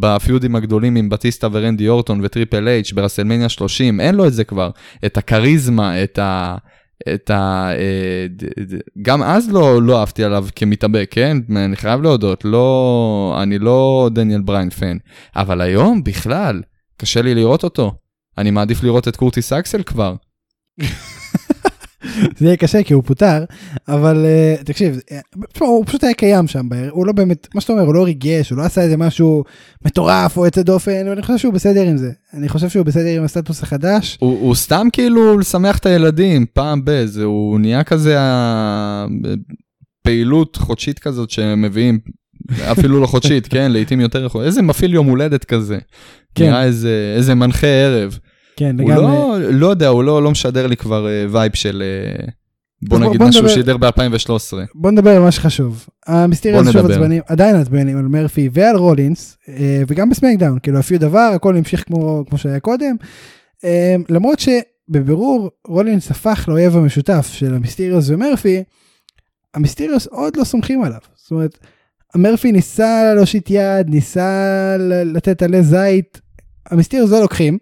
ב 0.01 0.08
feud־ים 0.08 0.57
הגדולים 0.57 0.97
עם 0.97 1.09
בטיסטה 1.09 1.49
ורנדי 1.53 1.89
אורטון 1.89 2.21
וטריפל 2.23 2.69
אייץ' 2.69 2.93
ברסלמניה 2.93 3.49
30, 3.49 4.01
אין 4.01 4.15
לו 4.15 4.27
את 4.27 4.33
זה 4.33 4.45
כבר. 4.45 4.71
את 5.07 5.17
הכריזמה, 5.17 6.03
את 6.03 6.19
ה... 6.19 6.57
את 7.15 7.31
ה... 7.31 7.71
אה, 7.73 8.27
גם 9.03 9.23
אז 9.23 9.51
לא, 9.51 9.83
לא 9.83 10.01
אהבתי 10.01 10.25
עליו 10.25 10.47
כמתאבק, 10.57 11.09
כן? 11.11 11.37
אני 11.57 11.77
חייב 11.77 12.03
להודות, 12.03 12.45
לא... 12.45 13.39
אני 13.43 13.59
לא 13.59 14.11
דניאל 14.13 14.41
בריין 14.41 14.71
fan. 14.71 14.97
אבל 15.37 15.61
היום 15.61 16.05
בכלל, 16.05 16.63
קשה 16.97 17.23
לי 17.23 17.35
לראות 17.35 17.65
אותו. 17.65 17.93
אני 18.39 18.51
מעדיף 18.51 18.83
לראות 18.83 19.09
את 19.09 19.17
קורטיס 19.17 19.53
אקסל 19.53 19.83
כבר. 19.83 20.15
זה 22.37 22.47
יהיה 22.47 22.57
קשה 22.57 22.83
כי 22.83 22.95
הוא 22.95 23.03
פוטר, 23.07 23.45
אבל 23.89 24.27
uh, 24.61 24.65
תקשיב, 24.65 24.99
אה, 25.13 25.19
תשמע, 25.53 25.67
הוא 25.67 25.85
פשוט 25.87 26.05
היה 26.05 26.15
קיים 26.15 26.47
שם, 26.49 26.69
ב- 26.69 26.89
הוא 26.91 27.07
לא 27.07 27.13
באמת, 27.13 27.49
מה 27.55 27.61
שאתה 27.61 27.73
אומר, 27.73 27.85
הוא 27.85 27.95
לא 27.95 28.05
ריגש, 28.05 28.51
הוא 28.51 28.59
לא 28.59 28.63
עשה 28.63 28.83
איזה 28.83 28.97
משהו 28.97 29.45
מטורף 29.85 30.37
או 30.37 30.45
יוצא 30.45 30.63
דופן, 30.63 31.09
ואני 31.09 31.23
חושב 31.23 31.39
שהוא 31.39 31.53
בסדר 31.55 31.83
עם 31.83 31.97
זה. 31.97 32.11
אני 32.35 32.49
חושב 32.49 32.69
שהוא 32.69 32.87
בסדר 32.87 33.17
עם 33.19 33.25
הסטטוס 33.25 33.63
החדש. 33.63 34.17
הוא, 34.21 34.41
הוא 34.41 34.55
סתם 34.55 34.87
כאילו 34.93 35.39
לשמח 35.39 35.79
את 35.79 35.87
הילדים 35.87 36.47
פעם 36.53 36.81
בזה, 36.85 37.25
הוא 37.25 37.61
נהיה 37.61 37.85
כזה 37.85 38.21
ה- 38.21 39.07
פעילות 40.03 40.57
חודשית 40.57 40.99
כזאת 40.99 41.31
שמביאים, 41.31 41.99
אפילו 42.73 43.01
לא 43.01 43.07
חודשית, 43.07 43.47
כן, 43.53 43.73
לעיתים 43.73 44.01
יותר 44.01 44.25
יכול, 44.25 44.45
איזה 44.45 44.63
מפעיל 44.63 44.95
יום 44.95 45.07
הולדת 45.07 45.45
כזה. 45.45 45.79
כן. 46.35 46.45
נראה 46.47 46.65
איזה, 46.65 47.15
איזה 47.17 47.35
מנחה 47.35 47.67
ערב. 47.67 48.19
כן, 48.61 48.81
הוא 48.81 48.91
לגמרי. 48.91 49.05
לא, 49.13 49.39
לא 49.51 49.67
יודע, 49.67 49.89
הוא 49.89 50.05
לא, 50.05 50.23
לא 50.23 50.31
משדר 50.31 50.67
לי 50.67 50.77
כבר 50.77 51.09
אה, 51.09 51.25
vibe 51.31 51.55
של, 51.55 51.83
אה, 51.83 52.25
בוא 52.83 52.99
נגיד 52.99 53.19
בוא 53.19 53.29
נדבר- 53.29 53.49
שידר 53.49 53.77
ב-2013. 53.77 54.57
בוא 54.75 54.91
נדבר 54.91 55.11
על 55.11 55.23
מה 55.23 55.31
שחשוב. 55.31 55.87
המיסטריוס 56.07 56.65
בוא 56.65 56.73
שוב. 56.73 56.91
עצבנים, 56.91 57.23
עדיין 57.27 57.57
עצבנים 57.57 57.97
על 57.99 58.05
מרפי 58.09 58.49
ועל 58.53 58.77
רולינס, 58.77 59.37
אה, 59.49 59.83
וגם 59.89 60.11
בסמקדאון, 60.11 60.59
כאילו 60.63 60.79
אפילו 60.81 61.01
דבר, 61.01 61.31
הכל 61.35 61.57
המשיך 61.57 61.85
כמו, 61.87 62.25
כמו 62.29 62.39
שהיה 62.39 62.61
קודם. 62.61 62.97
אה, 63.65 63.97
למרות 64.09 64.39
שבבירור 64.41 65.51
רולינס 65.67 66.11
הפך 66.11 66.45
לאויב 66.49 66.77
המשותף 66.77 67.29
של 67.33 67.55
המיסטריוס 67.55 68.05
ומרפי, 68.11 68.63
המיסטריוס 69.55 70.07
עוד 70.07 70.37
לא 70.37 70.45
סומכים 70.45 70.83
עליו. 70.83 70.99
זאת 71.17 71.31
אומרת, 71.31 71.59
מרפי 72.17 72.53
ניסה 72.53 73.13
להושיט 73.17 73.51
יד, 73.51 73.89
ניסה 73.89 74.77
לתת 75.05 75.43
עלי 75.43 75.63
זית, 75.63 76.21
המיסטריוס 76.71 77.11
לא 77.11 77.21
לוקחים. 77.21 77.59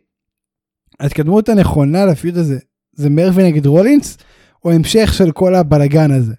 ההתקדמות 1.00 1.48
הנכונה 1.48 2.06
לפיוד 2.06 2.36
הזה 2.36 2.58
זה 2.92 3.10
מרפי 3.10 3.42
נגד 3.42 3.66
רולינס, 3.66 4.18
או 4.64 4.72
המשך 4.72 5.14
של 5.14 5.32
כל 5.32 5.54
הבלגן 5.54 6.10
הזה. 6.10 6.34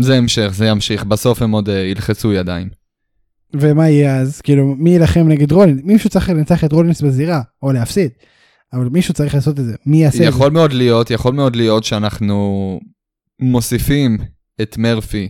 זה 0.00 0.16
המשך, 0.16 0.50
זה 0.54 0.66
ימשיך, 0.66 1.04
בסוף 1.04 1.42
הם 1.42 1.50
עוד 1.50 1.68
אה, 1.68 1.78
ילחצו 1.78 2.32
ידיים. 2.32 2.68
ומה 3.54 3.88
יהיה 3.88 4.16
אז? 4.16 4.40
כאילו, 4.40 4.74
מי 4.78 4.90
יילחם 4.90 5.28
נגד 5.28 5.52
רולינס? 5.52 5.80
מישהו 5.84 6.10
צריך 6.10 6.28
לנצח 6.28 6.64
את 6.64 6.72
רולינס 6.72 7.00
בזירה, 7.00 7.42
או 7.62 7.72
להפסיד. 7.72 8.10
אבל 8.72 8.88
מישהו 8.88 9.14
צריך 9.14 9.34
לעשות 9.34 9.60
את 9.60 9.64
זה. 9.64 9.74
מי 9.86 10.02
יעשה 10.02 10.16
את 10.16 10.22
זה? 10.22 10.28
יכול 10.28 10.50
מאוד 10.50 10.72
להיות, 10.72 11.10
יכול 11.10 11.34
מאוד 11.34 11.56
להיות 11.56 11.84
שאנחנו 11.84 12.80
מוסיפים 13.40 14.18
את 14.62 14.78
מרפי 14.78 15.28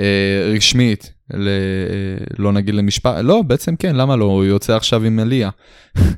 אה, 0.00 0.52
רשמית, 0.56 1.12
ל, 1.34 1.48
אה, 1.48 2.24
לא 2.38 2.52
נגיד 2.52 2.74
למשפט, 2.74 3.16
לא, 3.22 3.42
בעצם 3.42 3.76
כן, 3.76 3.96
למה 3.96 4.16
לא? 4.16 4.24
הוא 4.24 4.44
יוצא 4.44 4.76
עכשיו 4.76 5.04
עם 5.04 5.20
אליה. 5.20 5.50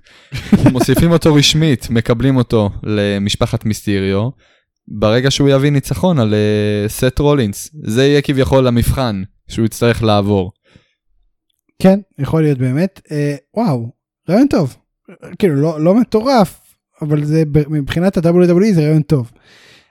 מוסיפים 0.72 1.12
אותו 1.12 1.34
רשמית, 1.34 1.90
מקבלים 1.90 2.36
אותו 2.36 2.70
למשפחת 2.82 3.64
מיסטיריו, 3.64 4.28
ברגע 4.88 5.30
שהוא 5.30 5.48
יביא 5.48 5.70
ניצחון 5.70 6.18
על 6.18 6.34
אה, 6.34 6.88
סט 6.88 7.18
רולינס. 7.18 7.70
זה 7.84 8.06
יהיה 8.06 8.22
כביכול 8.22 8.66
המבחן 8.66 9.22
שהוא 9.48 9.66
יצטרך 9.66 10.02
לעבור. 10.02 10.52
כן, 11.82 12.00
יכול 12.18 12.42
להיות 12.42 12.58
באמת. 12.58 13.00
אה, 13.11 13.36
וואו, 13.56 13.92
רעיון 14.28 14.46
טוב. 14.46 14.76
כאילו, 15.38 15.54
לא, 15.54 15.80
לא 15.80 15.94
מטורף, 15.94 16.61
אבל 17.02 17.24
זה 17.24 17.42
מבחינת 17.70 18.16
ה-WWE 18.16 18.74
זה 18.74 18.80
רעיון 18.80 19.02
טוב. 19.02 19.32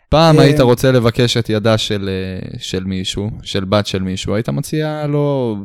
פעם 0.10 0.39
אה, 0.39 0.43
היית 0.43 0.60
רוצה 0.60 0.91
לבקש 0.91 1.38
את 1.38 1.49
ידה 1.49 1.78
של, 1.78 2.10
אה, 2.10 2.60
של 2.60 2.84
מישהו, 2.84 3.30
של 3.43 3.66
בת 3.66 3.88
של 3.88 4.01
מישהו, 4.01 4.36
היית 4.36 4.49
מציע 4.49 5.07
לו 5.07 5.57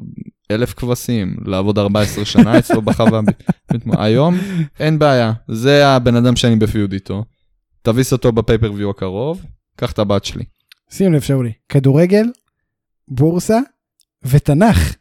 אלף 0.50 0.74
כבשים, 0.74 1.36
לעבוד 1.44 1.78
14 1.78 2.24
שנה 2.24 2.58
אצלו 2.58 2.82
בחווה. 2.82 3.20
היום 3.92 4.34
אין 4.80 4.98
בעיה, 4.98 5.32
זה 5.48 5.88
הבן 5.88 6.16
אדם 6.16 6.36
שאני 6.36 6.56
בפיוד 6.56 6.92
איתו. 6.92 7.24
תביס 7.82 8.12
אותו 8.12 8.32
בפייפריוויו 8.32 8.90
הקרוב, 8.90 9.44
קח 9.76 9.92
את 9.92 9.98
הבת 9.98 10.24
שלי. 10.24 10.44
שים 10.90 11.12
לב, 11.12 11.20
שאולי, 11.20 11.52
כדורגל, 11.68 12.26
בורסה 13.08 13.58
ותנ"ך. 14.22 14.94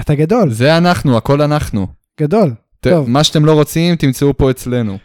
אתה 0.00 0.14
גדול, 0.14 0.50
זה 0.50 0.76
אנחנו, 0.76 1.16
הכל 1.16 1.42
אנחנו. 1.42 1.86
גדול. 2.20 2.54
ת, 2.80 2.88
טוב. 2.88 3.10
מה 3.10 3.24
שאתם 3.24 3.44
לא 3.44 3.52
רוצים, 3.52 3.96
תמצאו 3.96 4.36
פה 4.36 4.50
אצלנו. 4.50 4.98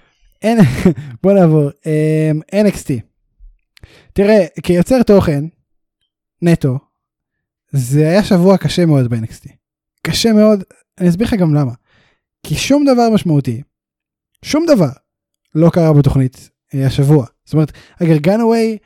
בוא 1.23 1.34
נעבור. 1.34 1.69
אמ, 1.86 2.39
NXT. 2.51 3.12
תראה, 4.14 4.45
כיוצר 4.64 5.03
תוכן, 5.03 5.45
נטו, 6.41 6.80
זה 7.72 8.09
היה 8.09 8.24
שבוע 8.24 8.57
קשה 8.57 8.86
מאוד 8.86 9.09
ב-NXT. 9.09 9.49
קשה 10.07 10.34
מאוד, 10.34 10.64
אני 10.99 11.09
אסביר 11.09 11.28
לך 11.28 11.34
גם 11.34 11.53
למה. 11.53 11.72
כי 12.43 12.55
שום 12.55 12.86
דבר 12.86 13.09
משמעותי, 13.09 13.61
שום 14.45 14.66
דבר, 14.68 14.89
לא 15.55 15.70
קרה 15.70 15.93
בתוכנית 15.93 16.49
אה, 16.74 16.86
השבוע. 16.88 17.26
זאת 17.45 17.53
אומרת, 17.53 17.72
הגרגנווי 17.99 18.78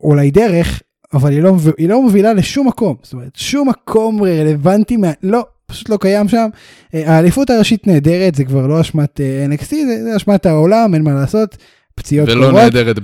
אולי 0.00 0.30
דרך, 0.30 0.82
אבל 1.12 1.30
היא 1.30 1.42
לא, 1.42 1.56
היא 1.78 1.88
לא 1.88 2.02
מובילה 2.02 2.32
לשום 2.32 2.68
מקום. 2.68 2.96
זאת 3.02 3.12
אומרת, 3.12 3.36
שום 3.36 3.68
מקום 3.68 4.22
רלוונטי, 4.22 4.96
מה, 4.96 5.12
לא, 5.22 5.46
פשוט 5.66 5.88
לא 5.88 5.98
קיים 6.00 6.28
שם. 6.28 6.48
אה, 6.94 7.14
האליפות 7.14 7.50
הראשית 7.50 7.86
נהדרת, 7.86 8.34
זה 8.34 8.44
כבר 8.44 8.66
לא 8.66 8.80
אשמת 8.80 9.20
אה, 9.20 9.46
NXT, 9.46 9.68
זה, 9.68 10.02
זה 10.02 10.16
אשמת 10.16 10.46
העולם, 10.46 10.94
אין 10.94 11.02
מה 11.02 11.14
לעשות. 11.14 11.56
פציעות 11.94 12.28
ולא 12.28 12.46
קורות, 12.46 12.62
נהדרת 12.62 12.98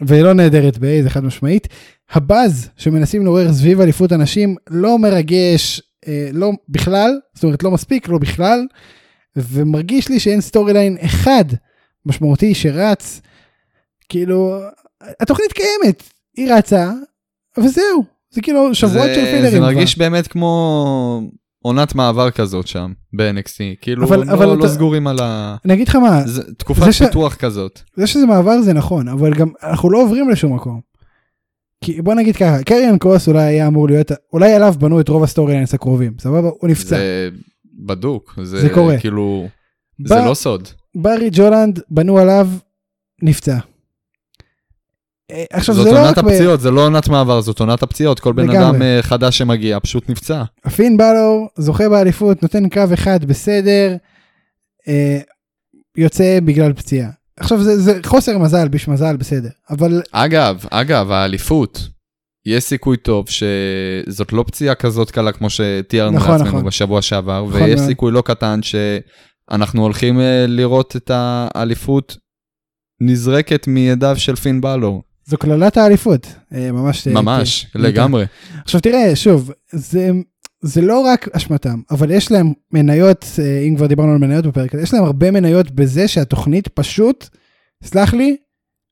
ב-A. 0.00 0.06
ולא 0.08 0.32
נהדרת 0.32 0.78
ב-A, 0.78 1.02
זה 1.02 1.10
חד 1.10 1.24
משמעית. 1.24 1.68
הבאז 2.10 2.70
שמנסים 2.76 3.24
לעורר 3.24 3.52
סביב 3.52 3.80
אליפות 3.80 4.12
הנשים 4.12 4.56
לא 4.70 4.98
מרגש, 4.98 5.82
אה, 6.08 6.28
לא 6.32 6.50
בכלל, 6.68 7.20
זאת 7.34 7.44
אומרת 7.44 7.62
לא 7.62 7.70
מספיק, 7.70 8.08
לא 8.08 8.18
בכלל, 8.18 8.66
ומרגיש 9.36 10.08
לי 10.08 10.20
שאין 10.20 10.40
storyline 10.40 10.96
אחד 11.00 11.44
משמעותי 12.06 12.54
שרץ, 12.54 13.20
כאילו, 14.08 14.60
התוכנית 15.20 15.52
קיימת, 15.52 16.02
היא 16.36 16.52
רצה, 16.52 16.92
וזהו, 17.58 18.04
זה 18.30 18.42
כאילו 18.42 18.74
שבועות 18.74 19.08
זה, 19.08 19.14
של 19.14 19.24
filler־ים. 19.24 19.50
זה 19.50 19.56
כבר. 19.56 19.66
מרגיש 19.66 19.98
באמת 19.98 20.26
כמו 20.26 21.20
עונת 21.66 21.94
מעבר 21.94 22.30
כזאת 22.30 22.66
שם, 22.66 22.92
ב-NXT. 23.12 23.56
כאילו, 23.80 24.06
אבל- 24.06 24.24
לא, 24.24 24.32
אבל 24.32 24.46
לא 24.46 24.58
אתה- 24.58 24.68
סגורים 24.68 25.06
על 25.06 25.18
ה... 25.22 25.56
אני 25.64 25.74
אגיד 25.74 25.88
לך 25.88 25.96
מה, 25.96 26.26
זה 26.26 26.54
תקופת 26.54 26.84
זה 26.84 26.92
ש- 26.92 27.02
פיתוח 27.02 27.34
כזאת. 27.34 27.80
זה 27.96 28.06
שזה 28.06 28.26
מעבר 28.26 28.62
זה 28.62 28.72
נכון, 28.72 29.08
אבל 29.08 29.34
גם 29.34 29.48
אנחנו 29.62 29.90
לא 29.90 30.02
עוברים 30.02 30.30
לשום 30.30 30.54
מקום. 30.54 30.80
כי 31.84 32.02
בוא 32.02 32.14
נגיד 32.14 32.36
ככה, 32.36 32.62
קריאן 32.62 32.98
קרוס 32.98 33.28
אולי 33.28 33.42
היה 33.42 33.66
אמור 33.66 33.88
להיות, 33.88 34.12
אולי 34.32 34.52
עליו 34.52 34.74
בנו 34.78 35.00
את 35.00 35.08
רוב 35.08 35.22
ה 35.24 35.52
storylines 35.52 35.74
הקרובים, 35.74 36.12
סבבה? 36.20 36.48
הוא 36.60 36.70
נפצע. 36.70 36.96
זה 36.96 37.28
בדוק. 37.86 38.38
זה, 38.42 38.60
זה 38.60 38.68
קורה. 38.74 38.98
כאילו, 38.98 39.46
זה 40.06 40.14
בא- 40.14 40.26
לא 40.28 40.34
סוד. 40.34 40.68
ברי 40.94 41.28
ג'ולנד 41.32 41.80
בנו 41.90 42.18
עליו, 42.18 42.48
נפצע. 43.22 43.58
אה, 45.30 45.44
עכשיו 45.52 45.74
זאת 45.74 45.84
זה 45.84 45.92
לא 45.92 46.00
עונת 46.00 46.18
רק 46.18 46.24
ב... 46.24 46.28
הפציעות, 46.28 46.60
זה 46.60 46.70
לא 46.70 46.86
עונת 46.86 47.08
מעבר, 47.08 47.40
זאת 47.40 47.60
עונת 47.60 47.82
הפציעות. 47.82 48.20
כל 48.20 48.32
בן. 48.32 48.50
אדם 48.50 48.82
אה, 48.82 48.98
חדש 49.02 49.38
שמגיע 49.38 49.80
פשוט 49.80 50.10
נפצע. 50.10 50.42
פין 50.76 50.96
בלור 50.96 51.48
זוכה 51.56 51.88
באליפות, 51.88 52.42
נותן 52.42 52.68
קרב 52.68 52.92
אחד 52.92 53.24
בסדר, 53.24 53.96
אה, 54.88 55.18
יוצא 55.96 56.38
בגלל 56.44 56.72
פציעה. 56.72 57.10
עכשיו 57.36 57.62
זה, 57.62 57.80
זה 57.80 58.00
חוסר 58.06 58.38
מזל, 58.38 58.68
ביש 58.68 58.88
מזל, 58.88 59.16
בסדר. 59.16 59.48
אבל 59.70 60.02
אגב, 60.12 60.64
אגב, 60.70 61.10
האליפות, 61.10 61.88
יש 62.46 62.64
סיכוי 62.64 62.96
טוב 62.96 63.26
שזאת 63.28 64.32
לא 64.32 64.44
פציעה 64.46 64.74
כזאת 64.74 65.10
קלה 65.10 65.32
כמו 65.32 65.50
שתיארנו 65.50 66.16
נכון, 66.16 66.30
לעצמנו 66.30 66.48
נכון. 66.50 66.64
בשבוע 66.64 67.02
שעבר, 67.02 67.44
נכון 67.48 67.62
ויש 67.62 67.76
מאוד. 67.76 67.88
סיכוי 67.88 68.12
לא 68.12 68.22
קטן 68.22 68.60
שאנחנו 68.62 69.82
הולכים 69.82 70.20
אה, 70.20 70.44
לראות 70.48 70.96
את 70.96 71.10
האליפות 71.14 72.16
נזרקת 73.00 73.66
מידיו 73.68 74.14
של 74.18 74.36
פין 74.36 74.60
בלור. 74.60 75.02
זו 75.26 75.36
קללת 75.38 75.76
האליפות. 75.76 76.26
אה, 76.54 76.72
ממש. 76.72 77.08
אה, 77.08 77.12
ממש, 77.12 77.66
כן. 77.72 77.80
לגמרי. 77.80 78.24
עכשיו 78.64 78.80
תראה, 78.80 79.16
שוב, 79.16 79.50
זה, 79.72 80.10
זה 80.60 80.80
לא 80.80 81.00
רק 81.00 81.28
אשמתם, 81.28 81.80
אבל 81.90 82.10
יש 82.10 82.32
להם 82.32 82.52
מניות, 82.72 83.26
אה, 83.38 83.60
אם 83.60 83.76
כבר 83.76 83.86
דיברנו 83.86 84.12
על 84.12 84.18
מניות 84.18 84.46
בפרק 84.46 84.74
הזה, 84.74 84.82
יש 84.82 84.94
להם 84.94 85.04
הרבה 85.04 85.30
מניות 85.30 85.70
בזה 85.70 86.08
שהתוכנית 86.08 86.68
פשוט, 86.68 87.28
סלח 87.84 88.14
לי, 88.14 88.36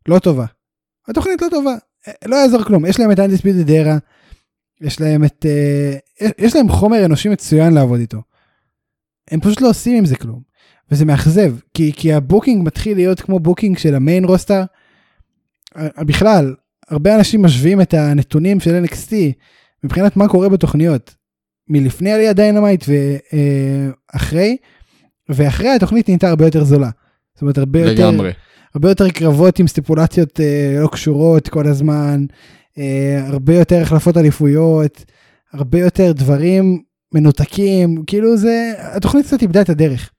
לא 0.08 0.18
טובה. 0.18 0.46
התוכנית 1.08 1.42
לא 1.42 1.48
טובה, 1.50 1.74
לא 2.24 2.36
יעזור 2.36 2.62
כלום, 2.64 2.86
יש 2.86 3.00
להם 3.00 3.12
את 3.12 3.18
אנדיספידד 3.18 3.66
דרה, 3.66 3.98
יש 4.80 5.00
להם 5.00 5.24
את, 5.24 5.46
יש 6.38 6.56
להם 6.56 6.68
חומר 6.68 7.04
אנושי 7.04 7.28
מצוין 7.28 7.74
לעבוד 7.74 8.00
איתו. 8.00 8.22
הם 9.30 9.40
פשוט 9.40 9.60
לא 9.60 9.68
עושים 9.68 9.98
עם 9.98 10.04
זה 10.04 10.16
כלום, 10.16 10.40
וזה 10.90 11.04
מאכזב, 11.04 11.54
כי, 11.74 11.92
כי 11.96 12.12
ה 12.12 12.19
booking 12.19 12.66
מתחיל 12.66 12.96
להיות 12.96 13.20
כמו 13.20 13.40
booking 13.40 13.78
של 13.78 13.94
ה 13.94 14.00
main 14.00 14.24
roster. 14.24 14.62
אה, 15.76 16.04
בכלל, 16.04 16.54
הרבה 16.88 17.16
אנשים 17.16 17.42
משווים 17.42 17.80
את 17.80 17.94
הנתונים 17.94 18.60
של 18.60 18.84
NXT 18.84 19.12
מבחינת 19.84 20.16
מה 20.16 20.28
קורה 20.28 20.48
בתוכניות 20.48 21.14
מלפני 21.68 22.12
עליית 22.12 22.36
דיינמייט 22.36 22.84
ואחרי, 24.14 24.56
ואחרי 25.28 25.68
התוכנית 25.68 26.08
נהייתה 26.08 26.28
הרבה 26.28 26.44
יותר 26.44 26.64
זולה. 26.64 26.90
זאת 27.34 27.42
אומרת 27.42 27.58
הרבה 27.58 27.80
יותר, 27.80 28.10
לגמרי. 28.10 28.32
הרבה 28.74 28.88
יותר 28.88 29.10
קרבות 29.10 29.58
עם 29.58 29.66
סטיפולציות 29.66 30.40
אה, 30.40 30.78
לא 30.82 30.88
קשורות 30.88 31.48
כל 31.48 31.66
הזמן, 31.66 32.24
אה, 32.78 33.22
הרבה 33.26 33.54
יותר 33.54 33.82
החלפות 33.82 34.16
אליפויות, 34.16 35.04
הרבה 35.52 35.78
יותר 35.78 36.12
דברים 36.12 36.82
מנותקים, 37.14 38.02
כאילו 38.06 38.36
זה, 38.36 38.72
התוכנית 38.78 39.26
קצת 39.26 39.42
איבדה 39.42 39.60
את 39.60 39.68
הדרך. 39.68 40.10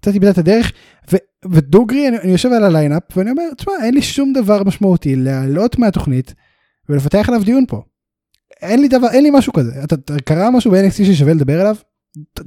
קצת 0.00 0.14
איבדה 0.14 0.30
את 0.30 0.38
הדרך, 0.38 0.72
ו, 1.12 1.16
ודוגרי, 1.50 2.08
אני, 2.08 2.18
אני 2.18 2.32
יושב 2.32 2.48
על 2.52 2.64
ה 2.64 2.69
lineup 2.69 3.02
ואני 3.16 3.30
אומר, 3.30 3.42
תשמע, 3.56 3.72
אין 3.82 3.94
לי 3.94 4.02
שום 4.02 4.32
דבר 4.32 4.64
משמעותי 4.64 5.16
לעלות 5.16 5.78
מהתוכנית 5.78 6.34
ולפתח 6.88 7.24
עליו 7.28 7.44
דיון 7.44 7.64
פה. 7.68 7.82
אין 8.62 8.80
לי 8.80 8.88
דבר, 8.88 9.08
אין 9.12 9.22
לי 9.22 9.30
משהו 9.32 9.52
כזה. 9.52 9.84
אתה, 9.84 9.94
אתה 9.94 10.14
קרה 10.24 10.50
משהו 10.50 10.70
ב-NXT 10.70 11.04
ששווה 11.04 11.34
לדבר 11.34 11.60
עליו? 11.60 11.76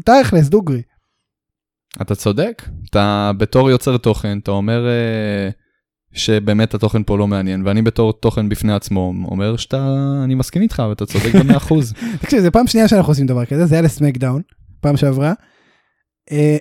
תכלס, 0.06 0.48
דוגרי. 0.50 0.82
אתה 2.02 2.16
צודק, 2.16 2.64
אתה 2.89 3.32
בתור 3.38 3.70
יוצר 3.70 3.98
תוכן, 3.98 4.38
אתה 4.38 4.52
אומר 4.52 4.88
אה, 4.88 5.50
שבאמת 6.14 6.74
התוכן 6.74 7.04
פה 7.04 7.18
לא 7.18 7.28
מעניין, 7.28 7.66
ואני 7.66 7.82
בתור 7.82 8.14
תוכן 8.14 8.50
בפני 8.50 8.74
עצמו 8.74 9.14
אומר 9.26 9.58
שאתה, 9.58 9.98
אני 10.24 10.36
מסכים 10.36 10.62
איתך 10.62 10.84
ואתה 10.89 11.06
צודק 11.06 11.36
במאה 11.39 11.58
אחוז. 11.64 11.94
תקשיב, 12.22 12.39
זה 12.39 12.52
פעם 12.52 12.68
שנייה 12.68 12.88
שאנחנו 12.88 13.12
עושים 13.12 13.26
דבר 13.26 13.46
כזה, 13.46 13.66
זה 13.66 13.76
היה 13.76 13.82
לסמקדאון, 13.82 14.41
פעם 14.82 14.98
שעברה. 14.98 15.34
אה, 16.32 16.58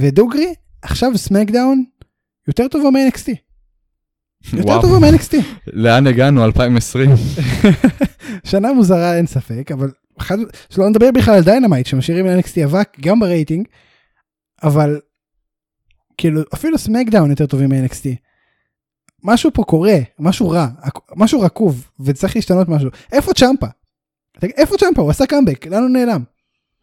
ודוגרי, 0.00 0.54
עכשיו 0.84 1.18
סמקדאון 1.18 1.84
יותר 2.48 2.68
טובה 2.68 2.90
מ-NXT. 2.90 3.32
יותר 4.52 4.80
טובה 4.80 4.98
מ-NXT. 4.98 5.34
לאן 5.66 6.06
הגענו 6.06 6.44
2020? 6.44 7.10
שנה 8.50 8.72
מוזרה 8.72 9.16
אין 9.16 9.26
ספק, 9.26 9.72
אבל 9.72 9.90
אחד, 10.18 10.36
שלא 10.70 10.88
נדבר 10.88 11.10
בכלל 11.10 11.34
על 11.34 11.42
דיינמייט 11.42 11.86
שמשאירים 11.86 12.26
ל-NXT 12.26 12.64
אבק 12.64 12.96
גם 13.00 13.20
ברייטינג, 13.20 13.66
אבל 14.62 15.00
כאילו 16.18 16.40
אפילו 16.54 16.78
סמקדאון 16.78 17.30
יותר 17.30 17.46
טובים 17.46 17.68
מ-NXT. 17.68 18.06
משהו 19.22 19.50
פה 19.54 19.62
קורה, 19.62 19.98
משהו 20.18 20.50
רע, 20.50 20.66
משהו 21.16 21.40
רקוב, 21.40 21.90
וצריך 22.00 22.36
להשתנות 22.36 22.68
משהו. 22.68 22.90
איפה 23.12 23.34
צ'מפה? 23.34 23.66
איפה 24.42 24.76
צ'מפה? 24.78 25.02
הוא 25.02 25.10
עשה 25.10 25.26
קאמבק, 25.26 25.66
לאן 25.66 25.82
הוא 25.82 25.90
נעלם? 25.90 26.24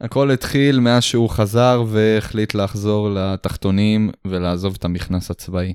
הכל 0.01 0.31
התחיל 0.31 0.79
מאז 0.79 1.03
שהוא 1.03 1.29
חזר 1.29 1.83
והחליט 1.87 2.53
לחזור 2.53 3.09
לתחתונים 3.09 4.09
ולעזוב 4.27 4.75
את 4.77 4.85
המכנס 4.85 5.31
הצבאי. 5.31 5.73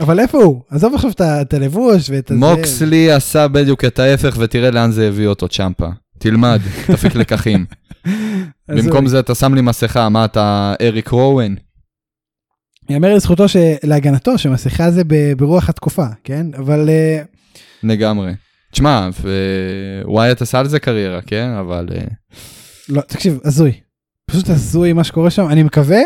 אבל 0.00 0.20
איפה 0.20 0.38
הוא? 0.38 0.62
עזוב 0.70 0.94
עכשיו 0.94 1.10
את 1.20 1.54
הלבוש 1.54 2.10
ואת 2.10 2.30
הזה. 2.30 2.40
מוקסלי 2.40 3.12
עשה 3.12 3.48
בדיוק 3.48 3.84
את 3.84 3.98
ההפך 3.98 4.36
ותראה 4.38 4.70
לאן 4.70 4.90
זה 4.90 5.08
הביא 5.08 5.26
אותו 5.26 5.48
צ'מפה. 5.48 5.88
תלמד, 6.18 6.60
תפיק 6.92 7.14
לקחים. 7.14 7.64
במקום 8.68 9.06
זה 9.06 9.20
אתה 9.20 9.34
שם 9.34 9.54
לי 9.54 9.60
מסכה, 9.60 10.08
מה 10.08 10.24
אתה 10.24 10.74
אריק 10.80 11.08
רואן? 11.08 11.54
יאמר 12.90 13.14
לזכותו 13.14 13.44
שלהגנתו 13.48 14.38
שמסכה 14.38 14.90
זה 14.90 15.02
ברוח 15.36 15.68
התקופה, 15.68 16.06
כן? 16.24 16.46
אבל 16.58 16.88
אה, 16.88 17.22
לגמרי. 17.82 18.32
תשמע, 18.72 19.08
ווייט 20.04 20.42
עשה 20.42 20.58
על 20.58 20.68
זה 20.68 20.78
קריירה, 20.78 21.20
כן? 21.22 21.48
אבל 21.60 21.88
אה, 21.94 22.04
לא, 22.92 23.00
תקשיב, 23.00 23.38
הזוי. 23.44 23.72
פשוט 24.26 24.48
הזוי 24.48 24.92
מה 24.92 25.04
שקורה 25.04 25.30
שם. 25.30 25.48
אני 25.48 25.62
מקווה 25.62 26.00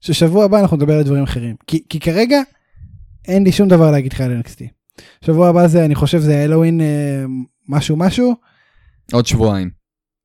ששבוע 0.00 0.44
הבא 0.44 0.60
אנחנו 0.60 0.76
נדבר 0.76 0.96
על 0.96 1.02
דברים 1.02 1.22
אחרים. 1.22 1.56
כי, 1.66 1.82
כי 1.88 2.00
כרגע 2.00 2.40
אין 3.28 3.44
לי 3.44 3.52
שום 3.52 3.68
דבר 3.68 3.90
להגיד 3.90 4.12
לך 4.12 4.20
על 4.20 4.40
NXT. 4.40 4.64
שבוע 5.24 5.48
הבא 5.48 5.66
זה, 5.66 5.84
אני 5.84 5.94
חושב 5.94 6.18
זה 6.18 6.44
הלואוין 6.44 6.80
אה, 6.80 7.24
משהו 7.68 7.96
משהו, 7.96 8.34
עוד 9.12 9.26
שבועיים. 9.26 9.70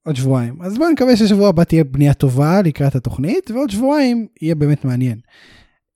עוד 0.06 0.16
שבועיים. 0.16 0.62
אז 0.62 0.78
בוא 0.78 0.90
נקווה 0.90 1.18
ששבוע 1.18 1.50
הבא 1.50 1.64
תהיה 1.64 1.84
בנייה 1.84 2.14
טובה 2.14 2.62
לקראת 2.62 2.96
התוכנית, 2.96 3.52
ועוד 3.52 3.70
שבועיים 3.70 4.28
יהיה 4.42 4.56
באמת 4.56 4.86
מעניין. 4.86 5.20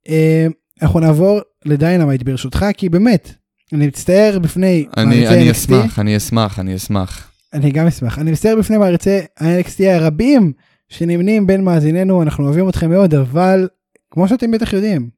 אה, 0.08 0.46
אנחנו 0.82 1.00
נעבור 1.00 1.40
לדיינמייט 1.64 2.22
ברשותך, 2.22 2.66
כי 2.76 2.88
באמת, 2.88 3.34
אני 3.72 3.86
מצטער 3.86 4.38
בפני 4.38 4.86
אני 4.96 5.28
אני 5.28 5.50
NXT. 5.50 5.52
אשמח, 5.52 5.98
אני 5.98 6.16
אשמח, 6.16 6.58
אני 6.58 6.76
אשמח. 6.76 7.30
אני 7.52 7.70
גם 7.70 7.86
אשמח. 7.86 8.18
אני 8.18 8.30
מצטער 8.30 8.56
בפני 8.56 8.78
מעריצי 8.78 9.18
ה-NXT 9.40 9.84
הרבים 9.84 10.52
שנמנים 10.88 11.46
בין 11.46 11.64
מאזינינו, 11.64 12.22
אנחנו 12.22 12.44
אוהבים 12.44 12.68
אתכם 12.68 12.90
מאוד, 12.90 13.14
אבל 13.14 13.68
כמו 14.10 14.28
שאתם 14.28 14.50
בטח 14.50 14.72
יודעים, 14.72 15.10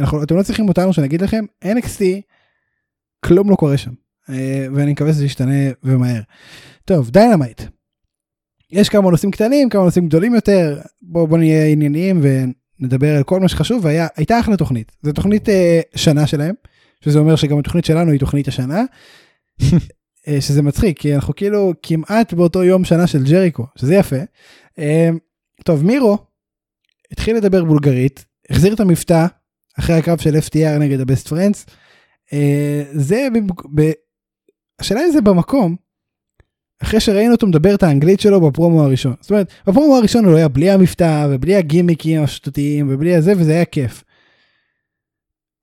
אנחנו, 0.00 0.22
אתם 0.22 0.36
לא 0.36 0.42
צריכים 0.42 0.68
אותנו 0.68 0.92
שנגיד 0.92 1.22
לכם, 1.22 1.44
NXT, 1.64 2.02
כלום 3.24 3.50
לא 3.50 3.56
קורה 3.56 3.76
שם. 3.76 3.90
אה, 4.30 4.66
ואני 4.74 4.92
מקווה 4.92 5.12
שזה 5.12 5.24
ישתנה 5.24 5.70
ומהר. 5.82 6.20
טוב, 6.84 7.10
דיינמייט. 7.10 7.62
יש 8.70 8.88
כמה 8.88 9.10
נושאים 9.10 9.30
קטנים, 9.30 9.68
כמה 9.68 9.84
נושאים 9.84 10.08
גדולים 10.08 10.34
יותר, 10.34 10.80
בואו 11.02 11.26
בוא 11.26 11.38
נהיה 11.38 11.66
ענייניים 11.66 12.20
ונדבר 12.22 13.16
על 13.16 13.22
כל 13.22 13.40
מה 13.40 13.48
שחשוב, 13.48 13.84
והייתה 13.84 14.40
אחלה 14.40 14.56
תוכנית. 14.56 14.92
זו 15.02 15.12
תוכנית 15.12 15.48
אה, 15.48 15.80
שנה 15.94 16.26
שלהם, 16.26 16.54
שזה 17.04 17.18
אומר 17.18 17.36
שגם 17.36 17.58
התוכנית 17.58 17.84
שלנו 17.84 18.10
היא 18.10 18.20
תוכנית 18.20 18.48
השנה. 18.48 18.82
אה, 20.28 20.40
שזה 20.40 20.62
מצחיק 20.62 20.98
כי 20.98 21.14
אנחנו 21.14 21.34
כאילו 21.34 21.72
כמעט 21.82 22.32
באותו 22.32 22.64
יום 22.64 22.84
שנה 22.84 23.06
של 23.06 23.24
ג'ריקו 23.24 23.66
שזה 23.76 23.94
יפה. 23.94 24.16
אה, 24.78 25.08
טוב 25.64 25.84
מירו 25.84 26.18
התחיל 27.12 27.36
לדבר 27.36 27.64
בולגרית 27.64 28.24
החזיר 28.50 28.74
את 28.74 28.80
המבטא 28.80 29.26
אחרי 29.78 29.96
הקרב 29.96 30.18
של 30.18 30.36
FTR 30.36 30.78
נגד 30.78 31.00
הבסט 31.00 31.28
פרנדס. 31.28 31.66
אה, 32.32 32.82
זה 32.92 33.28
ב... 33.74 33.90
השאלה 34.78 35.00
אם 35.04 35.10
זה 35.10 35.20
במקום. 35.20 35.76
אחרי 36.82 37.00
שראינו 37.00 37.32
אותו 37.32 37.46
מדבר 37.46 37.74
את 37.74 37.82
האנגלית 37.82 38.20
שלו 38.20 38.40
בפרומו 38.40 38.82
הראשון. 38.82 39.14
זאת 39.20 39.30
אומרת 39.30 39.52
בפרומו 39.66 39.96
הראשון 39.96 40.24
הוא 40.24 40.36
היה 40.36 40.48
בלי 40.48 40.70
המבטא 40.70 41.26
ובלי 41.30 41.56
הגימיקים 41.56 42.22
השטותיים 42.22 42.86
ובלי 42.90 43.16
הזה 43.16 43.32
וזה 43.36 43.52
היה 43.52 43.64
כיף. 43.64 44.04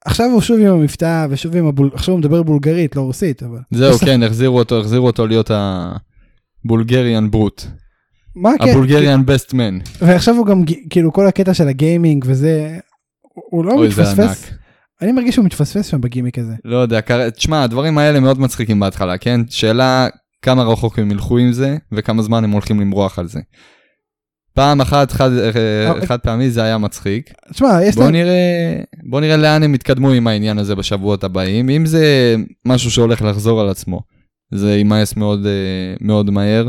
עכשיו 0.06 0.26
הוא 0.32 0.42
שוב 0.42 0.60
עם 0.60 0.66
המבטא 0.68 1.28
ושוב 1.30 1.56
עם 1.56 1.68
הבול... 1.68 1.90
עכשיו 1.94 2.12
הוא 2.12 2.20
מדבר 2.20 2.44
בולגרית 2.44 2.96
לא 2.96 3.02
רוסית 3.02 3.44
אבל. 3.44 3.60
זהו, 3.72 3.98
כן, 3.98 4.24
החזירו 4.24 4.60
אותו, 4.60 4.80
החזירו 4.80 5.08
אותו 5.08 5.28
להיות 5.28 5.52
הבולגריאן 6.66 7.32
ברוט. 7.32 7.64
מה 8.36 8.50
הקטע? 8.54 8.72
הבולגריאן 8.72 9.26
בסט 9.26 9.54
מן. 9.54 9.80
ועכשיו 10.02 10.36
הוא 10.36 10.46
גם 10.46 10.64
כאילו 10.90 11.14
כל 11.14 11.28
הקטע 11.28 11.54
של 11.54 11.68
הגיימינג 11.68 12.26
וזה 12.28 12.78
הוא- 13.52 13.66
לא 13.66 13.84
מתפספס. 13.84 14.52
אני 15.02 15.12
מרגיש 15.12 15.36
שהוא 15.36 15.46
מתפספס 15.46 15.86
שם 15.88 16.02
בגימיק 16.02 16.40
הזה 16.40 16.54
לא 16.66 16.78
יודע, 16.78 17.00
תשמע, 17.30 17.64
הדברים 17.64 17.98
האלה 17.98 18.20
מאוד 18.20 18.40
מצחיקים 18.40 18.80
בהתחלה, 18.80 19.18
כן? 19.18 19.42
שאלה 19.50 20.08
כמה 20.42 20.64
רחוק 20.64 21.00
הם 21.00 21.12
ילכו 21.12 21.38
עם 21.38 21.52
זה, 21.52 21.78
וכמה 21.92 22.22
זמן 22.24 22.44
הם 22.44 22.52
הולכים 22.52 22.80
למרוח 22.80 23.20
על 23.20 23.28
זה. 23.28 23.40
פעם 24.54 24.82
אחת, 24.82 25.12
חד, 25.12 25.30
אה, 25.38 25.92
אבל- 25.92 26.06
חד 26.06 26.20
פעמי 26.20 26.50
זה 26.50 26.64
היה 26.64 26.78
מצחיק. 26.78 27.34
תשמע 27.54 27.80
יש 27.84 27.96
בוא 27.96 28.04
להם 28.04 28.12
נראה, 28.14 28.76
בוא 29.04 29.22
נראה 29.22 29.38
לאן 29.38 29.64
הם 29.64 29.76
יתקדמו 29.76 30.12
עם 30.12 30.28
העניין 30.28 30.58
הזה 30.60 30.76
בשבועות 30.76 31.24
הבאים. 31.24 31.70
אם 31.70 31.86
זה 31.86 32.36
משהו 32.66 32.92
שהולך 32.92 33.22
לחזור 33.22 33.62
על 33.62 33.70
עצמו, 33.70 34.02
זה 34.54 34.76
יימאס 34.76 35.16
מאוד, 35.16 35.46
אה, 35.46 35.52
מאוד 36.02 36.30
מהר, 36.30 36.68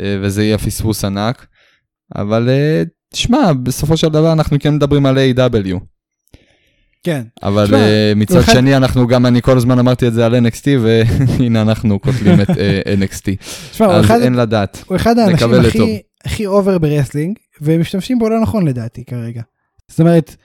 אה, 0.00 0.16
וזה 0.22 0.44
יהיה 0.44 0.58
פספוס 0.58 1.04
ענק. 1.04 1.46
אבל 2.16 2.48
אה, 2.48 2.82
תשמע, 3.12 3.52
בסופו 3.62 3.96
של 3.96 4.08
דבר 4.08 4.32
אנחנו 4.32 4.56
כן 4.60 4.74
מדברים 4.74 5.06
על 5.06 5.18
AEW 5.18 5.76
כן 7.02 7.22
אבל 7.42 7.64
תשמע, 7.64 7.78
אה, 7.78 8.18
מצד 8.18 8.36
אחד- 8.38 8.52
שני 8.52 8.76
אנחנו 8.76 9.06
גם 9.06 9.26
אני 9.26 9.42
כל 9.42 9.56
הזמן 9.56 9.78
אמרתי 9.78 10.06
את 10.08 10.14
זה 10.14 10.26
על 10.26 10.34
NXT 10.46 10.66
והנה 10.80 11.62
אנחנו 11.62 11.98
קוטלים 11.98 12.40
את 12.40 12.48
אה, 12.50 12.52
NXT 13.00 13.36
תשמע 13.70 13.86
הוא 13.86 13.94
אז 13.94 14.04
אחד- 14.04 14.20
אין 14.20 14.34
לדעת 14.34 14.84
הוא 14.86 14.96
אחד 14.96 15.18
האנשים. 15.18 15.54
הכי 15.54 16.00
הכי 16.24 16.46
over 16.46 16.78
ב 16.78 16.84
wrestling 16.84 17.36
והם 17.60 17.80
משתמשים 17.80 18.18
בו 18.18 18.28
לא 18.28 18.40
נכון 18.40 18.68
לדעתי 18.68 19.04
כרגע. 19.04 19.42
זאת 19.88 20.00
אומרת. 20.00 20.36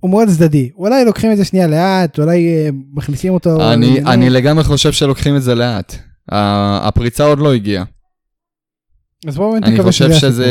הוא 0.00 0.10
מאוד 0.10 0.28
צדדי 0.28 0.70
אולי 0.76 1.04
לוקחים 1.04 1.32
את 1.32 1.36
זה 1.36 1.44
שנייה 1.44 1.66
לאט 1.66 2.18
אולי 2.18 2.46
אה, 2.46 2.68
מכניסים 2.94 3.32
אותו. 3.32 3.56
אני 3.56 3.86
לעניינים. 3.86 4.06
אני 4.06 4.30
לגמרי 4.30 4.64
חושב 4.64 4.92
שלוקחים 4.92 5.36
את 5.36 5.42
זה 5.42 5.54
לאט 5.54 5.94
הפריצה 6.28 7.24
עוד 7.24 7.38
לא 7.38 7.54
הגיעה 7.54 7.84
אז 9.26 9.36
בואו 9.36 9.52
באמת 9.52 9.64
אני 9.64 9.74
נקווה 9.74 9.92
חושב 9.92 10.12
שזה 10.12 10.18
שזה. 10.18 10.46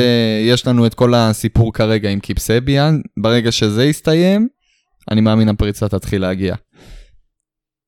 יש 0.46 0.68
לנו 0.68 0.86
את 0.86 0.94
כל 0.94 1.14
הסיפור 1.14 1.74
כרגע 1.74 2.10
עם 2.10 2.20
קיפסביאן 2.20 3.02
ברגע 3.20 3.52
שזה 3.52 3.86
יסתיים 3.86 4.48
אני 5.12 5.22
מאמין 5.22 5.50
הפריצה 5.50 5.88
תתחיל 5.88 6.22
להגיע. 6.22 6.56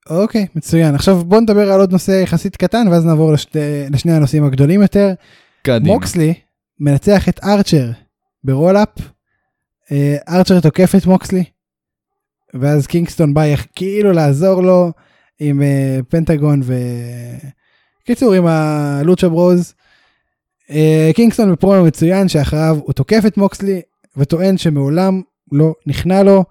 אוקיי 0.09 0.47
מצוין 0.55 0.95
עכשיו 0.95 1.26
בוא 1.26 1.41
נדבר 1.41 1.72
על 1.72 1.80
עוד 1.80 1.91
נושא 1.91 2.11
יחסית 2.11 2.55
קטן 2.55 2.88
ואז 2.91 3.05
נעבור 3.05 3.34
לשתי, 3.34 3.59
לשני 3.91 4.11
הנושאים 4.14 4.43
הגדולים 4.43 4.82
יותר. 4.82 5.14
קדימה. 5.64 5.93
מוקסלי 5.93 6.34
מנצח 6.80 7.30
את 7.30 7.39
ארצ'ר 7.43 7.91
ב 8.43 8.49
roll-up. 8.49 8.89
אה, 9.91 10.17
ארצ'ר 10.30 10.59
תוקף 10.59 10.95
את 10.97 11.05
מוקסלי. 11.05 11.43
ואז 12.53 12.88
קינגסטון 12.88 13.34
בא 13.34 13.41
כאילו 13.76 14.11
לעזור 14.11 14.61
לו 14.61 14.91
עם 15.39 15.61
אה, 15.61 15.99
פנטגון 16.09 16.61
ו... 16.63 16.74
קיצור 18.05 18.34
עם 18.34 18.45
הלוצ'ה 18.45 19.30
ברוז. 19.30 19.74
אה, 20.69 21.11
קינגסטון 21.15 21.51
בפרומו 21.51 21.86
מצוין 21.86 22.28
שאחריו 22.28 22.78
הוא 22.84 22.93
תוקף 22.93 23.24
את 23.28 23.38
מוקסלי 23.38 23.82
וטוען 24.17 24.57
שמעולם 24.57 25.21
לא 25.51 25.74
נכנע 25.86 26.24
לו. 26.24 26.43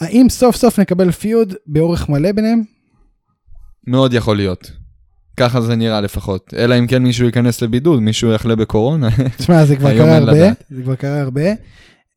האם 0.00 0.28
סוף 0.28 0.56
סוף 0.56 0.78
נקבל 0.78 1.10
feud 1.10 1.54
באורך 1.66 2.08
מלא 2.08 2.32
ביניהם? 2.32 2.62
מאוד 3.86 4.14
יכול 4.14 4.36
להיות 4.36 4.70
ככה 5.36 5.60
זה 5.60 5.76
נראה 5.76 6.00
לפחות. 6.00 6.54
אלא 6.56 6.78
אם 6.78 6.86
כן 6.86 7.02
מישהו 7.02 7.26
ייכנס 7.26 7.62
לבידוד, 7.62 8.02
מישהו 8.02 8.32
יחלה 8.32 8.56
בקורונה. 8.56 9.08
תשמע, 9.38 9.64
זה 9.64 9.76
כבר 9.76 9.96
קרה 9.98 10.16
הרבה. 10.16 10.52
זה 10.70 10.82
כבר 10.82 10.94
קרה 10.94 11.20
הרבה. 11.20 11.50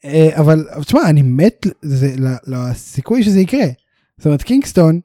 אה, 0.05 0.29
אבל 0.39 0.65
תשמע, 0.85 1.01
אני 1.09 1.21
מת 1.21 1.67
לסיכוי 2.47 3.23
שזה 3.23 3.39
יקרה. 3.39 3.67
זאת 4.17 4.25
אומרת, 4.25 4.43
קינגסטון, 4.43 4.99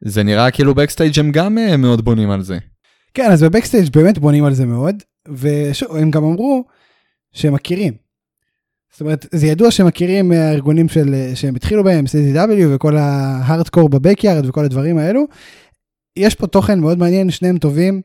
זה 0.00 0.22
נראה 0.22 0.50
כאילו 0.50 0.74
backstage 0.74 1.18
הם 1.18 1.32
גם 1.32 1.58
אה, 1.58 1.76
מאוד 1.76 2.04
בונים 2.04 2.30
על 2.30 2.42
זה. 2.42 2.58
כן, 3.14 3.30
אז 3.30 3.42
ב 3.42 3.47
backstage 3.47 3.90
באמת 3.92 4.18
בונים 4.18 4.44
על 4.44 4.54
זה 4.54 4.66
מאוד, 4.66 5.02
ושוב, 5.28 5.96
הם 5.96 6.10
גם 6.10 6.24
אמרו 6.24 6.64
שהם 7.32 7.54
מכירים. 7.54 7.92
זאת 8.92 9.00
אומרת, 9.00 9.26
זה 9.32 9.46
ידוע 9.46 9.70
שהם 9.70 9.86
מכירים 9.86 10.28
מהארגונים 10.28 10.88
של, 10.88 11.14
שהם 11.34 11.54
התחילו 11.54 11.84
בהם, 11.84 12.04
CZW 12.04 12.74
וכל 12.74 12.96
ה 12.96 13.06
hardcore 13.06 13.88
ב 13.88 13.94
backyard 13.94 14.46
וכל 14.46 14.64
הדברים 14.64 14.98
האלו. 14.98 15.26
יש 16.18 16.34
פה 16.34 16.46
תוכן 16.46 16.80
מאוד 16.80 16.98
מעניין, 16.98 17.30
שניהם 17.30 17.58
טובים 17.58 18.00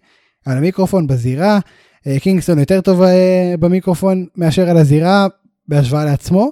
על 0.45 0.57
המיקרופון 0.57 1.07
בזירה. 1.07 1.59
אה, 2.07 2.19
קינגסטון 2.19 2.59
יותר 2.59 2.81
טוב 2.81 3.01
אה, 3.01 3.53
במיקרופון 3.59 4.25
מאשר 4.37 4.69
על 4.69 4.77
הזירה 4.77 5.27
בהשוואה 5.67 6.05
לעצמו. 6.05 6.51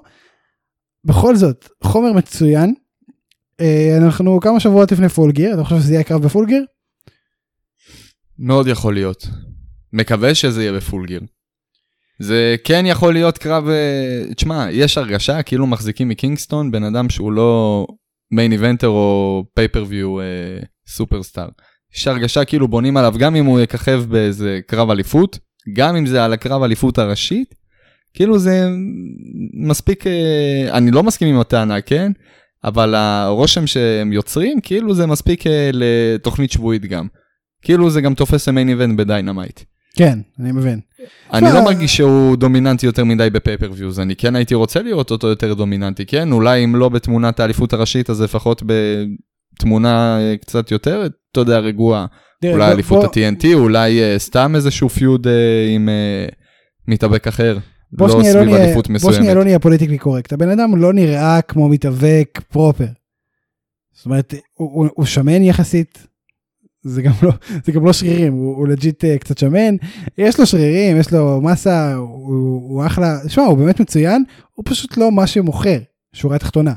בכל 1.06 1.36
זאת, 1.36 1.68
חומר 1.84 2.14
מצוין. 2.14 2.74
אה, 3.62 3.98
אנחנו 3.98 4.40
כמה 4.40 4.60
שבועות 4.60 4.92
לפני 4.92 5.10
Full 5.10 5.32
Gear, 5.32 5.54
אתה 5.54 5.64
חושב 5.64 5.80
שזה 5.80 5.94
יהיה 5.94 6.04
קרב 6.04 6.22
ב 6.22 6.27
Full 6.27 6.46
Gear? 6.46 6.66
מאוד 8.40 8.68
יכול 8.68 8.94
להיות. 8.94 9.28
מקווה 9.94 10.36
שזה 10.36 10.62
יהיה 10.62 10.74
ב 10.74 10.80
Full 10.80 11.06
Gear. 11.06 11.22
זה 12.20 12.56
כן 12.64 12.86
יכול 12.88 13.14
להיות 13.14 13.38
קרב, 13.38 13.68
אה, 13.70 14.34
תשמע, 14.36 14.68
יש 14.72 14.98
הרגשה 14.98 15.44
כאילו 15.44 15.68
מחזיקים 15.68 16.10
מקינגסטון 16.10 16.72
בן 16.72 16.84
אדם 16.84 17.10
שהוא 17.10 17.32
לא 17.32 17.88
main 18.32 18.52
eventer 18.52 18.88
או 18.88 19.44
pay-per-view 19.56 20.18
superstar. 20.88 21.48
יש 21.96 22.08
הרגשה 22.08 22.46
כאילו 22.46 22.68
בונים 22.68 22.98
עליו 22.98 23.14
גם 23.20 23.36
אם 23.36 23.46
הוא 23.46 23.60
יככב 23.60 24.04
באיזה 24.10 24.60
קרב 24.68 24.90
אליפות, 24.90 25.40
גם 25.74 25.96
אם 25.96 26.06
זה 26.06 26.26
על 26.26 26.34
הקרב 26.34 26.64
אליפות 26.64 26.98
הראשית, 26.98 27.56
כאילו 28.14 28.40
זה 28.40 28.68
מספיק, 29.54 30.08
אה, 30.08 30.78
אני 30.78 30.92
לא 30.92 31.04
מסכים 31.04 31.28
עם 31.28 31.40
הטענה, 31.40 31.82
כן? 31.82 32.12
אבל 32.64 32.96
הרושם 32.96 33.68
שהם 33.68 34.14
יוצרים, 34.14 34.62
כאילו 34.62 34.96
זה 34.96 35.06
מספיק 35.08 35.48
אה, 35.48 35.70
לתוכנית 35.74 36.52
שבועית 36.52 36.86
גם. 36.86 37.08
כאילו 37.62 37.90
זה 37.90 38.02
גם 38.02 38.14
תופס 38.14 38.48
ל 38.48 38.52
main 38.52 38.70
event 38.70 38.98
ב 38.98 39.04
Dynamite. 39.04 39.60
כן, 39.98 40.20
אני 40.40 40.52
מבין. 40.52 40.80
אני 41.34 41.46
לא. 41.46 41.54
לא 41.54 41.64
מרגיש 41.64 41.98
שהוא 41.98 42.36
דומיננטי 42.36 42.86
יותר 42.86 43.04
מדי 43.04 43.30
ב 43.30 43.34
pay-per-views, 43.34 44.00
אני 44.00 44.16
כן 44.16 44.36
הייתי 44.36 44.56
רוצה 44.56 44.82
לראות 44.82 45.12
אותו 45.12 45.28
יותר 45.28 45.54
דומיננטי, 45.54 46.06
כן? 46.06 46.32
אולי 46.32 46.64
אם 46.64 46.76
לא 46.76 46.90
בתמונת 46.90 47.40
האליפות 47.40 47.74
הראשית, 47.74 48.10
אז 48.10 48.22
לפחות 48.22 48.64
בתמונה 49.62 50.20
אה, 50.20 50.38
קצת 50.38 50.72
יותר, 50.72 51.08
אתה 51.32 51.40
יודע, 51.40 51.60
רגועה. 51.60 52.06
אולי 52.46 52.72
אליפות 52.72 53.04
ה-TNT, 53.04 53.46
אולי 53.54 54.02
אה, 54.02 54.20
סתם 54.20 54.56
איזשהו 54.56 54.90
feud 54.90 55.28
אה, 55.28 55.68
עם 55.76 55.90
מתאבק 56.88 57.28
אחר. 57.28 57.58
בוא 57.92 58.08
לא 58.08 58.18
לא 58.18 58.24
סביב 58.24 58.54
אליפות 58.54 58.88
בוא 58.88 58.98
שנייה 58.98 59.14
מסוימת. 59.14 59.36
לא 59.36 59.44
נהיה 59.44 59.60
politically 59.60 59.98
correct. 59.98 60.34
הבן 60.34 60.50
אדם 60.50 60.76
לא 60.76 60.94
נראה 60.94 61.42
כמו 61.42 61.70
מתאבק 61.70 62.42
proper. 62.50 62.86
זאת 63.94 64.06
אומרת, 64.06 64.34
הוא, 64.54 64.70
הוא, 64.74 64.88
הוא 64.94 65.06
שמן 65.06 65.42
יחסית. 65.42 66.08
זה 66.84 67.02
גם 67.02 67.12
לא, 67.24 67.32
זה 67.66 67.72
גם 67.72 67.86
לא 67.86 67.94
שרירים, 67.94 68.34
הוא, 68.34 68.56
הוא 68.56 68.68
legit 68.68 69.06
קצת 69.20 69.38
שמן. 69.38 69.76
יש 70.18 70.40
לו 70.40 70.46
שרירים, 70.46 70.98
יש 70.98 71.14
לו 71.14 71.42
מסה, 71.42 71.94
הוא, 71.94 72.62
הוא 72.70 72.86
אחלה, 72.86 73.18
שמע, 73.28 73.44
הוא 73.44 73.58
באמת 73.58 73.80
מצוין, 73.80 74.24
הוא 74.56 74.66
פשוט 74.68 74.98
לא 74.98 75.12
מה 75.12 75.28
שמוכר, 75.28 75.78
שורה 76.14 76.40
תחתונה. 76.40 76.74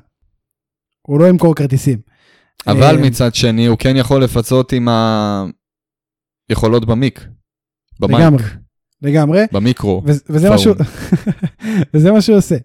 הוא 1.02 1.20
לא 1.20 1.28
ימכור 1.28 1.54
כרטיסים. 1.54 2.13
אבל 2.66 2.96
אה, 2.96 3.02
מצד 3.02 3.34
שני, 3.34 3.66
הוא 3.66 3.78
כן 3.78 3.96
יכול 3.96 4.24
לפצות 4.24 4.72
עם 4.72 4.88
היכולות 6.48 6.84
במיק. 6.84 7.26
במייק, 8.00 8.20
לגמרי, 8.20 8.44
לגמרי. 9.02 9.44
במיקרו. 9.52 10.02
וזה, 10.04 10.20
וזה 10.28 10.50
מה 10.50 10.58
שהוא, 10.58 10.76
וזה 11.94 12.12
מה 12.12 12.20
שהוא 12.20 12.36
עושה. 12.36 12.56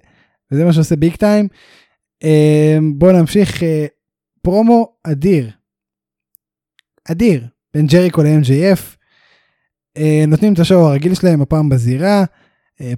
וזה 0.52 0.66
מה 0.66 0.74
שהוא 0.74 0.82
עושה 0.82 0.96
ביג 0.96 1.16
טיים. 1.16 1.48
בואו 2.94 3.12
נמשיך. 3.12 3.64
אה, 3.64 3.86
פרומו 4.42 4.94
אדיר. 5.04 5.50
אדיר. 7.12 7.48
בין 7.74 7.88
ג'ריקו 7.88 8.24
ל-MJF. 8.24 8.80
אה, 9.98 10.24
נותנים 10.28 10.54
את 10.54 10.60
השואו 10.60 10.90
הרגיל 10.90 11.14
שלהם 11.14 11.42
הפעם 11.42 11.70
בזירה. 11.70 12.24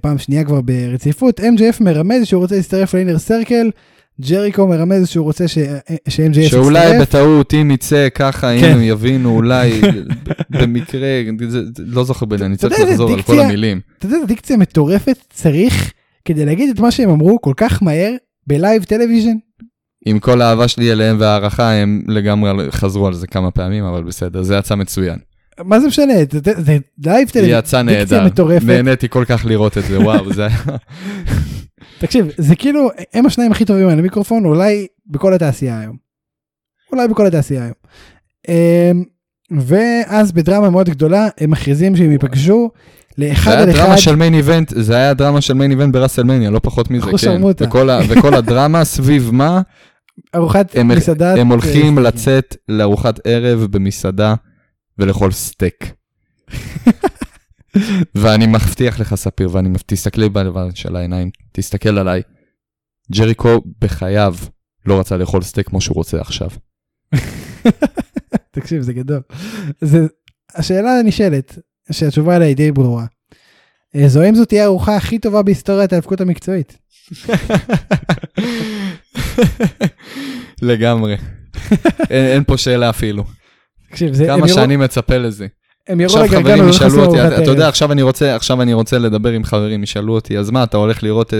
פעם 0.02 0.18
שנייה 0.18 0.44
כבר 0.44 0.60
ברציפות. 0.60 1.40
MJF 1.40 1.76
מרמז 1.80 2.26
שהוא 2.26 2.42
רוצה 2.42 2.56
להצטרף 2.56 2.94
ל 2.94 2.98
Inner 2.98 3.18
Circle. 3.18 3.70
ג'ריקו 4.20 4.66
מרמז 4.66 5.08
שהוא 5.08 5.24
רוצה 5.24 5.48
ש- 5.48 5.58
ש-MJF 6.08 6.22
יצטרף. 6.38 6.50
שאולי 6.50 7.00
בטעות, 7.00 7.54
אם 7.54 7.70
יצא 7.70 8.08
ככה, 8.14 8.50
אם 8.50 8.60
כן. 8.60 8.72
הם 8.72 8.82
יבינו, 8.82 9.36
אולי 9.36 9.80
במקרה, 10.60 11.08
לא 11.78 12.04
זוכר 12.04 12.26
בזה, 12.26 12.46
אני 12.46 12.56
צריך 12.56 12.80
לחזור 12.80 13.12
על 13.12 13.22
כל 13.22 13.40
המילים. 13.40 13.80
אתה 13.98 14.06
יודע, 14.06 14.18
זו 14.20 14.26
דיקציה 14.26 14.56
מטורפת 14.56 15.16
צריך 15.30 15.92
כדי 16.24 16.44
להגיד 16.44 16.70
את 16.70 16.80
מה 16.80 16.90
שהם 16.90 17.10
אמרו 17.10 17.40
כל 17.40 17.52
כך 17.56 17.82
מהר 17.82 18.12
ב 18.46 18.54
live 18.54 18.84
television. 18.84 19.34
עם 20.06 20.18
כל 20.18 20.40
האהבה 20.42 20.68
שלי 20.68 20.92
אליהם 20.92 21.16
והערכה, 21.20 21.72
הם 21.72 22.02
לגמרי 22.08 22.70
חזרו 22.70 23.06
על 23.06 23.14
זה 23.14 23.26
כמה 23.26 23.50
פעמים, 23.50 23.84
אבל 23.84 24.02
בסדר, 24.02 24.42
זה 24.42 24.56
יצא 24.56 24.74
מצוין. 24.74 25.18
מה 25.64 25.80
זה 25.80 25.86
משנה? 25.86 26.14
זה, 26.30 26.38
זה, 26.44 26.52
זה 26.62 26.78
live 27.04 27.28
זה 27.28 27.32
television. 27.32 27.58
יצא 27.58 27.82
נהדר. 27.82 28.26
מטורפת. 28.26 28.64
נהניתי 28.66 29.08
כל 29.08 29.24
כך 29.24 29.44
לראות 29.44 29.78
את 29.78 29.84
זה, 29.84 30.00
וואו, 30.00 30.32
זה 30.32 30.46
היה... 30.46 30.56
תקשיב, 31.98 32.26
זה 32.36 32.56
כאילו, 32.56 32.90
הם 33.14 33.26
השניים 33.26 33.52
הכי 33.52 33.64
טובים 33.64 33.88
על 33.88 33.98
המיקרופון, 33.98 34.44
אולי 34.44 34.86
בכל 35.06 35.34
התעשייה 35.34 35.80
היום. 35.80 35.96
אולי 36.92 37.08
בכל 37.08 37.26
התעשייה 37.26 37.62
היום. 37.62 37.74
אמ, 38.48 39.04
ואז 39.50 40.32
בדרמה 40.32 40.70
מאוד 40.70 40.88
גדולה, 40.88 41.28
הם 41.38 41.50
מכריזים 41.50 41.96
שהם 41.96 42.12
ייפגשו 42.12 42.70
זה 43.16 43.24
לאחד 43.28 43.50
היה 43.50 43.62
על 43.62 43.70
אחד. 43.70 43.78
דרמה 43.78 43.98
של 43.98 44.16
main 44.16 44.34
event, 44.34 44.72
זה 44.76 44.94
היה 44.96 45.14
דרמה 45.14 45.40
של 45.40 45.54
main 45.54 45.70
event 45.70 45.94
בראסלמניה, 45.94 46.50
לא 46.50 46.58
פחות 46.58 46.90
מזה, 46.90 47.06
כן. 47.18 47.40
וכל 47.60 47.88
וכל 48.08 48.34
הדרמה 48.34 48.84
סביב 48.94 49.30
מה? 49.32 49.60
ארוחת 50.34 50.76
מסעדה. 50.76 51.34
הם 51.40 51.48
הולכים 51.48 51.98
לצאת 51.98 52.56
לארוחת 52.68 53.20
ערב 53.24 53.66
במסעדה 53.70 54.34
ולאכול 54.98 55.32
סטייק. 55.32 55.92
ואני 58.14 58.46
מבטיח 58.46 59.00
לך, 59.00 59.14
ספיר, 59.14 59.48
ואני 59.52 59.68
מב- 59.68 59.82
תסתכלי 59.86 60.28
בלבן 60.28 60.74
של 60.74 60.96
העיניים, 60.96 61.30
תסתכל 61.52 61.98
עליי. 61.98 62.22
ג'ריקו 63.12 63.62
בחייו 63.80 64.34
לא 64.86 65.00
רצה 65.00 65.16
לאכול 65.16 65.42
סטייק 65.42 65.68
כמו 65.68 65.80
שהוא 65.80 65.94
רוצה 65.94 66.20
עכשיו. 66.20 66.48
תקשיב, 68.50 68.82
זה 68.82 68.92
גדול. 68.92 69.20
זה, 69.80 70.06
השאלה 70.54 70.98
הנשאלת, 70.98 71.58
שהתשובה 71.92 72.36
עליה 72.36 72.48
היא 72.48 72.56
די 72.56 72.72
ברורה. 72.72 73.06
אה, 73.96 74.08
זו 74.08 74.22
האם 74.22 74.34
זו 74.34 74.44
תהיה 74.44 74.62
הארוחה 74.62 74.96
הכי 74.96 75.18
טובה 75.18 75.42
בהיסטוריית 75.42 75.92
ההאבקות 75.92 76.20
המקצועית? 76.20 76.78
לגמרי. 80.62 81.16
אין, 82.10 82.24
אין 82.26 82.44
פה 82.44 82.56
שאלה 82.56 82.90
אפילו. 82.90 83.24
תקשיב, 83.92 84.14
זה, 84.14 84.26
כמה 84.26 84.48
שאני 84.48 84.76
מצפה 84.76 85.18
לזה. 85.18 85.46
הם 85.88 86.00
יראו 86.00 86.20
עכשיו 86.20 86.40
חברים 86.40 86.68
ישאלו 86.68 87.04
אותי, 87.04 87.26
אתה, 87.26 87.42
אתה 87.42 87.50
יודע. 87.50 87.68
עכשיו 87.68 87.92
אני 87.92 88.02
רוצה, 88.02 88.36
עכשיו 88.36 88.62
אני 88.62 88.72
רוצה 88.72 88.98
לדבר 88.98 89.30
עם 89.30 89.44
חברים, 89.44 89.82
ישאלו 89.82 90.14
אותי, 90.14 90.38
אז 90.38 90.50
מה, 90.50 90.64
אתה 90.64 90.76
הולך 90.76 91.02
לראות 91.02 91.34
אה, 91.34 91.38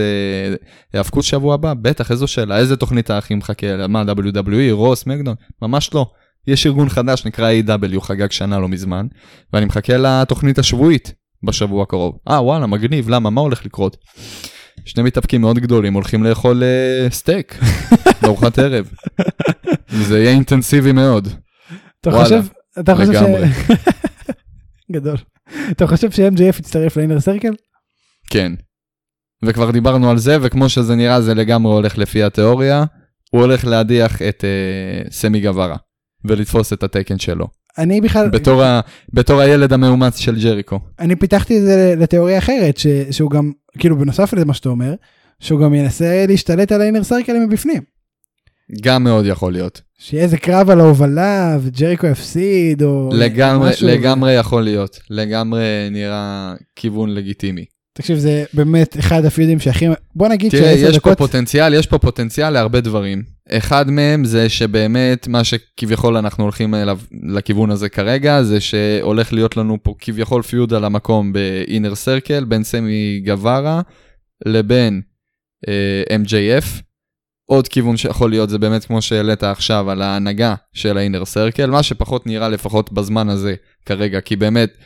האבקות 0.94 1.24
שבוע 1.24 1.54
הבא? 1.54 1.74
בטח, 1.74 2.10
איזו 2.10 2.26
שאלה, 2.26 2.58
איזה 2.58 2.76
תוכנית 2.76 3.10
הכי 3.10 3.34
מחכה? 3.34 3.86
מה, 3.88 4.02
WWE, 4.02 4.72
רוס, 4.72 5.06
מקדון? 5.06 5.34
ממש 5.62 5.90
לא. 5.94 6.06
יש 6.46 6.66
ארגון 6.66 6.88
חדש, 6.88 7.26
נקרא 7.26 7.50
A.W, 7.52 8.00
חגג 8.00 8.30
שנה 8.30 8.58
לא 8.58 8.68
מזמן, 8.68 9.06
ואני 9.52 9.66
מחכה 9.66 9.96
לתוכנית 9.96 10.58
השבועית 10.58 11.12
בשבוע 11.42 11.82
הקרוב. 11.82 12.18
אה, 12.30 12.42
וואלה, 12.42 12.66
מגניב, 12.66 13.10
למה? 13.10 13.30
מה 13.30 13.40
הולך 13.40 13.66
לקרות? 13.66 13.96
שני 14.84 15.02
מתאפקים 15.02 15.40
מאוד 15.40 15.58
גדולים 15.58 15.94
הולכים 15.94 16.24
לאכול 16.24 16.62
אה, 16.62 17.10
סטייק 17.10 17.58
בארוחת 18.22 18.58
ערב. 18.58 18.90
זה 19.88 20.18
יהיה 20.18 20.30
אינטנסיבי 20.30 20.92
מאוד. 20.92 21.28
אתה 22.02 22.10
חושב, 22.10 22.42
אתה 22.80 22.94
חושב 22.94 23.12
ש... 23.12 23.16
גדול. 24.92 25.16
אתה 25.70 25.86
חושב 25.86 26.10
ש-MJF 26.10 26.58
יצטרף 26.58 26.96
לאינר 26.96 27.20
סרקל? 27.20 27.52
כן. 28.30 28.52
וכבר 29.44 29.70
דיברנו 29.70 30.10
על 30.10 30.18
זה, 30.18 30.36
וכמו 30.42 30.68
שזה 30.68 30.94
נראה, 30.94 31.20
זה 31.20 31.34
לגמרי 31.34 31.72
הולך 31.72 31.98
לפי 31.98 32.22
התיאוריה. 32.22 32.84
הוא 33.30 33.40
הולך 33.40 33.64
להדיח 33.64 34.22
את 34.22 34.44
uh, 34.44 35.12
סמי 35.12 35.40
גווארה, 35.40 35.76
ולתפוס 36.24 36.72
את 36.72 36.82
התקן 36.82 37.18
שלו. 37.18 37.46
אני 37.78 38.00
בכלל, 38.00 38.30
בתור, 38.30 38.62
ה, 38.62 38.80
בתור 39.12 39.40
הילד 39.40 39.72
המאומץ 39.72 40.18
של 40.18 40.42
ג'ריקו. 40.42 40.80
אני 40.98 41.16
פיתחתי 41.16 41.58
את 41.58 41.62
זה 41.62 41.94
לתיאוריה 41.98 42.38
אחרת, 42.38 42.76
ש, 42.76 42.86
שהוא 43.10 43.30
גם, 43.30 43.52
כאילו 43.78 43.98
בנוסף 43.98 44.32
למה 44.32 44.54
שאתה 44.54 44.68
אומר, 44.68 44.94
שהוא 45.40 45.60
גם 45.60 45.74
ינסה 45.74 46.24
להשתלט 46.28 46.72
על 46.72 46.80
האינר 46.80 47.04
סרקל 47.04 47.32
מבפנים. 47.46 47.82
גם 48.80 49.04
מאוד 49.04 49.26
יכול 49.26 49.52
להיות. 49.52 49.80
שיהיה 49.98 50.24
איזה 50.24 50.36
קרב 50.36 50.70
על 50.70 50.80
ההובלה 50.80 51.58
וג'ריקו 51.62 52.06
יפסיד 52.06 52.82
או 52.82 53.10
לגמרי, 53.12 53.70
משהו. 53.70 53.88
לגמרי 53.88 54.32
יכול 54.32 54.62
להיות. 54.62 55.00
לגמרי 55.10 55.88
נראה 55.90 56.54
כיוון 56.76 57.14
לגיטימי. 57.14 57.64
תקשיב, 57.94 58.18
זה 58.18 58.44
באמת 58.54 58.98
אחד 58.98 59.24
הפיודים 59.24 59.60
שהכי... 59.60 59.86
בוא 60.14 60.28
נגיד 60.28 60.50
תראה, 60.50 60.62
שעשר 60.62 60.88
יש 60.88 60.98
פה 60.98 60.98
דקות... 60.98 61.18
פוטנציאל, 61.18 61.74
יש 61.74 61.86
פה 61.86 61.98
פוטנציאל 61.98 62.50
להרבה 62.50 62.80
דברים. 62.80 63.22
אחד 63.50 63.90
מהם 63.90 64.24
זה 64.24 64.48
שבאמת 64.48 65.28
מה 65.28 65.44
שכביכול 65.44 66.16
אנחנו 66.16 66.44
הולכים 66.44 66.74
אליו, 66.74 66.98
לכיוון 67.22 67.70
הזה 67.70 67.88
כרגע, 67.88 68.42
זה 68.42 68.60
שהולך 68.60 69.32
להיות 69.32 69.56
לנו 69.56 69.78
פה 69.82 69.94
כביכול 69.98 70.42
פיוד 70.42 70.74
על 70.74 70.84
המקום 70.84 71.32
באינר 71.32 71.94
סרקל, 71.94 72.44
בין 72.44 72.64
סמי 72.64 73.22
גווארה 73.26 73.80
לבין 74.46 75.00
אה, 75.68 76.16
MJF. 76.16 76.82
עוד 77.46 77.68
כיוון 77.68 77.96
שיכול 77.96 78.30
להיות 78.30 78.50
זה 78.50 78.58
באמת 78.58 78.84
כמו 78.84 79.02
שהעלית 79.02 79.42
עכשיו 79.42 79.90
על 79.90 80.02
ההנהגה 80.02 80.54
של 80.72 80.98
האינר 80.98 81.24
סרקל, 81.24 81.70
מה 81.70 81.82
שפחות 81.82 82.26
נראה 82.26 82.48
לפחות 82.48 82.92
בזמן 82.92 83.28
הזה 83.28 83.54
כרגע, 83.86 84.20
כי 84.20 84.36
באמת 84.36 84.76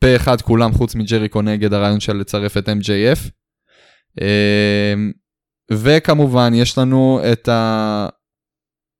פה 0.00 0.16
אחד 0.16 0.40
כולם 0.40 0.72
חוץ 0.72 0.94
מג'ריקו 0.94 1.42
נגד 1.42 1.72
הרעיון 1.72 2.00
של 2.00 2.16
לצרף 2.16 2.56
את 2.56 2.68
MJF. 2.68 3.30
אמ, 4.20 5.12
וכמובן 5.70 6.52
יש 6.54 6.78
לנו 6.78 7.20
את 7.32 7.48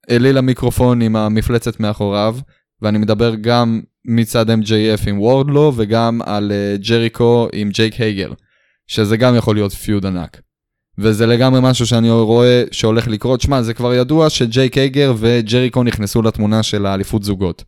האליל 0.09 0.39
המיקרופון 0.39 1.03
עם 1.03 1.17
המפלצת 1.17 1.81
מאחוריו, 1.81 2.37
ואני 2.83 2.99
מדבר 2.99 3.35
גם 3.35 3.81
מצד 4.05 4.51
MJF 4.51 5.09
עם 5.09 5.21
וורדלו 5.21 5.73
וגם 5.77 6.21
על 6.23 6.53
אה, 6.53 6.77
ג'ריקו 6.89 7.49
עם 7.53 7.71
ג'ייק 7.71 7.95
הייגר, 8.01 8.33
שזה 8.87 9.17
גם 9.17 9.37
יכול 9.37 9.57
להיות 9.57 9.73
פיוד 9.73 10.07
ענק. 10.07 10.41
וזה 10.99 11.27
לגמרי 11.27 11.61
משהו 11.63 11.87
שאני 11.87 12.11
רואה 12.11 12.63
שהולך 12.73 13.09
לקרות. 13.09 13.41
שמע, 13.41 13.63
זה 13.63 13.75
כבר 13.75 13.95
ידוע 13.95 14.31
שג'ייק 14.31 14.79
הייגר 14.79 15.15
וג'ריקו 15.19 15.83
נכנסו 15.83 16.23
לתמונה 16.23 16.63
של 16.63 16.87
האליפות 16.87 17.23
זוגות. 17.23 17.65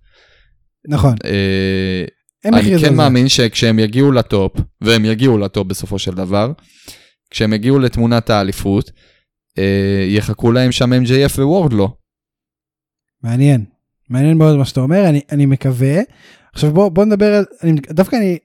נכון, 0.88 1.14
אה, 1.24 2.04
אני 2.44 2.62
כן 2.62 2.78
זה. 2.78 2.90
מאמין 2.90 3.28
שכשהם 3.28 3.78
יגיעו 3.78 4.12
לטופ, 4.12 4.52
והם 4.80 5.04
יגיעו 5.04 5.38
לטופ 5.38 5.66
בסופו 5.66 5.98
של 5.98 6.14
דבר, 6.14 6.52
כשהם 7.30 7.52
יגיעו 7.52 7.78
לתמונת 7.78 8.30
האליפות, 8.30 8.90
אה, 9.58 10.06
יחכו 10.08 10.52
להם 10.52 10.72
שם 10.72 10.92
MJF 10.92 11.38
ווורדלו. 11.38 11.88
מעניין, 13.22 13.64
מעניין 14.08 14.38
מאוד 14.38 14.56
מה 14.56 14.64
שאתה 14.64 14.80
אומר, 14.80 15.08
אני, 15.08 15.20
אני 15.32 15.46
מקווה. 15.46 16.00
עכשיו 16.52 16.72
בוא, 16.72 16.88
בוא 16.88 17.04
נדבר 17.04 17.34
על, 17.34 17.44
אני, 17.62 17.80
דווקא 17.90 18.16
אני, 18.16 18.38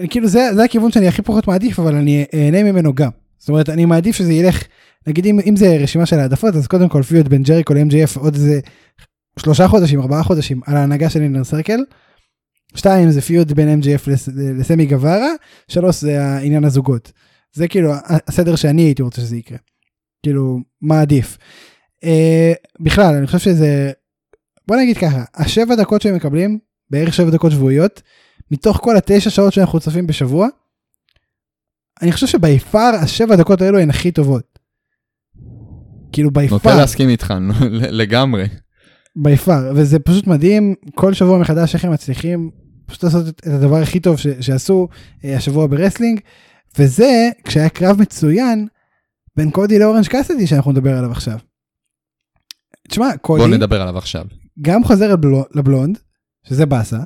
אני 0.00 0.08
כאילו 0.08 0.28
זה, 0.28 0.54
זה 0.54 0.64
הכיוון 0.64 0.92
שאני 0.92 1.08
הכי 1.08 1.22
פחות 1.22 1.48
מעדיף, 1.48 1.78
אבל 1.78 1.94
אני 1.94 2.24
אהנה 2.34 2.62
ממנו 2.62 2.94
גם. 2.94 3.10
זאת 3.38 3.48
אומרת, 3.48 3.68
אני 3.68 3.84
מעדיף 3.84 4.16
שזה 4.16 4.32
ילך, 4.32 4.62
נגיד 5.06 5.26
אם, 5.26 5.40
אם 5.46 5.56
זה 5.56 5.76
רשימה 5.76 6.06
של 6.06 6.18
העדפות, 6.18 6.54
אז 6.54 6.66
קודם 6.66 6.88
כל 6.88 7.02
פיוט 7.02 7.28
בין 7.28 7.42
ג'ריקו 7.42 7.74
ל-MJF 7.74 8.18
עוד 8.20 8.34
איזה 8.34 8.60
שלושה 9.38 9.68
חודשים, 9.68 10.00
ארבעה 10.00 10.22
חודשים 10.22 10.60
על 10.66 10.76
ההנהגה 10.76 11.10
של 11.10 11.22
אינר 11.22 11.44
סרקל. 11.44 11.80
שתיים 12.74 13.10
זה 13.10 13.20
פיוט 13.20 13.52
בין 13.52 13.80
MJF 13.80 14.10
לס, 14.10 14.28
לסמי 14.58 14.86
גווארה, 14.86 15.30
שלוש 15.68 16.00
זה 16.00 16.24
העניין 16.24 16.64
הזוגות. 16.64 17.12
זה 17.52 17.68
כאילו 17.68 17.92
הסדר 18.06 18.56
שאני 18.56 18.82
הייתי 18.82 19.02
רוצה 19.02 19.20
שזה 19.20 19.36
יקרה. 19.36 19.58
כאילו, 20.22 20.58
מה 20.82 21.00
עדיף. 21.00 21.38
אה, 22.04 22.52
בכלל, 22.80 23.14
אני 23.14 23.26
חושב 23.26 23.38
שזה, 23.38 23.92
בוא 24.68 24.76
נגיד 24.76 24.96
ככה, 24.98 25.24
השבע 25.34 25.74
דקות 25.74 26.02
שהם 26.02 26.14
מקבלים, 26.14 26.58
בערך 26.90 27.14
שבע 27.14 27.30
דקות 27.30 27.52
שבועיות, 27.52 28.02
מתוך 28.50 28.76
כל 28.76 28.96
התשע 28.96 29.30
שעות 29.30 29.52
שאנחנו 29.52 29.80
צופים 29.80 30.06
בשבוע, 30.06 30.48
אני 32.02 32.12
חושב 32.12 32.26
ש 32.26 32.42
by 32.42 32.58
far 32.58 32.90
השבע 33.02 33.36
דקות 33.36 33.62
האלו 33.62 33.78
הן 33.78 33.90
הכי 33.90 34.12
טובות. 34.12 34.58
כאילו 36.12 36.30
בי 36.30 36.46
נוטה 36.50 36.74
להסכים 36.76 37.08
איתך, 37.08 37.34
לגמרי. 37.90 38.44
by 39.16 39.36
far, 39.36 39.72
וזה 39.76 39.98
פשוט 39.98 40.26
מדהים, 40.26 40.74
כל 40.94 41.14
שבוע 41.14 41.38
מחדש 41.38 41.74
איך 41.74 41.84
הם 41.84 41.92
מצליחים 41.92 42.50
פשוט 42.86 43.04
לעשות 43.04 43.28
את 43.28 43.46
הדבר 43.46 43.76
הכי 43.76 44.00
טוב 44.00 44.16
ש- 44.18 44.26
שעשו 44.40 44.88
אה, 45.24 45.36
השבוע 45.36 45.66
ב 45.66 45.71
wrestling, 45.71 46.20
וזה 46.78 47.28
כשהיה 47.44 47.68
קרב 47.68 48.00
מצוין 48.00 48.66
בין 49.36 49.50
קודי 49.50 49.78
לאורנג' 49.78 50.06
קאסדי 50.06 50.46
שאנחנו 50.46 50.72
נדבר 50.72 50.98
עליו 50.98 51.10
עכשיו. 51.10 51.38
תשמע, 52.88 53.16
קודי 53.16 53.42
בוא 53.42 53.56
נדבר 53.56 53.82
עליו 53.82 53.98
עכשיו. 53.98 54.24
גם 54.62 54.84
חוזר 54.84 55.12
לבלו- 55.12 55.44
לבלונד, 55.54 55.98
שזה 56.48 56.66
באסה, 56.66 56.98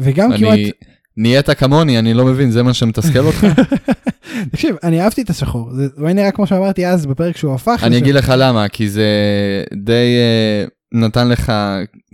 וגם 0.00 0.28
כמעט, 0.38 0.52
אני... 0.52 0.70
נהיית 1.18 1.50
כמוני, 1.50 1.98
אני 1.98 2.14
לא 2.14 2.24
מבין, 2.24 2.50
זה 2.50 2.62
מה 2.62 2.74
שמתסכל 2.74 3.18
אותך? 3.18 3.46
תקשיב, 4.52 4.76
אני 4.82 5.02
אהבתי 5.02 5.22
את 5.22 5.30
השחור, 5.30 5.70
זה 5.74 5.88
היה 6.04 6.12
נראה 6.12 6.30
כמו 6.30 6.46
שאמרתי 6.46 6.86
אז 6.86 7.06
בפרק 7.06 7.36
שהוא 7.36 7.54
הפך. 7.54 7.80
אני 7.82 7.98
אגיד 7.98 8.14
לך 8.14 8.32
למה, 8.36 8.68
כי 8.68 8.88
זה 8.88 9.06
די 9.84 10.16
אה, 10.16 10.64
נתן 11.00 11.28
לך 11.28 11.52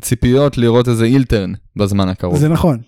ציפיות 0.03 0.59
לראות 0.59 0.89
איזה 0.89 1.05
אילטרן 1.05 1.53
בזמן 1.77 2.09
הקרוב. 2.09 2.39
זה 2.39 2.49
נכון, 2.49 2.79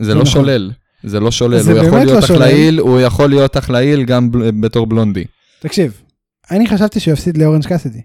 זה 0.00 0.14
לא 0.14 0.20
נכון. 0.20 0.32
שולל, 0.32 0.70
זה 1.04 1.20
לא 1.20 1.30
שולל, 1.30 1.58
זה 1.58 1.72
הוא 1.72 1.86
יכול 1.86 1.98
לא 1.98 2.04
להיות. 2.04 2.24
אחלה 2.24 2.48
heel, 2.48 2.78
הוא 2.78 3.00
יכול 3.00 3.28
להיות 3.28 3.56
אחלה 3.56 3.80
heel 3.80 4.04
גם 4.04 4.30
בתור 4.60 4.86
בלונדי. 4.86 5.24
תקשיב, 5.60 6.00
אני 6.50 6.68
חשבתי 6.68 7.00
שהוא 7.00 7.12
יפסיד 7.12 7.36
לאורנג' 7.36 7.66
קאסדי. 7.66 8.00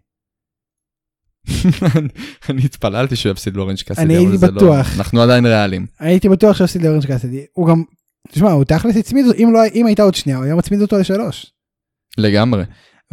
אני 2.49 2.61
התפללתי 2.65 3.15
שהוא 3.15 3.31
יפסיד 3.31 3.55
לאורנג' 3.55 3.77
קאסידי, 3.85 4.05
אני 4.05 4.17
הייתי 4.17 4.45
לא- 4.45 4.51
בטוח. 4.51 4.97
אנחנו 4.97 5.21
עדיין 5.21 5.45
ריאליים. 5.45 5.85
הייתי 5.99 6.29
בטוח 6.29 6.57
שהוא 6.57 6.65
יפסיד 6.65 6.81
לאורנג' 6.81 7.05
קאסדי, 7.05 7.45
הוא 7.53 7.67
גם, 7.67 7.83
תשמע, 8.31 8.51
הוא 8.51 8.63
תכלס 8.63 8.97
הצמיד, 8.97 9.25
אם 9.37 9.49
לא, 9.53 9.59
אם 9.75 9.85
הייתה 9.85 10.03
עוד 10.03 10.15
שנייה, 10.15 10.37
הוא 10.37 10.45
היה 10.45 10.55
מצמיד 10.55 10.81
אותו 10.81 10.97
לשלוש. 10.99 11.45
לגמרי. 12.17 12.63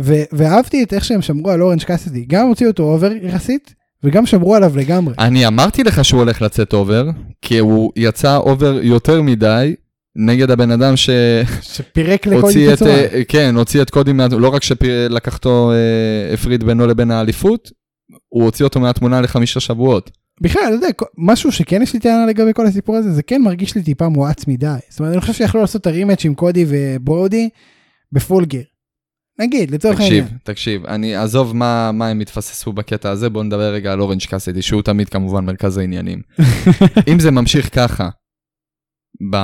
ו- 0.01 0.22
ואהבתי 0.33 0.83
את 0.83 0.93
איך 0.93 1.05
שהם 1.05 1.22
שמרו 1.22 1.51
על 1.51 1.62
אורנג' 1.62 1.83
קאסדי, 1.83 2.24
גם 2.28 2.47
הוציאו 2.47 2.70
אותו 2.70 2.83
over 2.82 3.12
יחסית, 3.22 3.74
וגם 4.05 4.26
שמרו 4.26 4.55
עליו 4.55 4.76
לגמרי. 4.76 5.14
אני 5.18 5.47
אמרתי 5.47 5.85
לך 5.85 6.05
שהוא 6.05 6.20
הולך 6.20 6.43
לצאת 6.43 6.72
over, 6.72 7.09
כי 7.43 7.59
הוא 7.59 7.93
יצא 7.97 8.37
over 8.36 8.78
יותר 8.83 9.22
מדי 9.22 9.74
נגד 10.16 10.51
הבן 10.51 10.70
אדם 10.70 10.95
שפירק 10.97 12.26
לקודי 12.26 12.41
שהוציא 12.53 12.68
את, 12.68 12.72
בצורה. 12.72 12.93
אה, 12.93 13.22
כן, 13.28 13.55
הוציא 13.57 13.83
את 13.83 13.91
קודי, 13.91 14.12
לא 14.39 14.49
רק 14.49 14.62
שלקחתו, 14.62 15.72
אה, 15.72 16.35
הפריד 16.35 16.64
בינו 16.64 16.87
לבין 16.87 17.11
האליפות, 17.11 17.70
הוא 18.28 18.44
הוציא 18.44 18.64
אותו 18.64 18.80
מהתמונה 18.80 19.20
לחמישה 19.20 19.60
שבועות. 19.60 20.10
בכלל, 20.40 20.62
אתה 20.66 20.74
יודע, 20.74 20.86
משהו 21.18 21.52
שכן 21.52 21.82
יש 21.82 21.94
לי 21.94 22.00
טענה 22.00 22.26
לגבי 22.26 22.50
כל 22.54 22.66
הסיפור 22.66 22.96
הזה, 22.96 23.12
זה 23.12 23.22
כן 23.22 23.42
מרגיש 23.42 23.74
לי 23.74 23.82
טיפה 23.82 24.08
מואץ 24.08 24.46
מדי. 24.46 24.74
זאת 24.88 25.00
אומרת, 25.00 25.12
אני 25.12 25.20
חושב 25.20 25.32
שיכלו 25.32 25.60
לעשות 25.60 25.80
את 25.80 25.86
ה 25.86 25.91
rematch 25.91 26.24
עם 26.24 26.34
קודי 26.34 26.64
וברודי 26.68 27.48
ב 28.12 28.19
Full 28.19 28.44
Gear. 28.44 28.62
נגיד, 29.38 29.70
לצורך 29.70 29.96
תקשיב, 29.96 30.24
העניין. 30.24 30.38
תקשיב, 30.44 30.86
אני 30.86 31.16
עזוב 31.16 31.56
מה, 31.56 31.92
מה 31.92 32.08
הם 32.08 32.20
התפססו 32.20 32.72
בקטע 32.72 33.10
הזה, 33.10 33.30
בוא 33.30 33.44
נדבר 33.44 33.72
רגע 33.72 33.92
על 33.92 34.00
אורנג' 34.00 34.24
קאסידי, 34.24 34.62
שהוא 34.62 34.82
תמיד 34.82 35.08
כמובן 35.08 35.44
מרכז 35.44 35.78
העניינים. 35.78 36.22
אם 37.12 37.20
זה 37.20 37.30
ממשיך 37.30 37.74
ככה, 37.74 38.08
ב, 39.32 39.36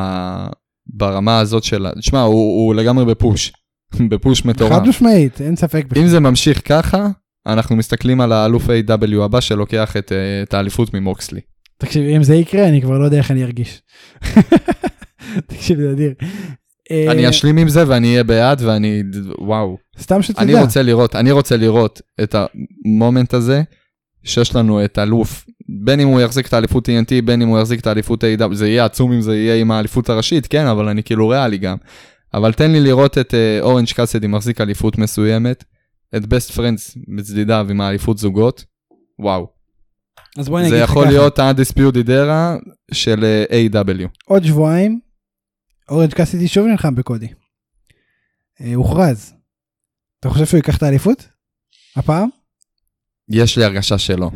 ברמה 0.86 1.38
הזאת 1.38 1.64
של, 1.64 1.86
תשמע, 1.98 2.20
הוא, 2.20 2.34
הוא 2.34 2.74
לגמרי 2.74 3.04
בפוש, 3.04 3.52
בפוש 4.10 4.44
מטורף. 4.44 4.72
חד 4.72 4.88
משמעית, 4.88 5.40
אין 5.40 5.56
ספק 5.56 5.84
בכלל. 5.88 6.02
אם 6.02 6.08
זה 6.08 6.20
ממשיך 6.20 6.68
ככה, 6.68 7.08
אנחנו 7.48 7.76
מסתכלים 7.76 8.20
על 8.20 8.32
האלוף 8.32 8.66
A.W 8.66 9.22
הבא 9.22 9.40
שלוקח 9.40 9.96
את, 9.96 10.12
אה, 10.12 10.42
את 10.42 10.54
האליפות 10.54 10.94
ממוקסלי. 10.94 11.40
תקשיב, 11.78 12.02
אם 12.02 12.22
זה 12.22 12.34
יקרה, 12.34 12.68
אני 12.68 12.82
כבר 12.82 12.98
לא 12.98 13.04
יודע 13.04 13.18
איך 13.18 13.30
אני 13.30 13.44
ארגיש. 13.44 13.82
תקשיב, 15.50 15.80
זה 15.80 15.92
אדיר. 15.92 16.14
אה, 16.90 17.12
אני 17.12 17.28
אשלים 17.28 17.56
עם 17.56 17.68
זה 17.68 17.84
ואני 17.88 18.08
אהיה 18.10 18.24
בעד 18.24 18.62
ואני, 18.62 19.02
וואו. 19.38 19.76
סתם 20.00 20.22
שתדע. 20.22 20.42
אני 20.42 20.54
רוצה 20.54 20.82
לראות, 20.82 21.16
אני 21.16 21.30
רוצה 21.30 21.56
לראות 21.56 22.00
את 22.22 22.34
ה 22.34 22.49
moment 22.49 23.34
הזה, 23.34 23.62
שיש 24.24 24.56
לנו 24.56 24.84
את 24.84 24.98
אלוף, 24.98 25.46
בין 25.68 26.00
אם 26.00 26.08
הוא 26.08 26.20
יחזיק 26.20 26.46
את 26.46 26.52
האליפות 26.52 26.88
TNT, 26.88 27.24
בין 27.24 27.42
אם 27.42 27.48
הוא 27.48 27.58
יחזיק 27.58 27.80
את 27.80 27.86
האליפות 27.86 28.24
AEW, 28.24 28.54
זה 28.54 28.68
יהיה 28.68 28.84
עצום 28.84 29.12
אם 29.12 29.20
זה 29.20 29.36
יהיה 29.36 29.54
עם 29.54 29.70
האליפות 29.70 30.10
הראשית, 30.10 30.46
כן, 30.46 30.66
אבל 30.66 30.88
אני 30.88 31.02
כאילו 31.02 31.28
ריאלי 31.28 31.58
גם. 31.58 31.76
אבל 32.34 32.52
תן 32.52 32.70
לי 32.70 32.80
לראות 32.80 33.18
את 33.18 33.34
אה, 33.34 33.58
Orange 33.60 33.92
Cassidy 33.94 34.26
מחזיק 34.26 34.60
אליפות 34.60 34.98
מסוימת, 34.98 35.64
את 36.16 36.26
Best 36.26 36.50
Friends 36.50 36.96
בצדדיו 37.18 37.66
עם 37.70 37.80
האליפות 37.80 38.18
זוגות, 38.18 38.64
וואו. 39.18 39.46
אז 40.38 40.48
בוא 40.48 40.58
אני 40.60 40.68
זה 40.68 40.74
אגיד 40.74 40.84
לך 40.84 40.90
יכול 40.90 41.04
ככה. 41.04 41.12
להיות 41.12 41.38
ה-Undisputed 41.38 42.06
Era 42.08 42.68
של 42.94 43.24
אה, 43.24 43.66
A.W. 43.66 44.08
עוד 44.26 44.44
שבועיים, 44.44 45.00
אורנג' 45.88 46.14
קאסידי 46.14 46.48
שוב 46.48 46.66
נלחם 46.66 46.94
בקודי. 46.94 47.28
אה, 48.60 48.74
הוכרז. 48.74 49.34
אתה 50.20 50.28
חושב 50.30 50.46
שהוא 50.46 50.58
ייקח 50.58 50.76
את 50.76 50.82
האליפות? 50.82 51.28
הפעם? 51.96 52.28
יש 53.28 53.58
לי 53.58 53.64
הרגשה 53.64 53.98
שלא. 53.98 54.30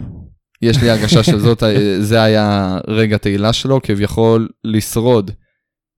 יש 0.62 0.76
לי 0.82 0.90
הרגשה 0.90 1.22
שזאת, 1.22 1.62
ה- 1.62 1.66
זה 2.00 2.22
היה 2.22 2.78
רגע 2.88 3.16
תהילה 3.18 3.52
שלו, 3.52 3.80
כביכול 3.82 4.48
לשרוד, 4.64 5.30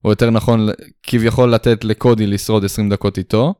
או 0.05 0.09
יותר 0.09 0.29
נכון, 0.29 0.67
כביכול 1.03 1.53
לתת 1.53 1.83
לקודי 1.83 2.27
לשרוד 2.27 2.65
20 2.65 2.89
דקות 2.89 3.17
איתו, 3.17 3.53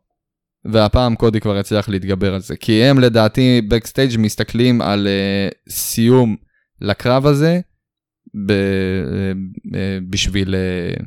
והפעם 0.72 1.16
קודי 1.16 1.40
כבר 1.40 1.58
יצליח 1.58 1.90
להתגבר 1.90 2.34
על 2.34 2.42
זה. 2.42 2.56
כי 2.56 2.84
הם 2.84 3.00
לדעתי 3.00 3.62
בקסטייג' 3.68 4.16
מסתכלים 4.20 4.82
על 4.82 5.08
uh, 5.08 5.72
סיום 5.72 6.36
לקרב 6.82 7.26
הזה, 7.26 7.60
ב, 8.46 8.52
uh, 8.52 9.76
בשביל, 10.10 10.56
uh, 10.56 11.04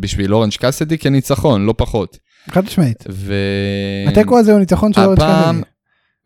בשביל 0.00 0.34
אורנג' 0.34 0.52
קאסדי 0.52 0.98
כניצחון, 0.98 1.66
לא 1.66 1.74
פחות. 1.78 2.18
חד 2.50 2.64
משמעית. 2.64 3.04
ו... 3.10 3.34
התיקו 4.08 4.38
הזה 4.38 4.52
הוא 4.52 4.60
ניצחון 4.60 4.92
של 4.92 5.00
אורנג' 5.00 5.20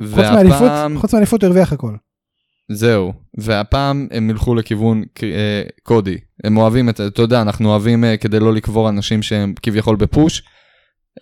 מאליפות, 0.01 0.61
והפעם, 0.61 0.99
חוץ 0.99 1.15
מאליפות 1.15 1.43
הוא 1.43 1.49
הרוויח 1.49 1.73
הכל. 1.73 1.97
זהו, 2.69 3.13
והפעם 3.39 4.09
הם 4.11 4.31
ילכו 4.31 4.55
לכיוון 4.55 5.05
אה, 5.23 5.63
קודי. 5.83 6.19
הם 6.45 6.57
אוהבים 6.57 6.89
את, 6.89 7.01
אתה 7.01 7.23
יודע, 7.23 7.43
אנחנו 7.43 7.71
אוהבים 7.71 8.05
אה, 8.05 8.17
כדי 8.17 8.41
לא 8.41 8.55
לקבור 8.55 8.89
אנשים 8.89 9.23
שהם 9.23 9.55
כביכול 9.63 9.97
בפוש, 9.97 10.43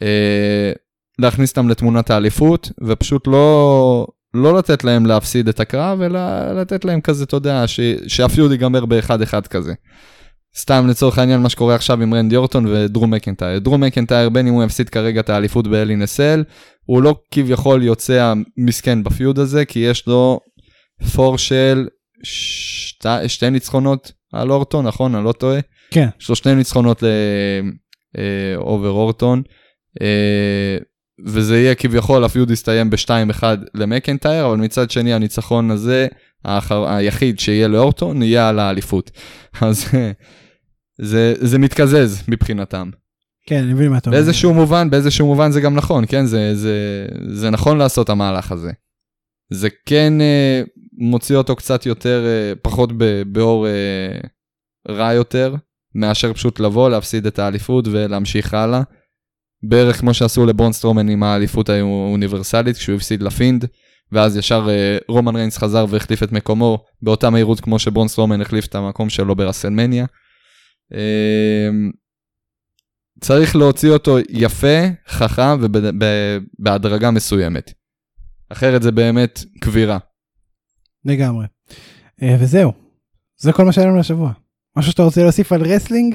אה, 0.03 0.73
להכניס 1.19 1.51
אותם 1.51 1.69
לתמונת 1.69 2.11
האליפות, 2.11 2.71
ופשוט 2.87 3.27
לא, 3.27 4.07
לא 4.35 4.59
לתת 4.59 4.85
להם 4.85 5.07
להפסיד 5.07 5.49
את 5.49 5.61
הקרב, 5.61 6.01
אלא 6.01 6.53
לתת 6.61 6.85
להם 6.85 7.01
כזה, 7.01 7.25
אתה 7.25 7.37
יודע, 7.37 7.67
ש, 7.67 7.81
שהפיוד 8.07 8.51
ייגמר 8.51 8.85
באחד-אחד 8.85 9.47
כזה. 9.47 9.73
סתם 10.57 10.87
לצורך 10.89 11.19
העניין 11.19 11.41
מה 11.41 11.49
שקורה 11.49 11.75
עכשיו 11.75 12.03
עם 12.03 12.15
רנדי 12.15 12.37
אורטון 12.37 12.67
ודרו 12.67 13.07
מקנטייר. 13.07 13.59
דרו 13.59 13.79
מקנטייר 13.79 14.29
בין 14.29 14.47
אם 14.47 14.55
הוא 14.55 14.65
יפסיד 14.65 14.89
כרגע 14.89 15.21
את 15.21 15.31
האליפות 15.31 15.67
באלינסל, 15.67 16.45
הוא 16.85 17.03
לא 17.03 17.17
כביכול 17.31 17.83
יוצא 17.83 18.33
מסכן 18.57 19.05
בפיוד 19.05 19.39
הזה, 19.39 19.65
כי 19.65 19.79
יש 19.79 20.07
לו 20.07 20.41
פור 21.15 21.39
של 21.39 21.89
שתי, 22.23 23.29
שתי 23.29 23.51
ניצחונות 23.51 24.13
על 24.33 24.51
אורטון, 24.51 24.87
נכון? 24.87 25.15
אני 25.15 25.25
לא 25.25 25.33
טועה? 25.33 25.61
כן. 25.91 26.09
יש 26.21 26.29
לו 26.29 26.37
שני 26.37 26.55
ניצחונות 26.55 27.03
לאובר 28.15 28.91
אורטון, 28.91 29.43
אה, 30.03 30.79
וזה 31.27 31.59
יהיה 31.59 31.75
כביכול, 31.75 32.25
הפיוד 32.25 32.51
יסתיים 32.51 32.91
ב-2-1 32.91 33.43
למקנטייר, 33.75 34.47
אבל 34.47 34.57
מצד 34.57 34.91
שני 34.91 35.15
הניצחון 35.15 35.71
הזה, 35.71 36.07
האחר, 36.45 36.89
היחיד 36.89 37.39
שיהיה 37.39 37.69
לאורטון, 37.69 38.23
יהיה 38.23 38.49
על 38.49 38.59
האליפות. 38.59 39.11
אז 39.61 39.89
זה, 41.01 41.35
זה 41.41 41.59
מתקזז 41.59 42.23
מבחינתם. 42.29 42.91
כן, 43.47 43.63
אני 43.63 43.73
מבין 43.73 43.91
מה 43.91 43.99
אתה 43.99 44.11
אומר. 44.11 44.21
באיזשהו 44.21 44.55
מובן, 44.55 44.91
באיזשהו 44.91 45.27
מובן 45.27 45.51
זה 45.51 45.61
גם 45.61 45.75
נכון, 45.75 46.05
כן? 46.09 46.27
זה, 46.27 46.55
זה, 46.55 47.07
זה 47.29 47.51
נכון 47.51 47.79
לעשות 47.79 48.09
המהלך 48.09 48.53
הזה. 48.53 48.71
זה 49.53 49.69
כן 49.87 50.21
אה, 50.21 50.63
מוציא 50.99 51.37
אותו 51.37 51.57
קצת 51.57 51.87
יותר, 51.87 52.25
אה, 52.27 52.53
פחות 52.63 52.91
ב, 52.97 53.23
באור 53.27 53.67
אה, 53.67 54.19
רע 54.89 55.13
יותר, 55.13 55.55
מאשר 55.95 56.33
פשוט 56.33 56.61
לבוא, 56.61 56.91
להפסיד 56.91 57.27
את 57.27 57.39
האליפות 57.39 57.89
ולהמשיך 57.89 58.55
הלאה. 58.55 58.83
בערך 59.69 60.01
כמו 60.01 60.15
שעשו 60.15 60.47
לברונסטרומן 60.47 61.09
עם 61.09 61.23
האליפות 61.23 61.69
האוניברסלית, 61.69 62.77
כשהוא 62.77 62.97
הפסיד 62.97 63.23
לפינד, 63.23 63.65
ואז 64.13 64.37
ישר 64.37 64.67
אה, 64.71 64.99
רומן 65.09 65.37
ריינס 65.37 65.59
חזר 65.59 65.87
והחליף 65.89 66.23
את 66.23 66.33
מקומו 66.33 66.85
באותה 67.03 67.31
מהירות 67.31 67.61
כמו 67.61 67.79
שברונסטרומן 67.79 68.41
החליף 68.41 68.67
את 68.67 68.75
המקום 68.75 69.11
שלו 69.11 69.37
ברסלמניה. 69.37 70.07
אה, 70.95 71.69
צריך 73.21 73.57
להוציא 73.57 73.91
אותו 73.91 74.19
יפה, 74.29 74.79
חכם 75.09 75.59
ובהדרגה 75.61 77.11
מסוימת. 77.11 77.73
אחרת 78.49 78.83
זה 78.83 78.93
באמת 78.93 79.45
קבירה. 79.61 79.99
לגמרי. 81.05 81.47
אה, 82.23 82.37
וזהו, 82.41 82.73
זה 83.37 83.53
כל 83.53 83.65
מה 83.65 83.73
שהיה 83.73 83.87
לנו 83.87 83.99
לשבוע. 83.99 84.33
משהו 84.77 84.93
שאתה 84.93 85.03
רוצה 85.03 85.23
להוסיף 85.23 85.53
על 85.53 85.63
wrestling? 85.63 86.15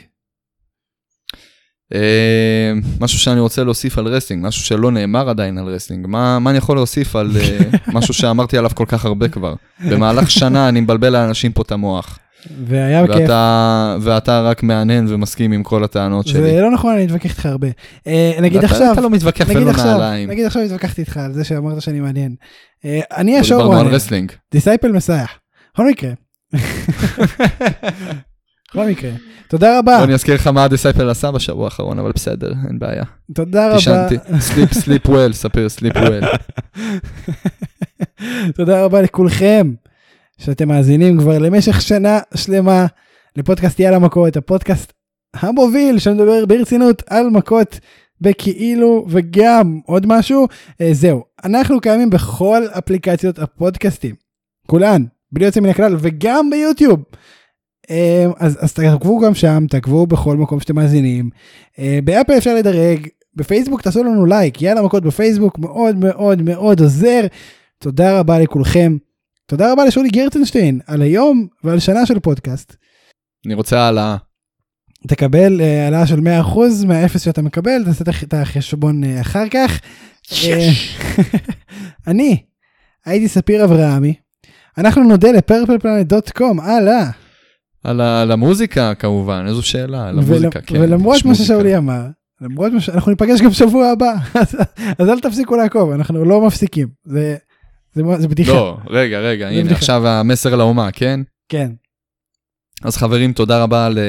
אה, 1.94 2.74
משהו 3.00 3.20
שאני 3.20 3.40
רוצה 3.40 3.64
להוסיף 3.64 3.98
על 3.98 4.08
wrestling, 4.08 4.45
משהו 4.46 4.64
שלא 4.64 4.92
נאמר 4.92 5.30
עדיין 5.30 5.58
על 5.58 5.66
wrestling. 5.66 6.08
מה, 6.08 6.40
מה 6.40 6.50
אני 6.50 6.58
יכול 6.58 6.76
להוסיף 6.76 7.16
על 7.16 7.32
אה, 7.42 7.60
משהו 7.98 8.14
שאמרתי 8.14 8.58
עליו 8.58 8.72
כל 8.76 8.86
כך 8.88 9.06
הרבה 9.06 9.28
כבר? 9.28 9.54
במהלך 9.90 10.32
שנה 10.32 10.70
אני 10.70 10.82
מבלבל 10.82 11.10
לאנשים 11.10 11.52
פה 11.52 11.62
את 11.62 11.72
המוח. 11.72 12.20
והיה. 12.66 13.04
ואתה, 13.10 13.98
ואתה 14.02 14.42
רק 14.42 14.64
מהנהן 14.64 15.06
ומסכים 15.10 15.52
עם 15.52 15.64
כל 15.64 15.84
הטענות 15.84 16.28
שלי. 16.28 16.42
זה 16.42 16.62
לא 16.62 16.72
נכון, 16.72 16.94
אני 16.94 17.06
מתווכח 17.06 17.30
איתך 17.30 17.46
הרבה. 17.46 17.68
אה, 18.08 18.38
נגיד 18.42 18.64
עכשיו, 18.64 18.94
אתה 18.94 19.02
לא 19.02 19.10
מתווכח 19.10 19.46
ולא 19.50 19.72
נעליים. 19.72 20.30
נגיד 20.30 20.46
עכשיו 20.46 20.62
התווכחתי 20.62 21.02
איתך 21.02 21.18
על 21.18 21.34
זה 21.34 21.44
שאמרת 21.44 21.82
שאני 21.82 22.00
מעניין. 22.00 22.36
אה, 22.86 23.00
אני 23.18 23.38
השואו 23.38 23.62
דיברנו 23.62 23.80
על 23.80 23.88
רסלינג. 23.88 24.32
דיסייפל 24.52 24.92
מסייח. 24.92 25.40
בכל 25.74 25.88
מקרה. 25.88 26.12
בכל 28.72 28.86
מקרה. 28.86 29.11
תודה 29.47 29.80
רבה. 29.80 30.03
אני 30.03 30.13
אזכיר 30.13 30.36
לך 30.36 30.47
מה 30.47 30.63
הדיסייפל 30.63 31.09
עשה 31.09 31.32
בשבוע 31.32 31.65
האחרון, 31.65 31.99
אבל 31.99 32.11
בסדר, 32.15 32.53
אין 32.67 32.80
בעיה. 32.80 33.03
תודה 33.34 33.67
רבה. 33.67 33.76
תישנתי, 33.76 34.15
סליפ 34.39 34.74
סליפ 34.74 35.09
וויל, 35.09 35.34
ספיר 35.34 35.70
סליפ 35.70 35.95
וויל. 35.95 36.24
תודה 38.57 38.84
רבה 38.84 39.01
לכולכם 39.01 39.74
שאתם 40.38 40.67
מאזינים 40.67 41.20
כבר 41.20 41.38
למשך 41.38 41.82
שנה 41.82 42.20
שלמה 42.36 42.86
לפודקאסט 43.36 43.80
יאללה 43.80 43.99
מכות, 43.99 44.38
הפודקאסט 44.38 44.93
המוביל 45.34 45.99
שמדבר 45.99 46.45
ברצינות 46.45 47.03
על 47.07 47.30
מכות 47.30 47.80
בכאילו 48.22 49.05
וגם 49.09 49.80
עוד 49.86 50.05
משהו. 50.07 50.47
אה, 50.82 50.89
זהו, 50.93 51.24
אנחנו 51.43 51.82
קיימים 51.82 52.09
בכל 52.09 52.63
אפליקציות 52.78 53.39
הפודקאסטים, 53.39 54.15
כולן, 54.67 55.03
בלי 55.32 55.45
יוצא 55.45 55.59
מן 55.59 55.70
הכלל, 55.70 55.95
וגם 55.99 56.49
ביוטיוב. 56.49 57.03
אה, 57.90 58.26
אז, 58.38 58.58
אז 58.62 58.74
תעקבו 58.74 59.20
גם 59.20 59.34
שם, 59.36 59.66
תעקבו 59.70 60.08
בכל 60.08 60.38
מקום 60.38 60.60
שאתם 60.60 60.76
מאזינים. 60.76 61.30
אה, 61.80 62.00
באפל 62.04 62.38
אפשר 62.38 62.56
לדרג, 62.56 63.08
בפייסבוק 63.36 63.82
תעשו 63.82 64.04
לנו 64.04 64.26
לייק, 64.26 64.62
יאללה 64.62 64.82
מכות 64.82 65.04
בפייסבוק, 65.04 65.60
מאוד 65.60 65.96
מאוד 65.96 66.42
מאוד 66.42 66.80
עוזר. 66.80 67.22
תודה 67.78 68.20
רבה 68.20 68.40
לכולכם. 68.40 68.98
תודה 69.46 69.72
רבה 69.72 69.86
לשולי 69.86 70.10
גרצנשטיין 70.10 70.80
על 70.88 71.02
היום 71.02 71.48
ועל 71.64 71.80
שנה 71.80 72.06
של 72.06 72.20
פודקאסט. 72.20 72.76
אני 73.46 73.54
רוצה 73.54 73.80
העלאה. 73.80 74.16
תקבל 75.08 75.62
אה, 75.62 75.84
העלאה 75.86 76.08
של 76.08 76.20
100% 76.20 76.26
מהאפס 76.88 77.22
שאתה 77.22 77.42
מקבל, 77.42 77.84
תעשה 77.86 78.04
את 78.04 78.08
הח- 78.08 78.24
את 78.24 78.34
החשבון 78.34 79.04
אה, 79.04 79.22
אחר 79.22 79.50
כך. 79.50 79.80
אני 82.08 82.44
הייתי 83.06 83.28
ספיר 83.28 83.64
אברהמי. 83.64 84.14
אנחנו 84.78 85.04
נודה 85.04 85.32
לפרפלפלנט.קום, 85.32 86.60
הלאה. 86.60 86.78
על 86.78 86.88
ה- 86.88 87.12
על 87.84 88.32
המוזיקה 88.32 88.94
כמובן, 88.96 89.46
איזו 89.48 89.62
שאלה, 89.62 90.08
על 90.10 90.20
המוזיקה, 90.20 90.62
כן. 90.62 90.82
ולמרות 90.82 91.26
מה. 91.26 91.36
ששאולי 91.36 91.78
אמר, 91.78 92.02
למרות 92.42 92.72
מה 92.74 92.82
שאנחנו 92.82 93.12
ניפגש 93.12 93.42
גם 93.42 93.52
שבוע 93.52 93.88
הבא, 93.88 94.14
אז- 95.00 95.10
אל 95.10 95.20
תפסיקו 95.20 95.56
לעקוב, 95.56 95.92
אנחנו 95.92 96.26
לא 96.26 96.48
מפסיקים. 96.48 96.88
זה 97.06 97.36
זה 97.94 98.04
זה 98.18 98.28
בדיחה. 98.28 98.52
לא, 98.54 98.78
רגע, 98.90 99.20
רגע, 99.20 99.48
הנה 99.48 99.60
בדיחה. 99.64 99.76
עכשיו 99.76 100.08
המסר 100.08 100.56
לאומה, 100.56 100.92
כן? 100.92 101.20
כן. 101.50 101.72
אז 102.84 102.98
חברים, 102.98 103.34
תודה 103.34 103.64
רבה 103.64 103.86
על, 103.86 103.98
אה, 103.98 104.04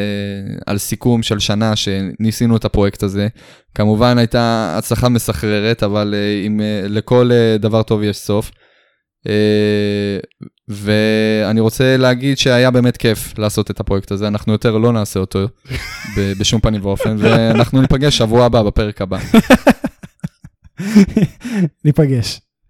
על 0.66 0.78
סיכום 0.78 1.22
של 1.22 1.38
שנה 1.38 1.76
שניסינו 1.76 2.56
את 2.56 2.64
הפרויקט 2.64 3.02
הזה. 3.02 3.28
כמובן 3.74 4.18
הייתה 4.18 4.74
הצלחה 4.78 5.08
מסחררת, 5.08 5.82
אבל 5.82 6.14
אה, 6.16 6.42
עם, 6.46 6.60
אה, 6.60 6.82
לכל 6.88 7.30
דבר 7.60 7.82
טוב 7.82 8.02
יש 8.02 8.16
סוף. 8.18 8.50
ואני 10.70 11.60
רוצה 11.60 11.96
להגיד 11.96 12.38
שהיה 12.38 12.70
באמת 12.70 12.96
כיף 12.96 13.38
לעשות 13.38 13.70
את 13.70 13.80
הפרויקט 13.80 14.12
הזה, 14.12 14.28
אנחנו 14.28 14.52
יותר 14.52 14.78
לא 14.78 14.92
נעשה 14.92 15.20
אותו 15.20 15.38
בשום 16.16 16.60
פנים 16.60 16.84
ואופן, 16.84 17.16
ואנחנו 17.18 17.80
ניפגש 17.80 18.18
שבוע 18.18 18.44
הבא 18.44 18.62
בפרק 18.62 19.02
הבא. 19.02 19.18
ניפגש. 21.84 22.40